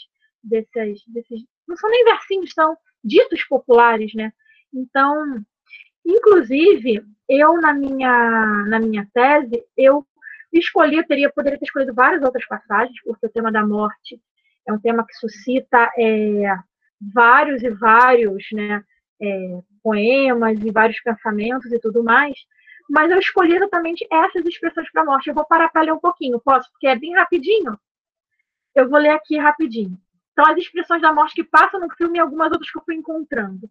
desses, 0.42 1.04
desses, 1.06 1.44
não 1.68 1.76
são 1.76 1.88
nem 1.88 2.04
versinhos, 2.04 2.52
são 2.52 2.76
ditos 3.04 3.44
populares, 3.44 4.12
né? 4.12 4.32
Então, 4.74 5.40
inclusive, 6.04 7.00
eu 7.28 7.60
na 7.60 7.72
minha, 7.72 8.64
na 8.66 8.80
minha 8.80 9.08
tese, 9.14 9.64
eu 9.76 10.04
escolhi, 10.52 10.96
eu 10.96 11.06
teria, 11.06 11.30
poderia 11.30 11.58
ter 11.60 11.64
escolhido 11.64 11.94
várias 11.94 12.22
outras 12.24 12.44
passagens, 12.46 13.00
porque 13.04 13.26
o 13.26 13.30
tema 13.30 13.52
da 13.52 13.64
morte 13.64 14.20
é 14.66 14.72
um 14.72 14.78
tema 14.78 15.06
que 15.06 15.14
suscita 15.14 15.90
é, 15.96 16.54
vários 17.12 17.62
e 17.62 17.70
vários 17.70 18.44
né, 18.52 18.82
é, 19.20 19.60
poemas 19.82 20.58
e 20.60 20.70
vários 20.70 21.00
pensamentos 21.00 21.70
e 21.72 21.78
tudo 21.78 22.02
mais, 22.02 22.36
mas 22.88 23.10
eu 23.10 23.18
escolhi 23.18 23.54
exatamente 23.54 24.06
essas 24.10 24.44
expressões 24.44 24.90
para 24.90 25.02
a 25.02 25.04
morte. 25.04 25.28
Eu 25.28 25.34
vou 25.34 25.46
parar 25.46 25.68
para 25.68 25.82
ler 25.82 25.92
um 25.92 25.98
pouquinho, 25.98 26.40
posso? 26.40 26.70
Porque 26.72 26.86
é 26.86 26.96
bem 26.96 27.14
rapidinho. 27.14 27.78
Eu 28.74 28.88
vou 28.88 28.98
ler 28.98 29.10
aqui 29.10 29.38
rapidinho. 29.38 29.98
Então, 30.32 30.52
as 30.52 30.58
expressões 30.58 31.00
da 31.00 31.12
morte 31.12 31.34
que 31.34 31.44
passam 31.44 31.80
no 31.80 31.90
filme 31.96 32.18
e 32.18 32.20
algumas 32.20 32.52
outras 32.52 32.70
que 32.70 32.78
eu 32.78 32.84
fui 32.84 32.94
encontrando. 32.94 33.68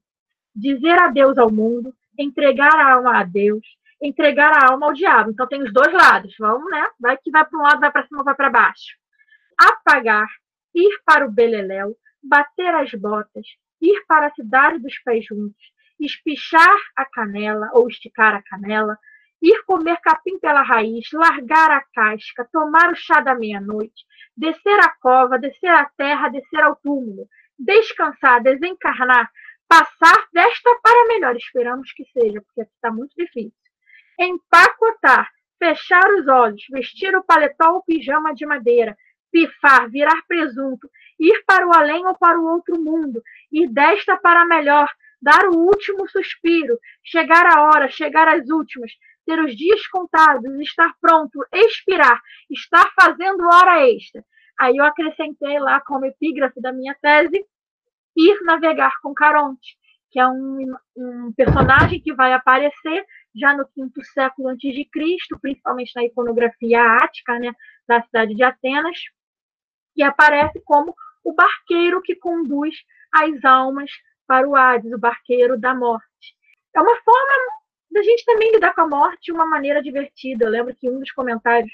Dizer 0.53 0.97
adeus 0.99 1.37
ao 1.37 1.51
mundo, 1.51 1.93
entregar 2.17 2.73
a 2.73 2.93
alma 2.93 3.19
a 3.19 3.23
Deus, 3.23 3.65
entregar 4.01 4.51
a 4.51 4.71
alma 4.71 4.87
ao 4.87 4.93
diabo. 4.93 5.31
Então, 5.31 5.47
tem 5.47 5.61
os 5.61 5.71
dois 5.71 5.93
lados. 5.93 6.35
Vamos, 6.39 6.69
né? 6.71 6.89
Vai 6.99 7.17
que 7.17 7.29
vai 7.29 7.45
para 7.45 7.59
um 7.59 7.61
lado, 7.61 7.79
vai 7.79 7.91
para 7.91 8.07
cima, 8.07 8.23
vai 8.23 8.35
para 8.35 8.49
baixo. 8.49 8.97
Apagar, 9.57 10.27
ir 10.75 11.01
para 11.05 11.25
o 11.25 11.31
beleléu, 11.31 11.95
bater 12.21 12.75
as 12.75 12.91
botas, 12.91 13.47
ir 13.81 14.03
para 14.07 14.27
a 14.27 14.33
cidade 14.33 14.79
dos 14.79 14.97
pés 14.99 15.25
juntos, 15.25 15.73
espichar 15.99 16.77
a 16.95 17.05
canela 17.05 17.69
ou 17.73 17.87
esticar 17.87 18.35
a 18.35 18.43
canela, 18.43 18.97
ir 19.41 19.63
comer 19.65 19.97
capim 20.01 20.37
pela 20.39 20.61
raiz, 20.61 21.07
largar 21.13 21.71
a 21.71 21.81
casca, 21.93 22.47
tomar 22.51 22.91
o 22.91 22.95
chá 22.95 23.21
da 23.21 23.35
meia-noite, 23.35 24.03
descer 24.35 24.79
a 24.79 24.89
cova, 24.99 25.39
descer 25.39 25.69
a 25.69 25.85
terra, 25.97 26.29
descer 26.29 26.61
ao 26.61 26.75
túmulo, 26.75 27.27
descansar, 27.57 28.41
desencarnar, 28.43 29.29
passar 29.67 30.27
desta 30.33 30.69
para 30.83 31.07
melhor, 31.07 31.35
esperamos 31.37 31.91
que 31.93 32.03
seja, 32.05 32.41
porque 32.41 32.61
aqui 32.61 32.71
está 32.75 32.91
muito 32.91 33.13
difícil. 33.15 33.53
Empacotar, 34.19 35.29
fechar 35.57 36.07
os 36.13 36.27
olhos, 36.27 36.63
vestir 36.69 37.15
o 37.15 37.23
paletó 37.23 37.73
ou 37.73 37.83
pijama 37.83 38.33
de 38.33 38.45
madeira, 38.45 38.97
pifar, 39.31 39.89
virar 39.89 40.21
presunto, 40.27 40.89
ir 41.19 41.43
para 41.45 41.67
o 41.67 41.73
além 41.73 42.05
ou 42.05 42.15
para 42.15 42.39
o 42.39 42.45
outro 42.45 42.81
mundo, 42.81 43.21
ir 43.51 43.67
desta 43.67 44.17
para 44.17 44.45
melhor, 44.45 44.89
dar 45.21 45.47
o 45.47 45.57
último 45.57 46.07
suspiro, 46.09 46.77
chegar 47.03 47.45
a 47.45 47.63
hora, 47.63 47.89
chegar 47.89 48.27
às 48.27 48.49
últimas, 48.49 48.91
ter 49.25 49.39
os 49.39 49.55
dias 49.55 49.87
contados, 49.87 50.45
estar 50.59 50.93
pronto, 51.01 51.43
expirar, 51.51 52.21
estar 52.49 52.91
fazendo 52.99 53.47
hora 53.47 53.89
extra. 53.89 54.23
Aí 54.59 54.77
eu 54.77 54.85
acrescentei 54.85 55.59
lá 55.59 55.81
como 55.81 56.05
epígrafe 56.05 56.61
da 56.61 56.71
minha 56.71 56.95
tese, 57.01 57.45
ir 58.15 58.43
navegar 58.43 58.93
com 59.01 59.13
Caronte, 59.13 59.75
que 60.11 60.19
é 60.19 60.27
um, 60.27 60.73
um 60.95 61.33
personagem 61.33 61.99
que 61.99 62.13
vai 62.13 62.31
aparecer 62.31 63.05
já 63.35 63.53
no 63.53 63.67
quinto 63.67 64.01
século 64.05 64.47
antes 64.47 64.73
de 64.73 64.85
Cristo, 64.85 65.37
principalmente 65.41 65.91
na 65.93 66.05
iconografia 66.05 66.81
ática, 67.01 67.37
né, 67.37 67.51
da 67.87 68.01
cidade 68.03 68.33
de 68.33 68.43
Atenas, 68.43 68.97
que 69.93 70.03
aparece 70.03 70.59
como 70.61 70.93
o 71.23 71.33
barqueiro 71.33 72.01
que 72.01 72.15
conduz 72.15 72.75
as 73.13 73.43
almas 73.43 73.89
para 74.27 74.47
o 74.47 74.55
Hades, 74.55 74.91
o 74.91 74.99
barqueiro 74.99 75.57
da 75.57 75.73
morte. 75.73 76.35
É 76.75 76.81
uma 76.81 76.95
forma 77.01 77.33
da 77.91 78.03
gente 78.03 78.25
também 78.25 78.51
lidar 78.51 78.73
com 78.73 78.81
a 78.81 78.87
morte 78.87 79.25
de 79.25 79.31
uma 79.31 79.45
maneira 79.45 79.81
divertida. 79.81 80.45
Eu 80.45 80.49
lembro 80.49 80.75
que 80.75 80.89
um 80.89 80.99
dos 80.99 81.11
comentários 81.11 81.71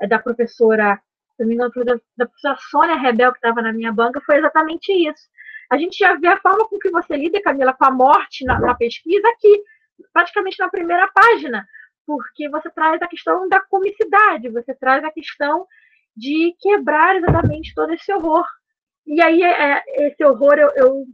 é, 0.00 0.06
da 0.06 0.18
professora, 0.18 1.00
se 1.36 1.42
não 1.42 1.48
me 1.48 1.54
engano, 1.54 1.70
da 2.16 2.26
professora 2.26 2.56
Sônia 2.70 2.96
Rebel, 2.96 3.32
que 3.32 3.38
estava 3.38 3.60
na 3.60 3.72
minha 3.72 3.92
banca, 3.92 4.20
foi 4.24 4.38
exatamente 4.38 4.92
isso. 4.92 5.28
A 5.70 5.76
gente 5.76 5.98
já 5.98 6.14
vê 6.14 6.28
a 6.28 6.40
forma 6.40 6.66
com 6.68 6.78
que 6.78 6.90
você 6.90 7.16
lida, 7.16 7.42
Camila, 7.42 7.74
com 7.74 7.84
a 7.84 7.90
morte 7.90 8.44
na, 8.44 8.58
na 8.58 8.74
pesquisa 8.74 9.28
aqui, 9.28 9.62
praticamente 10.12 10.58
na 10.58 10.68
primeira 10.70 11.06
página, 11.08 11.66
porque 12.08 12.48
você 12.48 12.70
traz 12.70 13.02
a 13.02 13.06
questão 13.06 13.46
da 13.50 13.60
comicidade, 13.60 14.48
você 14.48 14.74
traz 14.74 15.04
a 15.04 15.12
questão 15.12 15.66
de 16.16 16.56
quebrar 16.58 17.16
exatamente 17.16 17.74
todo 17.74 17.92
esse 17.92 18.10
horror. 18.10 18.46
E 19.06 19.20
aí, 19.20 19.42
é, 19.42 19.82
esse 20.06 20.24
horror 20.24 20.54
eu, 20.54 20.70
eu 20.70 21.04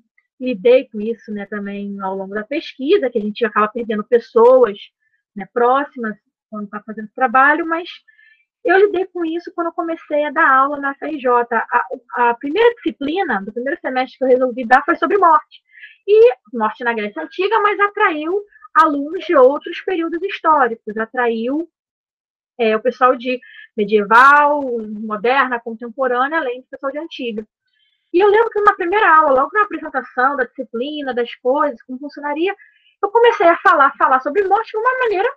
lidei 0.40 0.88
com 0.88 1.00
isso 1.00 1.32
né, 1.32 1.46
também 1.46 2.00
ao 2.00 2.14
longo 2.14 2.32
da 2.32 2.44
pesquisa, 2.44 3.10
que 3.10 3.18
a 3.18 3.20
gente 3.20 3.44
acaba 3.44 3.66
perdendo 3.66 4.04
pessoas 4.04 4.78
né, 5.34 5.48
próximas 5.52 6.16
quando 6.48 6.66
está 6.66 6.80
fazendo 6.86 7.10
trabalho, 7.12 7.66
mas 7.66 7.88
eu 8.64 8.78
lidei 8.78 9.06
com 9.06 9.24
isso 9.24 9.52
quando 9.52 9.72
comecei 9.72 10.24
a 10.24 10.30
dar 10.30 10.48
aula 10.48 10.78
na 10.78 10.94
FRJ. 10.94 11.26
A, 11.50 11.86
a, 12.18 12.34
primeira 12.34 12.72
disciplina 12.76 13.42
do 13.42 13.52
primeiro 13.52 13.80
semestre 13.80 14.16
que 14.16 14.24
eu 14.24 14.28
resolvi 14.28 14.64
dar 14.64 14.84
foi 14.84 14.94
sobre 14.94 15.18
morte. 15.18 15.60
E 16.06 16.34
morte 16.52 16.84
na 16.84 16.94
Grécia 16.94 17.20
Antiga, 17.20 17.58
mas 17.58 17.80
atraiu 17.80 18.44
alunos 18.74 19.24
de 19.24 19.36
outros 19.36 19.80
períodos 19.82 20.22
históricos, 20.22 20.96
atraiu 20.96 21.68
é, 22.58 22.76
o 22.76 22.80
pessoal 22.80 23.16
de 23.16 23.40
medieval, 23.76 24.62
moderna, 25.00 25.60
contemporânea, 25.60 26.38
além 26.38 26.60
do 26.60 26.66
pessoal 26.68 26.92
de 26.92 26.98
antiga. 26.98 27.46
E 28.12 28.20
eu 28.20 28.28
lembro 28.28 28.50
que 28.50 28.60
na 28.60 28.74
primeira 28.74 29.16
aula, 29.16 29.42
logo 29.42 29.50
na 29.52 29.62
apresentação 29.62 30.36
da 30.36 30.44
disciplina, 30.44 31.12
das 31.12 31.34
coisas, 31.36 31.82
como 31.82 31.98
funcionaria, 31.98 32.54
eu 33.02 33.10
comecei 33.10 33.46
a 33.46 33.58
falar, 33.58 33.92
falar 33.98 34.20
sobre 34.20 34.46
morte 34.46 34.70
de 34.70 34.76
uma 34.76 34.98
maneira. 35.00 35.28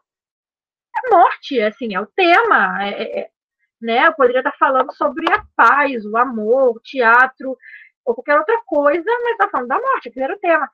É 0.96 1.10
morte, 1.10 1.60
assim, 1.62 1.96
é 1.96 2.00
o 2.00 2.06
tema. 2.06 2.84
É, 2.84 2.90
é, 2.90 3.20
é, 3.22 3.30
né? 3.82 4.08
Eu 4.08 4.14
poderia 4.14 4.40
estar 4.40 4.56
falando 4.60 4.94
sobre 4.94 5.26
a 5.32 5.44
paz, 5.56 6.06
o 6.06 6.16
amor, 6.18 6.78
o 6.78 6.80
teatro, 6.80 7.58
ou 8.06 8.16
qualquer 8.16 8.38
outra 8.38 8.62
coisa, 8.66 9.10
mas 9.24 9.32
está 9.34 9.50
falando 9.50 9.70
da 9.70 9.80
morte, 9.80 10.12
que 10.12 10.20
era 10.20 10.36
o 10.36 10.40
tema. 10.40 10.70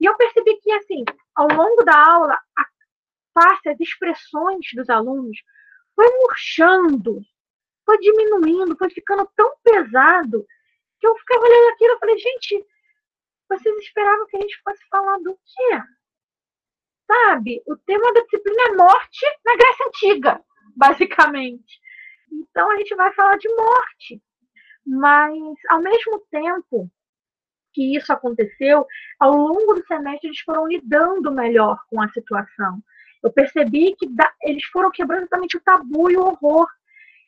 E 0.00 0.06
eu 0.06 0.16
percebi 0.16 0.56
que, 0.60 0.70
assim, 0.72 1.04
ao 1.34 1.48
longo 1.48 1.82
da 1.84 1.96
aula, 1.96 2.38
a 2.56 2.66
face, 3.34 3.68
as 3.68 3.80
expressões 3.80 4.66
dos 4.74 4.88
alunos 4.88 5.36
foi 5.94 6.06
murchando, 6.20 7.20
foi 7.84 7.98
diminuindo, 7.98 8.76
foi 8.76 8.90
ficando 8.90 9.28
tão 9.36 9.54
pesado 9.62 10.46
que 11.00 11.06
eu 11.06 11.16
ficava 11.16 11.44
olhando 11.44 11.72
aquilo 11.72 11.94
e 11.94 11.98
falei, 11.98 12.18
gente, 12.18 12.66
vocês 13.48 13.76
esperavam 13.78 14.26
que 14.26 14.36
a 14.36 14.40
gente 14.40 14.60
fosse 14.62 14.84
falar 14.88 15.18
do 15.18 15.34
quê? 15.34 15.82
Sabe? 17.06 17.62
O 17.66 17.76
tema 17.78 18.12
da 18.12 18.20
disciplina 18.20 18.62
é 18.68 18.76
morte 18.76 19.26
na 19.44 19.56
Grécia 19.56 19.86
Antiga, 19.86 20.44
basicamente. 20.76 21.80
Então 22.30 22.70
a 22.70 22.76
gente 22.76 22.94
vai 22.94 23.12
falar 23.14 23.38
de 23.38 23.48
morte. 23.48 24.22
Mas, 24.86 25.34
ao 25.70 25.80
mesmo 25.80 26.20
tempo 26.30 26.90
que 27.72 27.96
isso 27.96 28.12
aconteceu, 28.12 28.86
ao 29.18 29.36
longo 29.36 29.74
do 29.74 29.86
semestre 29.86 30.28
eles 30.28 30.40
foram 30.40 30.66
lidando 30.66 31.32
melhor 31.32 31.78
com 31.88 32.00
a 32.00 32.08
situação. 32.10 32.82
Eu 33.22 33.32
percebi 33.32 33.94
que 33.96 34.08
eles 34.42 34.64
foram 34.66 34.90
quebrando 34.90 35.22
exatamente 35.22 35.56
o 35.56 35.60
tabu 35.60 36.10
e 36.10 36.16
o 36.16 36.24
horror. 36.24 36.68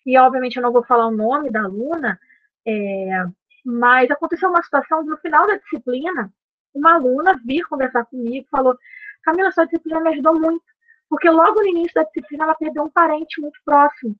E, 0.06 0.16
obviamente, 0.16 0.56
eu 0.56 0.62
não 0.62 0.72
vou 0.72 0.84
falar 0.84 1.06
o 1.06 1.16
nome 1.16 1.50
da 1.50 1.62
aluna, 1.62 2.18
é, 2.66 3.24
mas 3.64 4.10
aconteceu 4.10 4.48
uma 4.48 4.62
situação 4.62 5.04
no 5.04 5.16
final 5.18 5.46
da 5.46 5.56
disciplina, 5.56 6.32
uma 6.74 6.94
aluna 6.94 7.38
vir 7.44 7.62
conversar 7.64 8.04
comigo, 8.06 8.46
falou: 8.50 8.76
Camila, 9.22 9.52
sua 9.52 9.64
disciplina 9.64 10.00
me 10.00 10.10
ajudou 10.10 10.38
muito, 10.38 10.64
porque 11.08 11.28
logo 11.28 11.60
no 11.60 11.66
início 11.66 11.94
da 11.94 12.04
disciplina 12.04 12.44
ela 12.44 12.54
perdeu 12.54 12.84
um 12.84 12.90
parente 12.90 13.40
muito 13.40 13.58
próximo, 13.64 14.16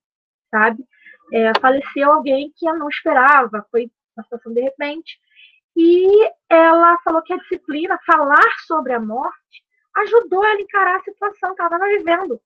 sabe? 0.50 0.84
É, 1.32 1.52
faleceu 1.60 2.10
alguém 2.10 2.52
que 2.56 2.66
ela 2.66 2.76
não 2.76 2.88
esperava, 2.88 3.64
foi 3.70 3.90
uma 4.16 4.24
situação 4.24 4.52
de 4.52 4.60
repente, 4.60 5.18
e 5.82 6.30
ela 6.50 6.98
falou 7.02 7.22
que 7.22 7.32
a 7.32 7.38
disciplina, 7.38 7.98
falar 8.04 8.44
sobre 8.66 8.92
a 8.92 9.00
morte, 9.00 9.64
ajudou 9.96 10.44
ela 10.44 10.58
a 10.58 10.60
encarar 10.60 10.96
a 10.96 11.02
situação 11.02 11.54
que 11.54 11.62
ela 11.62 11.74
estava 11.74 11.86
vivendo. 11.86 12.38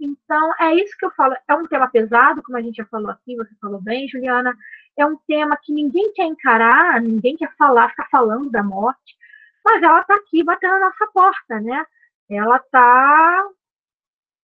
Então, 0.00 0.54
é 0.58 0.74
isso 0.76 0.96
que 0.96 1.04
eu 1.04 1.10
falo. 1.10 1.36
É 1.46 1.54
um 1.54 1.66
tema 1.66 1.90
pesado, 1.90 2.42
como 2.42 2.56
a 2.56 2.62
gente 2.62 2.76
já 2.76 2.86
falou 2.86 3.10
aqui, 3.10 3.36
você 3.36 3.54
falou 3.60 3.82
bem, 3.82 4.08
Juliana. 4.08 4.56
É 4.96 5.04
um 5.04 5.18
tema 5.26 5.58
que 5.62 5.74
ninguém 5.74 6.10
quer 6.14 6.24
encarar, 6.24 7.02
ninguém 7.02 7.36
quer 7.36 7.54
falar, 7.58 7.90
ficar 7.90 8.08
falando 8.10 8.50
da 8.50 8.62
morte, 8.62 9.14
mas 9.62 9.82
ela 9.82 10.00
está 10.00 10.14
aqui 10.14 10.42
batendo 10.42 10.78
na 10.78 10.86
nossa 10.86 11.06
porta, 11.12 11.60
né? 11.60 11.84
Ela 12.30 12.56
está 12.56 13.46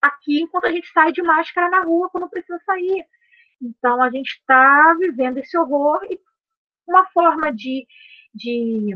aqui 0.03 0.43
enquanto 0.43 0.67
a 0.67 0.73
gente 0.73 0.93
sai 0.93 1.11
de 1.11 1.23
máscara 1.23 1.71
na 1.71 1.81
rua 1.81 2.11
quando 2.11 2.29
precisa 2.29 2.61
sair. 2.67 3.07
Então, 3.63 4.03
a 4.03 4.11
gente 4.11 4.29
está 4.29 4.95
vivendo 4.99 5.39
esse 5.39 5.57
horror 5.57 6.05
e 6.11 6.21
uma 6.87 7.07
forma 7.07 7.53
de, 7.53 7.87
de 8.35 8.95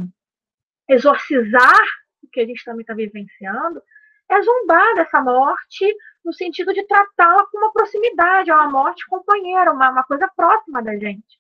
exorcizar 0.89 1.82
o 2.22 2.28
que 2.30 2.41
a 2.41 2.47
gente 2.47 2.64
também 2.64 2.82
está 2.82 2.95
vivenciando 2.95 3.82
é 4.30 4.43
zombar 4.43 4.95
dessa 4.95 5.20
morte 5.22 5.95
no 6.24 6.32
sentido 6.32 6.74
de 6.74 6.86
tratá-la 6.86 7.47
com 7.47 7.59
uma 7.59 7.72
proximidade, 7.72 8.51
é 8.51 8.55
uma 8.55 8.68
morte 8.68 9.07
companheira, 9.07 9.72
uma, 9.72 9.91
uma 9.91 10.05
coisa 10.05 10.28
próxima 10.36 10.82
da 10.82 10.95
gente, 10.97 11.39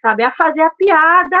sabe? 0.00 0.22
É 0.22 0.30
fazer 0.30 0.62
a 0.62 0.70
piada 0.70 1.38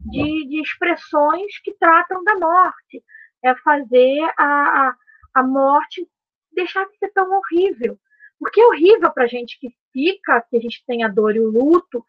de, 0.00 0.48
de 0.48 0.60
expressões 0.60 1.58
que 1.62 1.72
tratam 1.74 2.24
da 2.24 2.34
morte, 2.36 3.04
é 3.44 3.54
fazer 3.56 4.20
a, 4.36 4.88
a, 4.88 4.94
a 5.34 5.42
morte 5.42 6.06
deixar 6.52 6.84
de 6.86 6.98
ser 6.98 7.10
tão 7.12 7.30
horrível. 7.30 7.98
Porque 8.38 8.60
é 8.60 8.66
horrível 8.66 9.10
para 9.12 9.24
a 9.24 9.28
gente 9.28 9.58
que 9.58 9.68
fica, 9.92 10.40
que 10.48 10.56
a 10.56 10.60
gente 10.60 10.82
tem 10.86 11.04
a 11.04 11.08
dor 11.08 11.36
e 11.36 11.40
o 11.40 11.50
luto, 11.50 12.04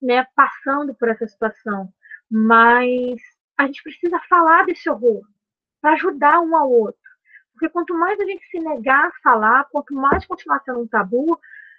né, 0.00 0.26
passando 0.34 0.94
por 0.94 1.08
essa 1.08 1.26
situação. 1.26 1.92
Mas 2.30 3.20
a 3.56 3.66
gente 3.66 3.82
precisa 3.82 4.20
falar 4.28 4.66
desse 4.66 4.88
horror 4.90 5.22
para 5.80 5.92
ajudar 5.92 6.40
um 6.40 6.56
ao 6.56 6.70
outro. 6.70 7.00
Porque 7.52 7.68
quanto 7.70 7.94
mais 7.94 8.18
a 8.20 8.24
gente 8.24 8.46
se 8.48 8.58
negar 8.58 9.06
a 9.06 9.12
falar, 9.22 9.64
quanto 9.70 9.94
mais 9.94 10.26
continuar 10.26 10.60
sendo 10.64 10.80
um 10.80 10.86
tabu, 10.86 11.38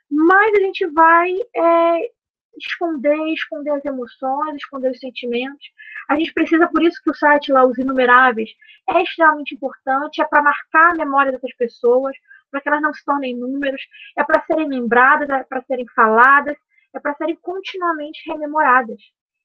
mais 0.10 0.54
a 0.56 0.60
gente 0.60 0.88
vai 0.88 1.32
é, 1.56 2.12
esconder, 2.58 3.16
esconder 3.34 3.72
as 3.72 3.86
emoções, 3.86 4.56
esconder 4.56 4.92
os 4.92 5.00
sentimentos. 5.00 5.68
A 6.10 6.16
gente 6.16 6.34
precisa, 6.34 6.68
por 6.68 6.82
isso 6.84 7.02
que 7.04 7.12
o 7.12 7.16
site 7.16 7.52
lá, 7.52 7.66
Os 7.66 7.78
Inumeráveis, 7.78 8.50
é 8.90 9.04
extremamente 9.04 9.54
importante, 9.54 10.22
é 10.22 10.26
para 10.26 10.42
marcar 10.42 10.92
a 10.92 10.96
memória 10.96 11.32
dessas 11.32 11.54
pessoas, 11.56 12.16
para 12.50 12.62
que 12.62 12.70
elas 12.70 12.82
não 12.82 12.94
se 12.94 13.04
tornem 13.04 13.36
números, 13.36 13.82
é 14.18 14.24
para 14.24 14.44
serem 14.46 14.70
lembradas, 14.70 15.30
é 15.30 15.44
para 15.44 15.62
serem 15.64 15.86
faladas, 15.94 16.58
é 16.98 17.00
para 17.00 17.16
serem 17.16 17.36
continuamente 17.38 18.30
rememoradas. 18.30 19.02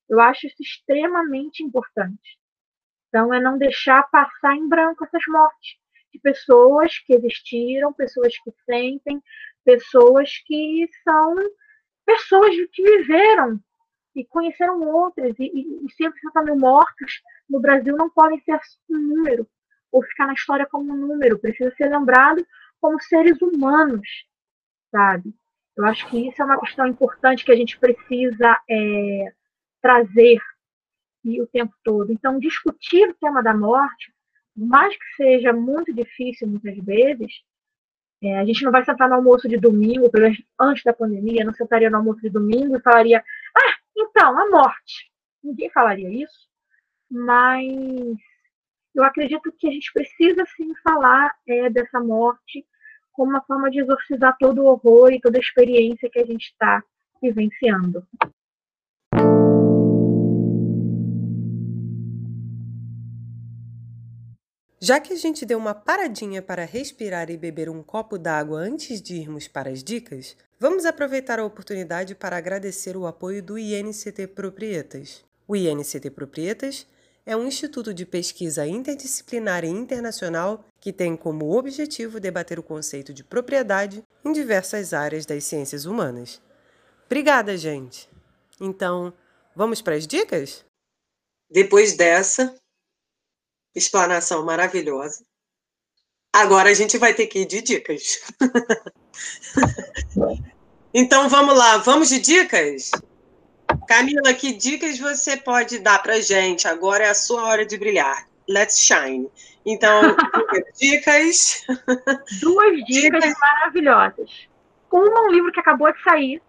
Eu 0.09 0.21
acho 0.21 0.47
isso 0.47 0.57
extremamente 0.61 1.63
importante. 1.63 2.39
Então, 3.09 3.33
é 3.33 3.41
não 3.41 3.59
deixar 3.59 4.03
passar 4.11 4.57
em 4.57 4.69
branco 4.69 5.05
essas 5.05 5.23
mortes 5.29 5.77
de 6.13 6.19
pessoas 6.19 6.99
que 7.01 7.15
existiram, 7.15 7.93
pessoas 7.93 8.35
que 8.39 8.53
sentem, 8.67 9.23
pessoas 9.65 10.31
que 10.47 10.89
são 11.05 11.35
pessoas 12.05 12.55
que 12.73 12.83
viveram 12.83 13.61
e 14.15 14.25
conheceram 14.25 14.81
outras, 14.81 15.35
e, 15.39 15.45
e, 15.45 15.87
e 15.87 15.93
160 15.93 16.43
mil 16.43 16.57
mortos 16.57 17.23
no 17.49 17.61
Brasil 17.61 17.97
não 17.97 18.11
podem 18.11 18.41
ser 18.43 18.59
um 18.91 18.99
número, 18.99 19.49
ou 19.91 20.03
ficar 20.03 20.27
na 20.27 20.35
história 20.35 20.67
como 20.67 20.93
um 20.93 20.97
número, 20.97 21.39
precisa 21.39 21.75
ser 21.77 21.89
lembrado 21.89 22.45
como 22.81 23.01
seres 23.01 23.41
humanos, 23.41 24.07
sabe? 24.91 25.33
Eu 25.77 25.87
acho 25.87 26.09
que 26.09 26.29
isso 26.29 26.41
é 26.43 26.45
uma 26.45 26.61
questão 26.61 26.87
importante 26.87 27.45
que 27.45 27.53
a 27.53 27.57
gente 27.57 27.79
precisa 27.79 28.61
é, 28.69 29.33
trazer 29.81 30.39
e 31.25 31.41
o 31.41 31.47
tempo 31.47 31.75
todo. 31.83 32.13
Então, 32.13 32.39
discutir 32.39 33.09
o 33.09 33.15
tema 33.15 33.43
da 33.43 33.55
morte, 33.55 34.13
por 34.55 34.67
mais 34.67 34.95
que 34.95 35.05
seja 35.17 35.53
muito 35.53 35.93
difícil 35.93 36.49
muitas 36.49 36.77
vezes, 36.85 37.33
é, 38.23 38.39
a 38.39 38.45
gente 38.45 38.63
não 38.65 38.71
vai 38.71 38.85
sentar 38.85 39.09
no 39.09 39.17
almoço 39.17 39.49
de 39.49 39.57
domingo, 39.57 40.11
pelo 40.11 40.25
menos 40.25 40.43
antes 40.61 40.85
da 40.85 40.93
pandemia, 40.93 41.45
não 41.45 41.53
sentaria 41.55 41.91
no 41.91 41.97
almoço 41.97 42.21
de 42.21 42.31
domingo 42.31 42.77
e 42.77 42.83
falaria, 42.83 43.25
ah, 43.57 43.75
então, 43.97 44.39
a 44.39 44.51
morte. 44.51 45.11
Ninguém 45.43 45.71
falaria 45.71 46.09
isso, 46.09 46.49
mas 47.11 47.67
eu 48.95 49.03
acredito 49.03 49.53
que 49.59 49.67
a 49.67 49.73
gente 49.73 49.93
precisa 49.93 50.45
sim 50.57 50.73
falar 50.85 51.35
é, 51.49 51.69
dessa 51.71 51.99
morte 51.99 52.65
como 53.13 53.31
uma 53.31 53.43
forma 53.43 53.71
de 53.71 53.81
exorcizar 53.81 54.37
todo 54.39 54.63
o 54.63 54.67
horror 54.67 55.13
e 55.13 55.21
toda 55.21 55.39
a 55.39 55.41
experiência 55.41 56.09
que 56.11 56.19
a 56.19 56.27
gente 56.27 56.47
está 56.47 56.83
vivenciando. 57.23 58.07
Já 64.85 64.99
que 64.99 65.13
a 65.13 65.17
gente 65.17 65.47
deu 65.47 65.59
uma 65.59 65.77
paradinha 65.77 66.43
para 66.43 66.65
respirar 66.65 67.31
e 67.31 67.37
beber 67.37 67.69
um 67.69 67.85
copo 67.85 68.19
d'água 68.19 68.59
antes 68.59 69.01
de 69.01 69.15
irmos 69.15 69.47
para 69.47 69.71
as 69.71 69.81
dicas, 69.81 70.37
vamos 70.59 70.85
aproveitar 70.85 71.39
a 71.39 71.45
oportunidade 71.45 72.17
para 72.17 72.37
agradecer 72.37 72.97
o 72.97 73.07
apoio 73.07 73.41
do 73.41 73.57
INCT 73.57 74.27
Proprietas. 74.35 75.25
O 75.47 75.55
INCT 75.55 76.11
Proprietas 76.11 76.85
é 77.25 77.37
um 77.37 77.47
instituto 77.47 77.95
de 77.95 78.05
pesquisa 78.05 78.67
interdisciplinar 78.67 79.65
e 79.65 79.69
internacional 79.69 80.65
que 80.81 80.93
tem 80.93 81.17
como 81.17 81.57
objetivo 81.57 82.19
debater 82.19 82.59
o 82.59 82.63
conceito 82.63 83.15
de 83.15 83.23
propriedade 83.23 84.03
em 84.25 84.33
diversas 84.33 84.93
áreas 84.93 85.25
das 85.25 85.45
ciências 85.45 85.85
humanas. 85.85 86.41
Obrigada, 87.07 87.57
gente! 87.57 88.09
Então, 88.61 89.13
vamos 89.55 89.81
para 89.81 89.95
as 89.95 90.07
dicas? 90.07 90.65
Depois 91.51 91.95
dessa 91.95 92.55
explanação 93.75 94.45
maravilhosa, 94.45 95.25
agora 96.33 96.71
a 96.71 96.75
gente 96.75 96.99
vai 96.99 97.15
ter 97.15 97.27
que 97.27 97.41
ir 97.41 97.47
de 97.47 97.63
dicas. 97.63 98.21
então 100.93 101.29
vamos 101.29 101.57
lá, 101.57 101.79
vamos 101.79 102.09
de 102.09 102.19
dicas? 102.19 102.91
Camila, 103.93 104.33
que 104.33 104.55
dicas 104.55 104.99
você 104.99 105.37
pode 105.37 105.79
dar 105.79 106.03
para 106.03 106.19
gente? 106.19 106.67
Agora 106.67 107.05
é 107.05 107.11
a 107.11 107.15
sua 107.15 107.45
hora 107.45 107.67
de 107.67 107.77
brilhar. 107.77 108.27
Let's 108.49 108.81
shine. 108.81 109.29
Então, 109.67 110.01
dicas. 110.81 111.63
Duas 112.41 112.85
dicas, 112.87 113.21
dicas, 113.21 113.35
maravilhosas. 113.39 114.49
Uma, 114.91 115.27
um 115.27 115.31
livro 115.31 115.53
que 115.53 115.61
acabou 115.61 115.93
de 115.93 116.03
sair, 116.03 116.41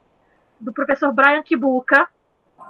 do 0.57 0.71
professor 0.71 1.11
Brian 1.11 1.43
Kibuka, 1.43 2.07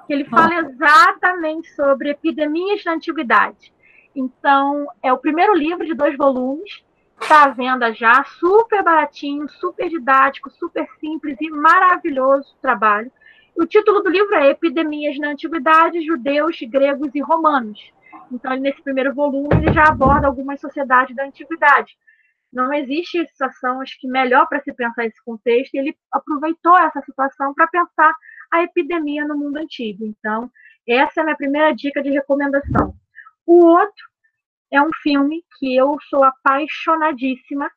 que 0.07 0.13
ele 0.13 0.26
fala 0.26 0.55
exatamente 0.55 1.71
sobre 1.76 2.09
epidemias 2.09 2.84
na 2.84 2.93
antiguidade. 2.93 3.71
Então, 4.15 4.88
é 5.03 5.13
o 5.13 5.19
primeiro 5.19 5.53
livro 5.53 5.86
de 5.86 5.93
dois 5.93 6.17
volumes, 6.17 6.84
está 7.21 7.43
à 7.43 7.49
venda 7.49 7.93
já, 7.93 8.24
super 8.39 8.82
baratinho, 8.82 9.47
super 9.47 9.88
didático, 9.88 10.49
super 10.49 10.88
simples 10.99 11.38
e 11.39 11.51
maravilhoso 11.51 12.55
trabalho. 12.59 13.11
O 13.55 13.65
título 13.67 14.01
do 14.01 14.09
livro 14.09 14.33
é 14.35 14.49
Epidemias 14.49 15.17
na 15.19 15.29
Antiguidade, 15.29 16.05
Judeus, 16.05 16.57
Gregos 16.61 17.13
e 17.13 17.21
Romanos. 17.21 17.79
Então, 18.31 18.55
nesse 18.55 18.81
primeiro 18.81 19.13
volume, 19.13 19.49
ele 19.51 19.71
já 19.71 19.83
aborda 19.83 20.27
algumas 20.27 20.59
sociedades 20.59 21.15
da 21.15 21.25
antiguidade. 21.25 21.95
Não 22.51 22.73
existe 22.73 23.25
situação, 23.27 23.81
acho 23.81 23.99
que 23.99 24.07
melhor 24.07 24.47
para 24.47 24.61
se 24.61 24.73
pensar 24.73 25.05
esse 25.05 25.23
contexto, 25.23 25.75
ele 25.75 25.95
aproveitou 26.11 26.77
essa 26.77 27.01
situação 27.01 27.53
para 27.53 27.67
pensar 27.67 28.13
a 28.51 28.63
epidemia 28.63 29.25
no 29.25 29.37
mundo 29.37 29.57
antigo. 29.57 30.05
Então, 30.05 30.51
essa 30.87 31.19
é 31.19 31.21
a 31.21 31.23
minha 31.23 31.37
primeira 31.37 31.73
dica 31.73 32.01
de 32.01 32.09
recomendação. 32.09 32.95
O 33.45 33.65
outro 33.65 34.05
é 34.71 34.81
um 34.81 34.89
filme 35.01 35.43
que 35.59 35.75
eu 35.75 35.97
sou 36.09 36.23
apaixonadíssima, 36.23 37.69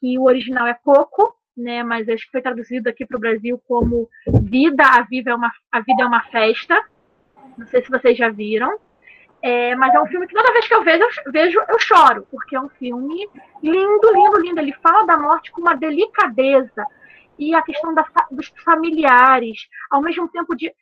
que 0.00 0.18
o 0.18 0.24
original 0.24 0.66
é 0.66 0.74
Coco, 0.74 1.37
né? 1.58 1.82
Mas 1.82 2.08
acho 2.08 2.24
que 2.24 2.32
foi 2.32 2.42
traduzido 2.42 2.88
aqui 2.88 3.04
para 3.04 3.16
o 3.16 3.20
Brasil 3.20 3.60
como 3.66 4.08
Vida, 4.42 4.84
a 4.84 5.02
Vida 5.02 5.30
é 5.30 5.34
uma, 5.34 5.52
a 5.70 5.80
Vida 5.80 6.02
é 6.02 6.06
uma 6.06 6.22
Festa. 6.24 6.80
Não 7.56 7.66
sei 7.66 7.82
se 7.82 7.90
vocês 7.90 8.16
já 8.16 8.28
viram. 8.28 8.78
É, 9.40 9.74
mas 9.76 9.94
é 9.94 10.00
um 10.00 10.06
filme 10.06 10.26
que 10.26 10.34
toda 10.34 10.52
vez 10.52 10.66
que 10.66 10.74
eu 10.74 10.82
vejo, 10.82 11.04
eu 11.24 11.32
vejo, 11.32 11.60
eu 11.68 11.78
choro, 11.78 12.26
porque 12.30 12.56
é 12.56 12.60
um 12.60 12.68
filme 12.70 13.28
lindo, 13.62 14.12
lindo, 14.12 14.40
lindo. 14.40 14.60
Ele 14.60 14.72
fala 14.82 15.06
da 15.06 15.16
morte 15.16 15.52
com 15.52 15.60
uma 15.60 15.76
delicadeza 15.76 16.84
e 17.38 17.54
a 17.54 17.62
questão 17.62 17.94
da, 17.94 18.04
dos 18.30 18.52
familiares, 18.64 19.68
ao 19.90 20.02
mesmo 20.02 20.28
tempo 20.28 20.56
de 20.56 20.72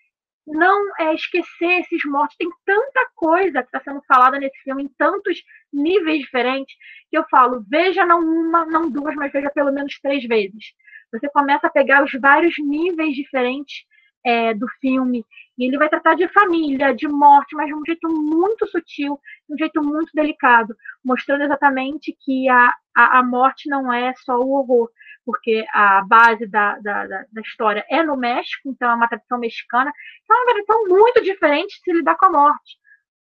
não 0.47 0.97
é, 0.99 1.15
esquecer 1.15 1.81
esses 1.81 2.05
mortos. 2.05 2.37
Tem 2.37 2.49
tanta 2.65 3.11
coisa 3.15 3.63
que 3.63 3.69
está 3.69 3.81
sendo 3.81 4.03
falada 4.07 4.39
nesse 4.39 4.59
filme, 4.63 4.85
em 4.85 4.89
tantos 4.97 5.43
níveis 5.77 6.21
diferentes, 6.21 6.75
que 7.11 7.17
eu 7.17 7.25
falo, 7.31 7.65
veja 7.69 8.05
não 8.05 8.21
uma, 8.21 8.65
não 8.67 8.91
duas, 8.91 9.15
mas 9.15 9.33
veja 9.33 9.51
pelo 9.51 9.73
menos 9.73 9.99
três 10.01 10.25
vezes. 10.25 10.75
Você 11.13 11.29
começa 11.29 11.67
a 11.67 11.71
pegar 11.71 12.03
os 12.03 12.13
vários 12.21 12.55
níveis 12.59 13.15
diferentes 13.15 13.85
é, 14.25 14.53
do 14.53 14.67
filme, 14.81 15.25
e 15.57 15.65
ele 15.65 15.79
vai 15.79 15.89
tratar 15.89 16.15
de 16.15 16.29
família, 16.29 16.95
de 16.95 17.07
morte, 17.07 17.55
mas 17.55 17.69
de 17.69 17.75
um 17.75 17.83
jeito 17.87 18.09
muito 18.09 18.67
sutil, 18.67 19.19
de 19.49 19.55
um 19.55 19.59
jeito 19.59 19.83
muito 19.83 20.11
delicado, 20.13 20.75
mostrando 21.05 21.45
exatamente 21.45 22.17
que 22.21 22.49
a, 22.49 22.75
a, 22.95 23.21
a 23.21 23.23
morte 23.23 23.69
não 23.69 23.93
é 23.93 24.13
só 24.25 24.37
o 24.37 24.51
horror, 24.51 24.91
porque 25.25 25.65
a 25.73 26.03
base 26.03 26.47
da, 26.47 26.79
da, 26.79 27.07
da, 27.07 27.41
história 27.41 27.85
é 27.89 28.03
no 28.03 28.17
México, 28.17 28.69
então 28.69 28.91
é 28.91 28.95
uma 28.95 29.09
tradição 29.09 29.39
mexicana, 29.39 29.93
então 30.23 30.37
é 30.37 30.41
uma 30.41 30.53
tradição 30.53 30.89
muito 30.89 31.23
diferente 31.23 31.77
de 31.79 31.83
se 31.83 31.93
lidar 31.93 32.17
com 32.17 32.27
a 32.27 32.33
morte. 32.33 32.77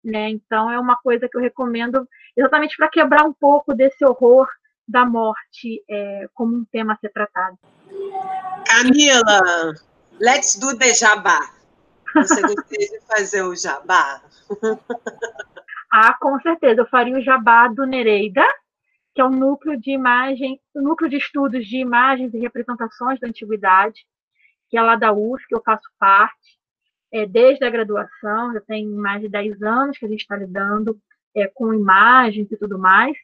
Né? 0.05 0.29
Então 0.29 0.71
é 0.71 0.79
uma 0.79 0.95
coisa 0.97 1.27
que 1.27 1.35
eu 1.35 1.41
recomendo 1.41 2.07
exatamente 2.37 2.77
para 2.77 2.89
quebrar 2.89 3.23
um 3.25 3.33
pouco 3.33 3.73
desse 3.73 4.05
horror 4.05 4.47
da 4.87 5.03
morte 5.03 5.83
é, 5.89 6.27
como 6.31 6.55
um 6.55 6.65
tema 6.65 6.93
a 6.93 6.97
ser 6.97 7.09
tratado. 7.09 7.57
Camila, 8.67 9.73
let's 10.19 10.59
do 10.59 10.77
the 10.77 10.93
jabá. 10.93 11.39
Você 12.13 12.39
gostaria 12.41 12.87
de 12.87 12.99
fazer 13.07 13.41
o 13.41 13.55
jabá? 13.55 14.21
ah, 15.91 16.13
com 16.19 16.39
certeza. 16.41 16.81
Eu 16.81 16.87
faria 16.87 17.17
o 17.17 17.23
jabá 17.23 17.67
do 17.67 17.85
Nereida, 17.85 18.45
que 19.15 19.21
é 19.21 19.25
um 19.25 19.31
núcleo 19.31 19.79
de 19.79 19.91
imagem, 19.91 20.61
um 20.75 20.83
núcleo 20.83 21.09
de 21.09 21.17
estudos 21.17 21.65
de 21.65 21.77
imagens 21.77 22.33
e 22.33 22.39
representações 22.39 23.19
da 23.19 23.27
antiguidade, 23.27 24.05
que 24.69 24.77
é 24.77 24.81
lá 24.81 24.95
da 24.95 25.11
UF, 25.11 25.45
que 25.47 25.55
eu 25.55 25.63
faço 25.63 25.89
parte, 25.97 26.59
é, 27.15 27.25
desde 27.25 27.63
a 27.63 27.69
graduação, 27.69 28.53
já 28.53 28.59
tem 28.59 28.85
mais 28.89 29.21
de 29.21 29.29
10 29.29 29.61
anos 29.61 29.97
que 29.97 30.05
a 30.05 30.09
gente 30.09 30.19
está 30.19 30.35
lidando 30.35 30.99
é, 31.33 31.47
com 31.47 31.73
imagens 31.73 32.51
e 32.51 32.57
tudo 32.57 32.77
mais. 32.77 33.15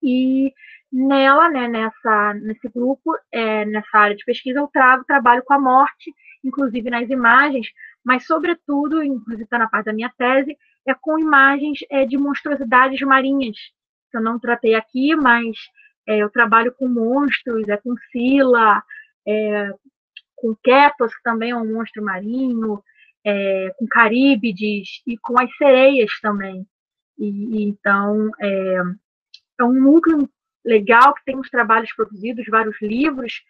E 0.00 0.54
nela, 0.92 1.48
né, 1.50 1.66
nessa, 1.66 2.34
nesse 2.34 2.68
grupo, 2.68 3.12
é, 3.32 3.64
nessa 3.64 3.98
área 3.98 4.14
de 4.14 4.24
pesquisa, 4.24 4.60
eu 4.60 4.68
trago 4.68 5.04
trabalho 5.04 5.42
com 5.44 5.52
a 5.52 5.58
morte, 5.58 6.14
inclusive 6.44 6.88
nas 6.88 7.10
imagens, 7.10 7.66
mas, 8.04 8.24
sobretudo, 8.24 9.02
inclusive 9.02 9.42
está 9.42 9.58
na 9.58 9.68
parte 9.68 9.86
da 9.86 9.92
minha 9.92 10.12
tese, 10.16 10.56
é 10.86 10.94
com 10.94 11.18
imagens 11.18 11.80
é, 11.90 12.06
de 12.06 12.16
monstruosidades 12.16 13.00
marinhas, 13.00 13.56
que 14.12 14.16
eu 14.16 14.22
não 14.22 14.38
tratei 14.38 14.76
aqui, 14.76 15.16
mas 15.16 15.56
é, 16.06 16.18
eu 16.18 16.30
trabalho 16.30 16.72
com 16.72 16.86
monstros, 16.86 17.66
é 17.66 17.76
com 17.78 17.96
Sila, 18.12 18.80
é, 19.26 19.72
com 20.36 20.54
Ketos, 20.62 21.14
que 21.14 21.22
também 21.22 21.50
é 21.50 21.56
um 21.56 21.74
monstro 21.74 22.04
marinho, 22.04 22.82
é, 23.24 23.74
com 23.78 23.86
Caríbides 23.86 25.02
e 25.06 25.18
com 25.18 25.40
as 25.40 25.54
sereias 25.56 26.10
também. 26.20 26.66
E, 27.18 27.26
e 27.26 27.64
então, 27.64 28.30
é, 28.40 28.82
é 29.60 29.64
um 29.64 29.72
núcleo 29.72 30.28
legal 30.64 31.14
que 31.14 31.24
tem 31.24 31.36
uns 31.36 31.48
trabalhos 31.48 31.92
produzidos, 31.94 32.44
vários 32.48 32.80
livros 32.80 33.42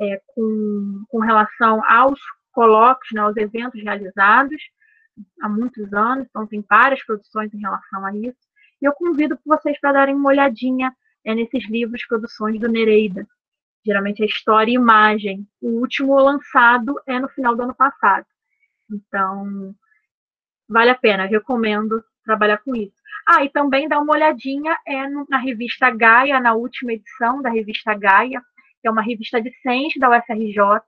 é, 0.00 0.20
com, 0.28 1.04
com 1.08 1.18
relação 1.18 1.82
aos 1.84 2.20
colóquios, 2.52 3.12
né, 3.12 3.20
aos 3.20 3.36
eventos 3.36 3.82
realizados 3.82 4.62
há 5.40 5.48
muitos 5.48 5.92
anos, 5.92 6.26
então 6.28 6.46
tem 6.46 6.64
várias 6.68 7.02
produções 7.04 7.52
em 7.54 7.60
relação 7.60 8.04
a 8.04 8.14
isso. 8.16 8.36
E 8.80 8.84
eu 8.84 8.92
convido 8.92 9.38
vocês 9.44 9.78
para 9.80 9.92
darem 9.92 10.14
uma 10.14 10.28
olhadinha 10.28 10.94
é, 11.24 11.34
nesses 11.34 11.68
livros, 11.68 12.06
produções 12.06 12.60
do 12.60 12.68
Nereida. 12.68 13.26
Geralmente 13.86 14.22
é 14.22 14.26
história 14.26 14.72
e 14.72 14.74
imagem. 14.74 15.46
O 15.62 15.80
último 15.80 16.18
lançado 16.18 17.00
é 17.06 17.20
no 17.20 17.28
final 17.28 17.54
do 17.54 17.62
ano 17.62 17.74
passado. 17.74 18.26
Então, 18.90 19.72
vale 20.68 20.90
a 20.90 20.94
pena, 20.96 21.24
recomendo 21.24 22.02
trabalhar 22.24 22.58
com 22.58 22.74
isso. 22.74 22.96
Ah, 23.28 23.44
e 23.44 23.48
também 23.48 23.88
dá 23.88 24.00
uma 24.00 24.12
olhadinha 24.12 24.76
é, 24.86 25.08
na 25.28 25.38
revista 25.38 25.88
Gaia, 25.90 26.40
na 26.40 26.54
última 26.54 26.92
edição 26.92 27.40
da 27.40 27.48
revista 27.48 27.94
Gaia, 27.94 28.42
que 28.82 28.88
é 28.88 28.90
uma 28.90 29.02
revista 29.02 29.40
de 29.40 29.52
ciência 29.60 30.00
da 30.00 30.10
UFRJ, 30.10 30.82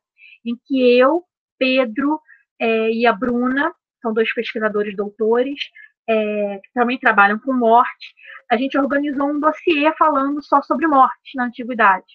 em 0.44 0.57
que 0.66 0.99
eu, 0.99 1.24
Pedro 1.57 2.20
é, 2.59 2.90
e 2.90 3.07
a 3.07 3.12
Bruna, 3.12 3.72
são 4.03 4.12
dois 4.12 4.32
pesquisadores 4.34 4.96
doutores, 4.96 5.61
é, 6.09 6.61
que 6.64 6.72
também 6.72 6.99
trabalham 6.99 7.38
com 7.38 7.53
morte, 7.53 8.14
a 8.51 8.57
gente 8.57 8.78
organizou 8.78 9.30
um 9.30 9.38
dossiê 9.38 9.92
falando 9.96 10.42
só 10.42 10.62
sobre 10.62 10.86
morte 10.86 11.36
na 11.36 11.44
antiguidade. 11.44 12.07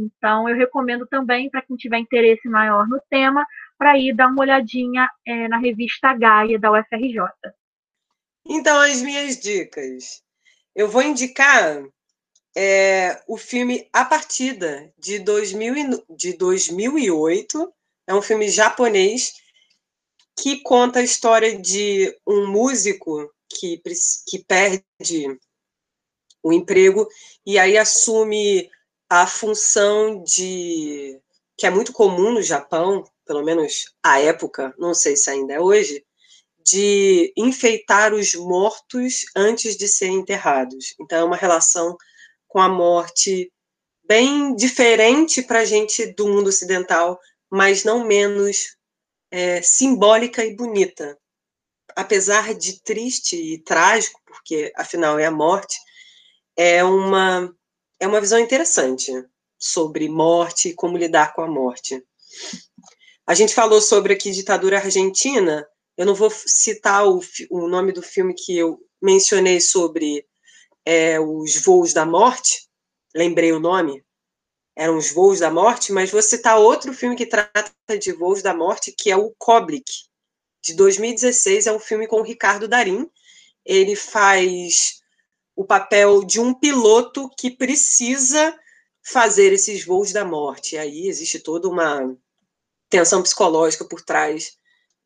Então, 0.00 0.48
eu 0.48 0.56
recomendo 0.56 1.06
também, 1.06 1.50
para 1.50 1.62
quem 1.62 1.76
tiver 1.76 1.98
interesse 1.98 2.48
maior 2.48 2.88
no 2.88 3.00
tema, 3.10 3.46
para 3.78 3.98
ir 3.98 4.14
dar 4.14 4.28
uma 4.28 4.40
olhadinha 4.40 5.08
é, 5.26 5.48
na 5.48 5.58
revista 5.58 6.14
Gaia 6.14 6.58
da 6.58 6.72
UFRJ. 6.72 7.20
Então, 8.46 8.80
as 8.80 9.02
minhas 9.02 9.38
dicas. 9.38 10.22
Eu 10.74 10.88
vou 10.88 11.02
indicar 11.02 11.82
é, 12.56 13.22
o 13.26 13.36
filme 13.36 13.88
A 13.92 14.04
Partida, 14.04 14.92
de, 14.98 15.18
2000, 15.18 16.04
de 16.16 16.36
2008. 16.36 17.72
É 18.06 18.14
um 18.14 18.22
filme 18.22 18.48
japonês 18.48 19.34
que 20.38 20.62
conta 20.62 21.00
a 21.00 21.04
história 21.04 21.58
de 21.58 22.16
um 22.26 22.46
músico 22.50 23.30
que, 23.48 23.80
que 24.26 24.44
perde 24.44 25.38
o 26.42 26.52
emprego 26.52 27.06
e 27.44 27.58
aí 27.58 27.76
assume 27.76 28.70
a 29.10 29.26
função 29.26 30.22
de 30.22 31.20
que 31.58 31.66
é 31.66 31.70
muito 31.70 31.92
comum 31.92 32.32
no 32.32 32.42
Japão, 32.42 33.04
pelo 33.26 33.44
menos 33.44 33.92
à 34.02 34.20
época, 34.20 34.72
não 34.78 34.94
sei 34.94 35.16
se 35.16 35.28
ainda 35.28 35.54
é 35.54 35.60
hoje, 35.60 36.06
de 36.64 37.32
enfeitar 37.36 38.14
os 38.14 38.34
mortos 38.34 39.24
antes 39.36 39.76
de 39.76 39.88
serem 39.88 40.18
enterrados. 40.18 40.94
Então, 41.00 41.18
é 41.18 41.24
uma 41.24 41.36
relação 41.36 41.98
com 42.46 42.60
a 42.60 42.68
morte 42.68 43.52
bem 44.04 44.54
diferente 44.54 45.42
para 45.42 45.60
a 45.60 45.64
gente 45.64 46.06
do 46.14 46.28
mundo 46.28 46.48
ocidental, 46.48 47.18
mas 47.50 47.84
não 47.84 48.06
menos 48.06 48.76
é, 49.30 49.60
simbólica 49.60 50.44
e 50.44 50.54
bonita. 50.54 51.18
Apesar 51.96 52.54
de 52.54 52.80
triste 52.82 53.36
e 53.36 53.58
trágico, 53.58 54.20
porque 54.24 54.72
afinal 54.76 55.18
é 55.18 55.26
a 55.26 55.30
morte, 55.30 55.76
é 56.56 56.82
uma, 56.84 57.52
é 58.00 58.06
uma 58.06 58.20
visão 58.20 58.38
interessante 58.38 59.12
sobre 59.58 60.08
morte 60.08 60.72
como 60.72 60.96
lidar 60.96 61.34
com 61.34 61.42
a 61.42 61.46
morte. 61.46 62.02
A 63.26 63.34
gente 63.34 63.54
falou 63.54 63.80
sobre 63.80 64.14
aqui 64.14 64.32
ditadura 64.32 64.78
argentina, 64.78 65.66
eu 65.96 66.06
não 66.06 66.14
vou 66.14 66.30
citar 66.30 67.06
o, 67.06 67.20
o 67.50 67.68
nome 67.68 67.92
do 67.92 68.02
filme 68.02 68.34
que 68.34 68.56
eu 68.56 68.80
mencionei 69.00 69.60
sobre 69.60 70.26
é, 70.84 71.20
os 71.20 71.62
voos 71.62 71.92
da 71.92 72.06
morte, 72.06 72.66
lembrei 73.14 73.52
o 73.52 73.60
nome, 73.60 74.02
eram 74.74 74.96
os 74.96 75.12
voos 75.12 75.40
da 75.40 75.50
morte, 75.50 75.92
mas 75.92 76.10
vou 76.10 76.22
citar 76.22 76.58
outro 76.58 76.94
filme 76.94 77.14
que 77.14 77.26
trata 77.26 77.98
de 78.00 78.12
voos 78.12 78.42
da 78.42 78.54
morte, 78.54 78.92
que 78.92 79.10
é 79.10 79.16
o 79.16 79.34
Koblik, 79.38 79.90
de 80.62 80.74
2016, 80.74 81.66
é 81.66 81.72
um 81.72 81.78
filme 81.78 82.06
com 82.06 82.20
o 82.20 82.24
Ricardo 82.24 82.68
Darim. 82.68 83.08
Ele 83.64 83.96
faz 83.96 84.99
o 85.60 85.64
papel 85.64 86.24
de 86.24 86.40
um 86.40 86.54
piloto 86.54 87.28
que 87.36 87.50
precisa 87.50 88.58
fazer 89.02 89.52
esses 89.52 89.84
voos 89.84 90.10
da 90.10 90.24
morte. 90.24 90.74
E 90.74 90.78
aí 90.78 91.06
existe 91.06 91.38
toda 91.38 91.68
uma 91.68 92.16
tensão 92.88 93.22
psicológica 93.22 93.84
por 93.84 94.00
trás 94.00 94.56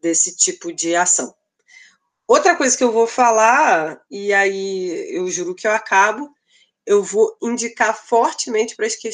desse 0.01 0.37
tipo 0.37 0.73
de 0.73 0.95
ação. 0.95 1.35
Outra 2.25 2.55
coisa 2.55 2.79
que 2.79 2.85
eu 2.85 2.93
vou 2.93 3.09
falar, 3.09 4.01
e 4.09 4.33
aí 4.33 5.13
eu 5.13 5.29
juro 5.29 5.57
que 5.57 5.67
eu 5.67 5.73
acabo, 5.73 6.33
eu 6.87 7.03
vou 7.03 7.37
indicar 7.43 7.93
fortemente 7.93 8.77
para 8.77 8.87
que, 8.89 9.11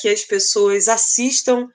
que 0.00 0.08
as 0.08 0.24
pessoas 0.24 0.86
assistam 0.86 1.68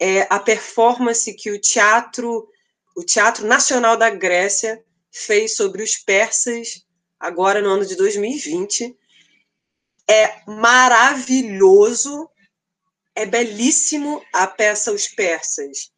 é, 0.00 0.22
a 0.30 0.40
performance 0.40 1.34
que 1.34 1.50
o 1.50 1.60
teatro, 1.60 2.48
o 2.96 3.04
Teatro 3.04 3.46
Nacional 3.46 3.94
da 3.98 4.08
Grécia 4.08 4.82
fez 5.10 5.54
sobre 5.54 5.82
os 5.82 5.98
persas, 5.98 6.82
agora 7.22 7.62
no 7.62 7.70
ano 7.70 7.86
de 7.86 7.96
2020. 7.96 8.94
É 10.10 10.42
maravilhoso, 10.46 12.28
é 13.14 13.24
belíssimo 13.24 14.22
a 14.32 14.46
peça 14.46 14.92
Os 14.92 15.08
Persas 15.08 15.92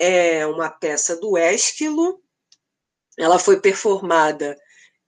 é 0.00 0.46
uma 0.46 0.70
peça 0.70 1.14
do 1.14 1.36
Ésquilo. 1.36 2.22
Ela 3.18 3.38
foi 3.38 3.60
performada 3.60 4.58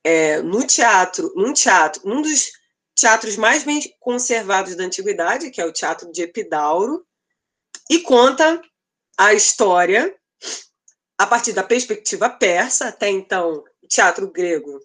é, 0.04 0.42
no 0.42 0.66
teatro, 0.66 1.32
num 1.34 1.54
teatro, 1.54 2.02
um 2.04 2.20
dos 2.20 2.52
teatros 2.94 3.36
mais 3.36 3.64
bem 3.64 3.80
conservados 3.98 4.76
da 4.76 4.84
antiguidade, 4.84 5.50
que 5.50 5.62
é 5.62 5.64
o 5.64 5.72
Teatro 5.72 6.12
de 6.12 6.22
Epidauro, 6.22 7.06
e 7.88 8.00
conta 8.00 8.60
a 9.16 9.32
história 9.32 10.14
a 11.16 11.26
partir 11.26 11.54
da 11.54 11.62
perspectiva 11.62 12.28
persa. 12.28 12.88
Até 12.88 13.08
então, 13.08 13.64
o 13.82 13.88
teatro 13.88 14.30
grego 14.30 14.78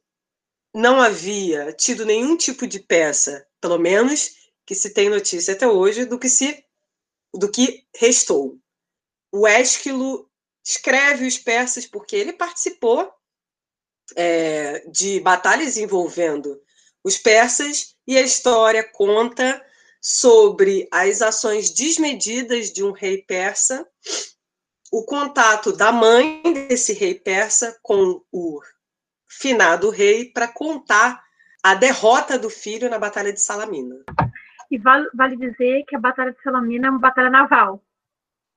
não 0.77 1.01
havia 1.01 1.73
tido 1.73 2.05
nenhum 2.05 2.37
tipo 2.37 2.67
de 2.67 2.79
peça, 2.79 3.47
pelo 3.59 3.79
menos 3.79 4.35
que 4.63 4.75
se 4.75 4.91
tem 4.91 5.09
notícia 5.09 5.55
até 5.55 5.67
hoje, 5.67 6.05
do 6.05 6.19
que 6.19 6.29
se 6.29 6.63
do 7.33 7.49
que 7.49 7.83
restou. 7.95 8.59
O 9.31 9.47
Ésquilo 9.47 10.29
escreve 10.63 11.25
os 11.25 11.37
persas 11.37 11.87
porque 11.87 12.15
ele 12.15 12.31
participou 12.31 13.11
é, 14.15 14.87
de 14.87 15.19
batalhas 15.19 15.77
envolvendo 15.77 16.61
os 17.03 17.17
persas 17.17 17.95
e 18.05 18.15
a 18.15 18.21
história 18.21 18.83
conta 18.83 19.59
sobre 19.99 20.87
as 20.91 21.23
ações 21.23 21.71
desmedidas 21.71 22.71
de 22.71 22.83
um 22.83 22.91
rei 22.91 23.23
persa, 23.23 23.87
o 24.91 25.03
contato 25.03 25.73
da 25.73 25.91
mãe 25.91 26.41
desse 26.43 26.93
rei 26.93 27.15
persa 27.15 27.77
com 27.81 28.21
o 28.31 28.61
finado 29.27 29.89
rei 29.89 30.31
para 30.31 30.47
contar 30.47 31.21
a 31.63 31.75
derrota 31.75 32.37
do 32.37 32.49
filho 32.49 32.89
na 32.89 32.97
Batalha 32.97 33.33
de 33.33 33.41
Salamina. 33.41 33.95
E 34.69 34.77
vale, 34.77 35.09
vale 35.13 35.35
dizer 35.37 35.83
que 35.87 35.95
a 35.95 35.99
Batalha 35.99 36.31
de 36.31 36.41
Salamina 36.41 36.87
é 36.87 36.89
uma 36.89 36.99
batalha 36.99 37.29
naval. 37.29 37.83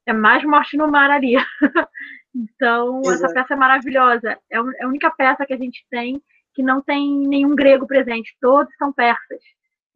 É 0.07 0.12
mais 0.12 0.45
morte 0.45 0.77
no 0.77 0.89
mar 0.89 1.11
ali. 1.11 1.35
então, 2.35 3.01
Exato. 3.05 3.25
essa 3.25 3.35
peça 3.35 3.55
é 3.55 3.57
maravilhosa. 3.57 4.39
É, 4.51 4.57
é 4.57 4.85
a 4.85 4.89
única 4.89 5.11
peça 5.11 5.47
que 5.47 5.55
a 5.55 5.59
gente 5.59 5.85
tem 5.91 6.21
que 6.55 6.62
não 6.62 6.81
tem 6.81 7.27
nenhum 7.27 7.55
grego 7.55 7.87
presente. 7.87 8.37
Todos 8.41 8.75
são 8.77 8.93
persas. 8.93 9.43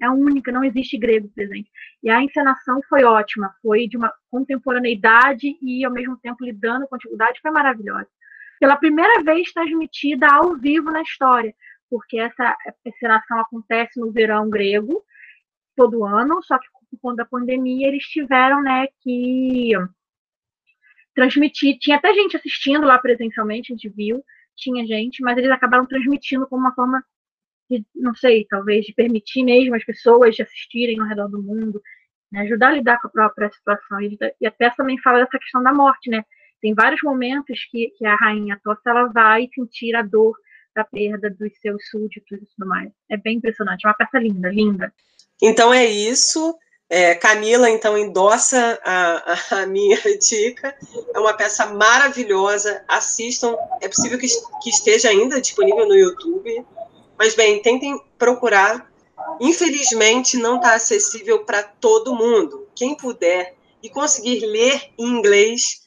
É 0.00 0.06
a 0.06 0.12
única, 0.12 0.52
não 0.52 0.64
existe 0.64 0.98
grego 0.98 1.28
presente. 1.34 1.70
E 2.02 2.10
a 2.10 2.22
encenação 2.22 2.80
foi 2.88 3.04
ótima, 3.04 3.54
foi 3.62 3.88
de 3.88 3.96
uma 3.96 4.12
contemporaneidade 4.30 5.56
e, 5.62 5.84
ao 5.84 5.92
mesmo 5.92 6.16
tempo, 6.18 6.44
lidando 6.44 6.86
com 6.86 6.94
a 6.94 6.96
antiguidade, 6.96 7.40
foi 7.40 7.50
maravilhosa. 7.50 8.08
Pela 8.60 8.76
primeira 8.76 9.22
vez 9.22 9.52
transmitida 9.52 10.26
ao 10.32 10.56
vivo 10.56 10.90
na 10.90 11.02
história, 11.02 11.54
porque 11.90 12.18
essa 12.18 12.56
encenação 12.84 13.40
acontece 13.40 14.00
no 14.00 14.12
verão 14.12 14.48
grego, 14.48 15.02
todo 15.76 16.04
ano, 16.04 16.42
só 16.42 16.58
que 16.58 16.66
por 16.90 16.98
conta 17.00 17.16
da 17.16 17.24
pandemia 17.24 17.88
eles 17.88 18.04
tiveram 18.04 18.62
né, 18.62 18.86
que 19.00 19.72
transmitir. 21.14 21.78
Tinha 21.78 21.96
até 21.96 22.12
gente 22.14 22.36
assistindo 22.36 22.86
lá 22.86 22.98
presencialmente, 22.98 23.72
a 23.72 23.76
gente 23.76 23.88
viu, 23.88 24.24
tinha 24.56 24.86
gente, 24.86 25.22
mas 25.22 25.36
eles 25.36 25.50
acabaram 25.50 25.86
transmitindo 25.86 26.46
como 26.46 26.62
uma 26.62 26.74
forma 26.74 27.02
de, 27.70 27.84
não 27.94 28.14
sei, 28.14 28.46
talvez 28.48 28.84
de 28.84 28.92
permitir 28.92 29.44
mesmo 29.44 29.74
as 29.74 29.84
pessoas 29.84 30.34
de 30.34 30.42
assistirem 30.42 31.00
ao 31.00 31.06
redor 31.06 31.28
do 31.28 31.42
mundo, 31.42 31.80
né, 32.30 32.40
ajudar 32.42 32.68
a 32.68 32.72
lidar 32.72 33.00
com 33.00 33.08
a 33.08 33.10
própria 33.10 33.50
situação. 33.50 34.00
E, 34.00 34.46
a 34.46 34.50
peça 34.50 34.76
também 34.76 34.98
fala 35.00 35.20
dessa 35.20 35.38
questão 35.38 35.62
da 35.62 35.72
morte, 35.72 36.10
né? 36.10 36.24
Tem 36.64 36.72
vários 36.72 37.02
momentos 37.02 37.58
que, 37.70 37.90
que 37.90 38.06
a 38.06 38.16
rainha 38.16 38.58
Tossa 38.64 38.80
ela 38.86 39.04
vai 39.08 39.46
sentir 39.54 39.94
a 39.94 40.00
dor 40.00 40.34
da 40.74 40.82
perda 40.82 41.28
dos 41.28 41.52
seus 41.60 41.90
súditos 41.90 42.38
e 42.40 42.46
tudo 42.56 42.66
mais. 42.66 42.90
É 43.10 43.18
bem 43.18 43.36
impressionante, 43.36 43.84
é 43.84 43.88
uma 43.88 43.94
peça 43.94 44.18
linda, 44.18 44.48
linda. 44.48 44.90
Então 45.42 45.74
é 45.74 45.84
isso. 45.84 46.56
É, 46.88 47.14
Camila, 47.16 47.68
então, 47.68 47.98
endossa 47.98 48.80
a, 48.82 49.60
a, 49.60 49.66
minha 49.66 49.98
dica. 50.26 50.74
É 51.14 51.18
uma 51.18 51.34
peça 51.34 51.66
maravilhosa. 51.66 52.82
Assistam. 52.88 53.54
É 53.82 53.86
possível 53.86 54.18
que, 54.18 54.26
que 54.62 54.70
esteja 54.70 55.10
ainda 55.10 55.42
disponível 55.42 55.86
no 55.86 55.94
YouTube. 55.94 56.64
Mas, 57.18 57.34
bem, 57.34 57.60
tentem 57.60 58.00
procurar. 58.16 58.90
Infelizmente, 59.38 60.38
não 60.38 60.56
está 60.56 60.76
acessível 60.76 61.44
para 61.44 61.62
todo 61.62 62.14
mundo. 62.14 62.66
Quem 62.74 62.96
puder 62.96 63.54
e 63.82 63.90
conseguir 63.90 64.46
ler 64.46 64.80
em 64.98 65.08
inglês, 65.08 65.83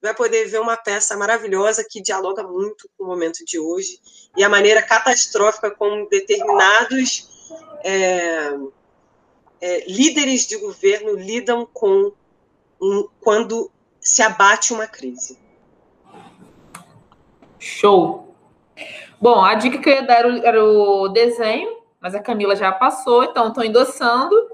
vai 0.00 0.14
poder 0.14 0.46
ver 0.46 0.60
uma 0.60 0.76
peça 0.76 1.16
maravilhosa 1.16 1.86
que 1.88 2.00
dialoga 2.00 2.42
muito 2.42 2.88
com 2.96 3.04
o 3.04 3.06
momento 3.06 3.44
de 3.44 3.58
hoje 3.58 4.00
e 4.36 4.42
a 4.42 4.48
maneira 4.48 4.82
catastrófica 4.82 5.70
como 5.70 6.08
determinados 6.08 7.28
é, 7.84 8.54
é, 9.60 9.84
líderes 9.90 10.46
de 10.46 10.56
governo 10.56 11.14
lidam 11.14 11.68
com 11.72 12.12
um, 12.80 13.08
quando 13.20 13.70
se 14.00 14.22
abate 14.22 14.72
uma 14.72 14.86
crise. 14.86 15.38
Show! 17.58 18.34
Bom, 19.20 19.44
a 19.44 19.54
dica 19.54 19.76
que 19.76 19.90
eu 19.90 19.94
ia 19.94 20.02
dar 20.02 20.24
era 20.42 20.64
o 20.64 21.08
desenho, 21.08 21.76
mas 22.00 22.14
a 22.14 22.22
Camila 22.22 22.56
já 22.56 22.72
passou, 22.72 23.22
então 23.22 23.48
estou 23.48 23.62
endossando. 23.62 24.49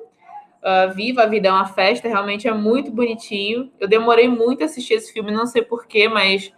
Uh, 0.66 0.92
Viva 0.92 1.22
a 1.22 1.26
Vida 1.26 1.46
é 1.46 1.52
uma 1.52 1.66
Festa, 1.66 2.08
realmente 2.08 2.48
é 2.48 2.52
muito 2.52 2.90
bonitinho. 2.90 3.70
Eu 3.78 3.86
demorei 3.86 4.26
muito 4.26 4.62
a 4.62 4.64
assistir 4.64 4.94
esse 4.94 5.12
filme, 5.12 5.30
não 5.30 5.46
sei 5.46 5.62
porquê, 5.62 6.08
mas 6.08 6.52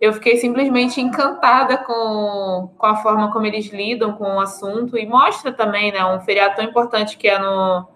eu 0.00 0.12
fiquei 0.12 0.38
simplesmente 0.38 1.00
encantada 1.00 1.76
com, 1.78 2.68
com 2.76 2.86
a 2.86 2.96
forma 2.96 3.32
como 3.32 3.46
eles 3.46 3.66
lidam 3.66 4.12
com 4.14 4.24
o 4.24 4.40
assunto 4.40 4.98
e 4.98 5.06
mostra 5.06 5.52
também, 5.52 5.92
né, 5.92 6.04
um 6.04 6.20
feriado 6.20 6.56
tão 6.56 6.64
importante 6.64 7.16
que 7.16 7.28
é 7.28 7.38
no 7.38 7.86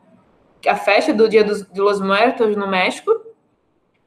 a 0.64 0.76
festa 0.76 1.12
do 1.12 1.28
Dia 1.28 1.43
dos, 1.43 1.66
de 1.66 1.80
los 1.80 2.01
Muertos 2.01 2.57
no 2.57 2.68
México. 2.68 3.11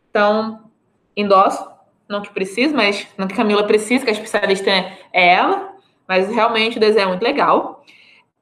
Então, 0.09 0.69
endosso, 1.17 1.69
não 2.07 2.21
que 2.21 2.29
precise, 2.29 2.73
mas 2.73 3.05
não 3.17 3.27
que 3.27 3.35
Camila 3.35 3.67
precisa, 3.67 4.05
que 4.05 4.09
a 4.09 4.13
especialista 4.13 4.69
é, 4.69 4.97
é 5.11 5.33
ela, 5.33 5.73
mas 6.07 6.29
realmente 6.29 6.77
o 6.77 6.79
desenho 6.79 7.03
é 7.03 7.07
muito 7.07 7.23
legal. 7.23 7.83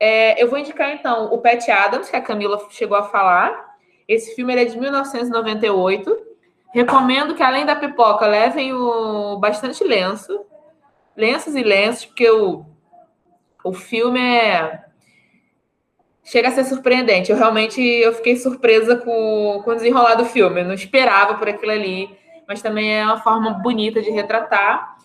É, 0.04 0.42
eu 0.42 0.50
vou 0.50 0.60
indicar 0.60 0.90
então 0.92 1.34
o 1.34 1.38
Pat 1.38 1.66
Adams, 1.70 2.10
que 2.10 2.16
a 2.16 2.22
Camila 2.22 2.60
chegou 2.70 2.98
a 2.98 3.04
falar. 3.04 3.74
Esse 4.06 4.36
filme 4.36 4.54
é 4.54 4.66
de 4.66 4.78
1998 4.78 6.34
Recomendo 6.74 7.36
que, 7.36 7.44
além 7.44 7.68
da 7.68 7.76
pipoca, 7.76 8.26
levem 8.26 8.74
o 8.74 9.38
bastante 9.38 9.84
lenço. 9.84 10.44
Lenços 11.16 11.56
e 11.56 11.62
lenços, 11.62 12.08
porque 12.08 12.28
o, 12.30 12.66
o 13.64 13.74
filme 13.74 14.20
é. 14.20 14.84
Chega 16.24 16.48
a 16.48 16.52
ser 16.52 16.64
surpreendente. 16.64 17.32
Eu 17.32 17.38
realmente 17.38 17.80
eu 17.80 18.12
fiquei 18.14 18.36
surpresa 18.38 18.96
com, 18.96 19.62
com 19.64 19.72
o 19.72 19.76
desenrolar 19.76 20.16
do 20.16 20.26
filme. 20.26 20.62
Eu 20.62 20.66
não 20.66 20.74
esperava 20.74 21.36
por 21.36 21.48
aquilo 21.48 21.72
ali. 21.72 22.10
Mas 22.48 22.62
também 22.62 22.98
é 22.98 23.06
uma 23.06 23.22
forma 23.22 23.52
bonita 23.52 24.02
de 24.02 24.10
retratar. 24.10 24.98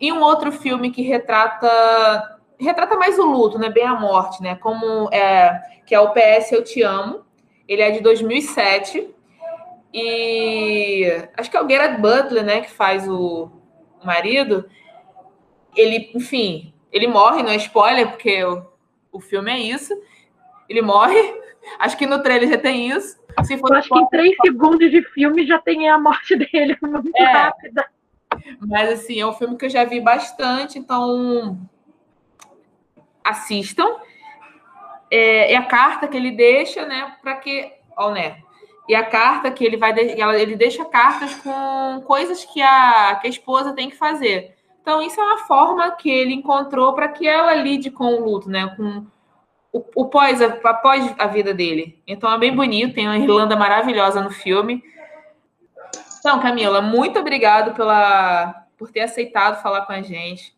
E 0.00 0.10
um 0.10 0.22
outro 0.22 0.50
filme 0.50 0.90
que 0.90 1.02
retrata 1.02 2.39
retrata 2.60 2.96
mais 2.96 3.18
o 3.18 3.24
luto, 3.24 3.58
né? 3.58 3.68
Bem 3.70 3.84
a 3.84 3.94
morte, 3.94 4.42
né? 4.42 4.54
Como 4.56 5.08
é 5.12 5.60
que 5.86 5.94
é 5.94 6.00
o 6.00 6.12
PS 6.12 6.52
Eu 6.52 6.62
Te 6.62 6.82
Amo. 6.82 7.24
Ele 7.66 7.82
é 7.82 7.90
de 7.90 8.00
2007 8.00 9.14
e 9.92 11.04
acho 11.36 11.50
que 11.50 11.56
é 11.56 11.62
o 11.62 11.68
Gerard 11.68 12.00
Butler, 12.00 12.44
né, 12.44 12.60
que 12.60 12.70
faz 12.70 13.08
o 13.08 13.50
marido. 14.04 14.68
Ele, 15.76 16.10
enfim, 16.14 16.72
ele 16.92 17.06
morre, 17.06 17.42
não 17.42 17.50
é 17.50 17.56
spoiler, 17.56 18.08
porque 18.08 18.42
o, 18.44 18.64
o 19.12 19.20
filme 19.20 19.50
é 19.50 19.58
isso. 19.58 19.92
Ele 20.68 20.82
morre. 20.82 21.40
Acho 21.78 21.96
que 21.96 22.06
no 22.06 22.22
trailer 22.22 22.48
já 22.48 22.56
tem 22.56 22.88
isso. 22.88 23.20
Se 23.44 23.58
for 23.58 23.76
acho 23.76 23.84
spoiler, 23.84 24.08
que 24.08 24.16
em 24.16 24.18
três 24.18 24.36
segundos 24.42 24.90
de 24.90 25.02
filme 25.10 25.46
já 25.46 25.58
tem 25.58 25.88
a 25.90 25.98
morte 25.98 26.34
dele, 26.52 26.76
muito 26.80 27.14
é. 27.14 27.24
rápida. 27.24 27.86
Mas 28.60 28.90
assim, 28.90 29.20
é 29.20 29.26
um 29.26 29.32
filme 29.32 29.58
que 29.58 29.66
eu 29.66 29.70
já 29.70 29.84
vi 29.84 30.00
bastante, 30.00 30.78
então 30.78 31.60
assistam. 33.24 33.96
É, 35.10 35.52
é 35.52 35.56
a 35.56 35.64
carta 35.64 36.06
que 36.06 36.16
ele 36.16 36.30
deixa, 36.30 36.86
né, 36.86 37.16
para 37.20 37.36
que, 37.36 37.72
ó, 37.96 38.10
né, 38.12 38.42
e 38.88 38.94
a 38.94 39.04
carta 39.04 39.50
que 39.50 39.64
ele 39.64 39.76
vai 39.76 39.96
ele 39.96 40.56
deixa 40.56 40.84
cartas 40.84 41.34
com 41.36 42.02
coisas 42.06 42.44
que 42.44 42.60
a, 42.60 43.16
que 43.20 43.26
a 43.28 43.30
esposa 43.30 43.72
tem 43.72 43.88
que 43.88 43.96
fazer. 43.96 44.56
Então, 44.82 45.00
isso 45.00 45.20
é 45.20 45.22
uma 45.22 45.38
forma 45.46 45.90
que 45.92 46.10
ele 46.10 46.34
encontrou 46.34 46.92
para 46.92 47.06
que 47.06 47.28
ela 47.28 47.54
lide 47.54 47.90
com 47.90 48.14
o 48.14 48.24
luto, 48.24 48.48
né? 48.48 48.66
Com 48.76 49.06
o, 49.72 49.84
o 49.94 50.06
pós, 50.06 50.42
após 50.42 51.14
a 51.18 51.26
vida 51.28 51.54
dele. 51.54 52.02
Então, 52.06 52.32
é 52.32 52.36
bem 52.36 52.52
bonito, 52.54 52.94
tem 52.94 53.06
uma 53.06 53.16
Irlanda 53.16 53.54
maravilhosa 53.54 54.20
no 54.20 54.30
filme. 54.30 54.82
Então, 56.18 56.40
Camila, 56.40 56.82
muito 56.82 57.20
obrigado 57.20 57.74
pela, 57.74 58.66
por 58.76 58.90
ter 58.90 59.02
aceitado 59.02 59.62
falar 59.62 59.86
com 59.86 59.92
a 59.92 60.02
gente. 60.02 60.52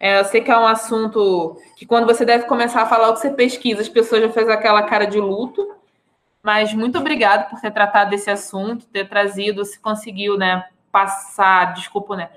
É, 0.00 0.20
eu 0.20 0.24
sei 0.24 0.40
que 0.40 0.50
é 0.50 0.58
um 0.58 0.66
assunto 0.66 1.60
que, 1.76 1.84
quando 1.84 2.06
você 2.06 2.24
deve 2.24 2.44
começar 2.44 2.82
a 2.82 2.86
falar 2.86 3.10
o 3.10 3.14
que 3.14 3.20
você 3.20 3.30
pesquisa, 3.30 3.82
as 3.82 3.88
pessoas 3.88 4.22
já 4.22 4.30
fazem 4.30 4.52
aquela 4.52 4.82
cara 4.82 5.06
de 5.06 5.18
luto. 5.18 5.74
Mas 6.42 6.72
muito 6.72 6.98
obrigado 6.98 7.50
por 7.50 7.60
ter 7.60 7.72
tratado 7.72 8.10
desse 8.10 8.30
assunto, 8.30 8.86
ter 8.86 9.08
trazido, 9.08 9.64
se 9.64 9.78
conseguiu, 9.80 10.38
né, 10.38 10.64
passar, 10.92 11.74
desculpa, 11.74 12.16
né? 12.16 12.30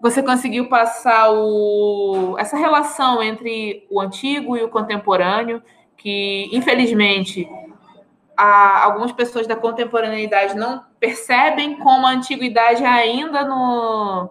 Você 0.00 0.22
conseguiu 0.22 0.68
passar 0.68 1.30
o, 1.30 2.36
essa 2.38 2.56
relação 2.56 3.22
entre 3.22 3.86
o 3.90 4.00
antigo 4.00 4.56
e 4.56 4.62
o 4.62 4.68
contemporâneo, 4.68 5.62
que 5.96 6.48
infelizmente 6.52 7.48
a, 8.36 8.84
algumas 8.84 9.12
pessoas 9.12 9.46
da 9.46 9.56
contemporaneidade 9.56 10.56
não 10.56 10.84
percebem 10.98 11.76
como 11.76 12.06
a 12.06 12.10
antiguidade 12.10 12.84
ainda 12.84 13.44
no, 13.44 14.30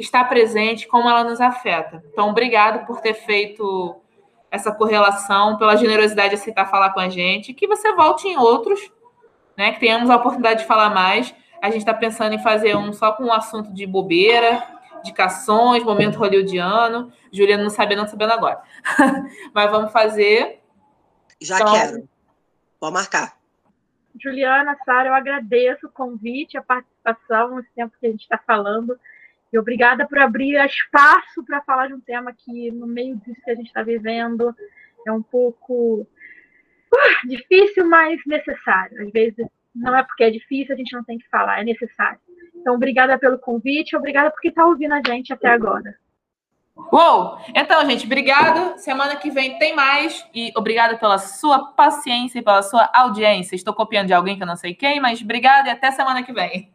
está 0.00 0.24
presente, 0.24 0.88
como 0.88 1.08
ela 1.08 1.24
nos 1.24 1.40
afeta. 1.40 2.02
Então, 2.12 2.30
obrigado 2.30 2.86
por 2.86 3.00
ter 3.00 3.14
feito 3.14 4.00
essa 4.50 4.72
correlação, 4.72 5.56
pela 5.56 5.76
generosidade 5.76 6.30
de 6.30 6.34
aceitar 6.34 6.70
falar 6.70 6.90
com 6.90 7.00
a 7.00 7.08
gente, 7.08 7.54
que 7.54 7.66
você 7.66 7.92
volte 7.94 8.26
em 8.26 8.36
outros, 8.36 8.90
né? 9.56 9.72
Que 9.72 9.80
tenhamos 9.80 10.10
a 10.10 10.16
oportunidade 10.16 10.62
de 10.62 10.66
falar 10.66 10.90
mais. 10.90 11.34
A 11.62 11.66
gente 11.66 11.80
está 11.80 11.94
pensando 11.94 12.34
em 12.34 12.42
fazer 12.42 12.76
um 12.76 12.92
só 12.92 13.12
com 13.12 13.24
um 13.24 13.32
assunto 13.32 13.72
de 13.72 13.86
bobeira, 13.86 14.66
indicações, 15.00 15.84
momento 15.84 16.18
hollywoodiano. 16.18 17.12
Juliana 17.32 17.62
não 17.62 17.70
sabendo, 17.70 18.00
não 18.00 18.08
sabendo 18.08 18.32
agora. 18.32 18.60
Mas 19.54 19.70
vamos 19.70 19.92
fazer. 19.92 20.60
Já 21.40 21.56
então... 21.56 21.72
quero. 21.72 22.08
Vou 22.80 22.90
marcar. 22.90 23.38
Juliana, 24.18 24.76
Sara, 24.84 25.08
eu 25.08 25.14
agradeço 25.14 25.86
o 25.86 25.90
convite, 25.90 26.56
a 26.56 26.62
participação, 26.62 27.60
esse 27.60 27.70
tempo 27.74 27.94
que 28.00 28.06
a 28.06 28.10
gente 28.10 28.22
está 28.22 28.38
falando. 28.38 28.98
E 29.52 29.58
obrigada 29.58 30.06
por 30.06 30.18
abrir 30.18 30.54
espaço 30.64 31.44
para 31.44 31.62
falar 31.62 31.88
de 31.88 31.94
um 31.94 32.00
tema 32.00 32.32
que, 32.32 32.70
no 32.70 32.86
meio 32.86 33.16
disso 33.16 33.40
que 33.44 33.50
a 33.50 33.54
gente 33.54 33.66
está 33.66 33.82
vivendo, 33.82 34.54
é 35.06 35.12
um 35.12 35.22
pouco 35.22 36.06
uh, 36.92 37.28
difícil, 37.28 37.88
mas 37.88 38.20
necessário. 38.26 39.02
Às 39.02 39.10
vezes, 39.10 39.46
não 39.74 39.96
é 39.96 40.02
porque 40.04 40.24
é 40.24 40.30
difícil, 40.30 40.74
a 40.74 40.78
gente 40.78 40.92
não 40.92 41.04
tem 41.04 41.18
que 41.18 41.28
falar, 41.28 41.60
é 41.60 41.64
necessário. 41.64 42.20
Então, 42.54 42.74
obrigada 42.74 43.18
pelo 43.18 43.38
convite, 43.38 43.96
obrigada 43.96 44.30
por 44.30 44.40
quem 44.40 44.50
está 44.50 44.64
ouvindo 44.64 44.94
a 44.94 45.02
gente 45.04 45.32
até 45.32 45.48
agora. 45.48 45.94
Uou! 46.92 47.38
Então, 47.54 47.84
gente, 47.88 48.06
obrigado. 48.06 48.78
Semana 48.78 49.16
que 49.16 49.30
vem 49.30 49.58
tem 49.58 49.74
mais. 49.74 50.26
E 50.34 50.50
obrigada 50.56 50.96
pela 50.96 51.18
sua 51.18 51.72
paciência 51.72 52.38
e 52.38 52.42
pela 52.42 52.62
sua 52.62 52.88
audiência. 52.94 53.54
Estou 53.54 53.74
copiando 53.74 54.06
de 54.06 54.14
alguém 54.14 54.36
que 54.36 54.42
eu 54.42 54.46
não 54.46 54.56
sei 54.56 54.74
quem, 54.74 55.00
mas 55.00 55.20
obrigada 55.20 55.68
e 55.68 55.72
até 55.72 55.90
semana 55.90 56.22
que 56.22 56.32
vem. 56.32 56.72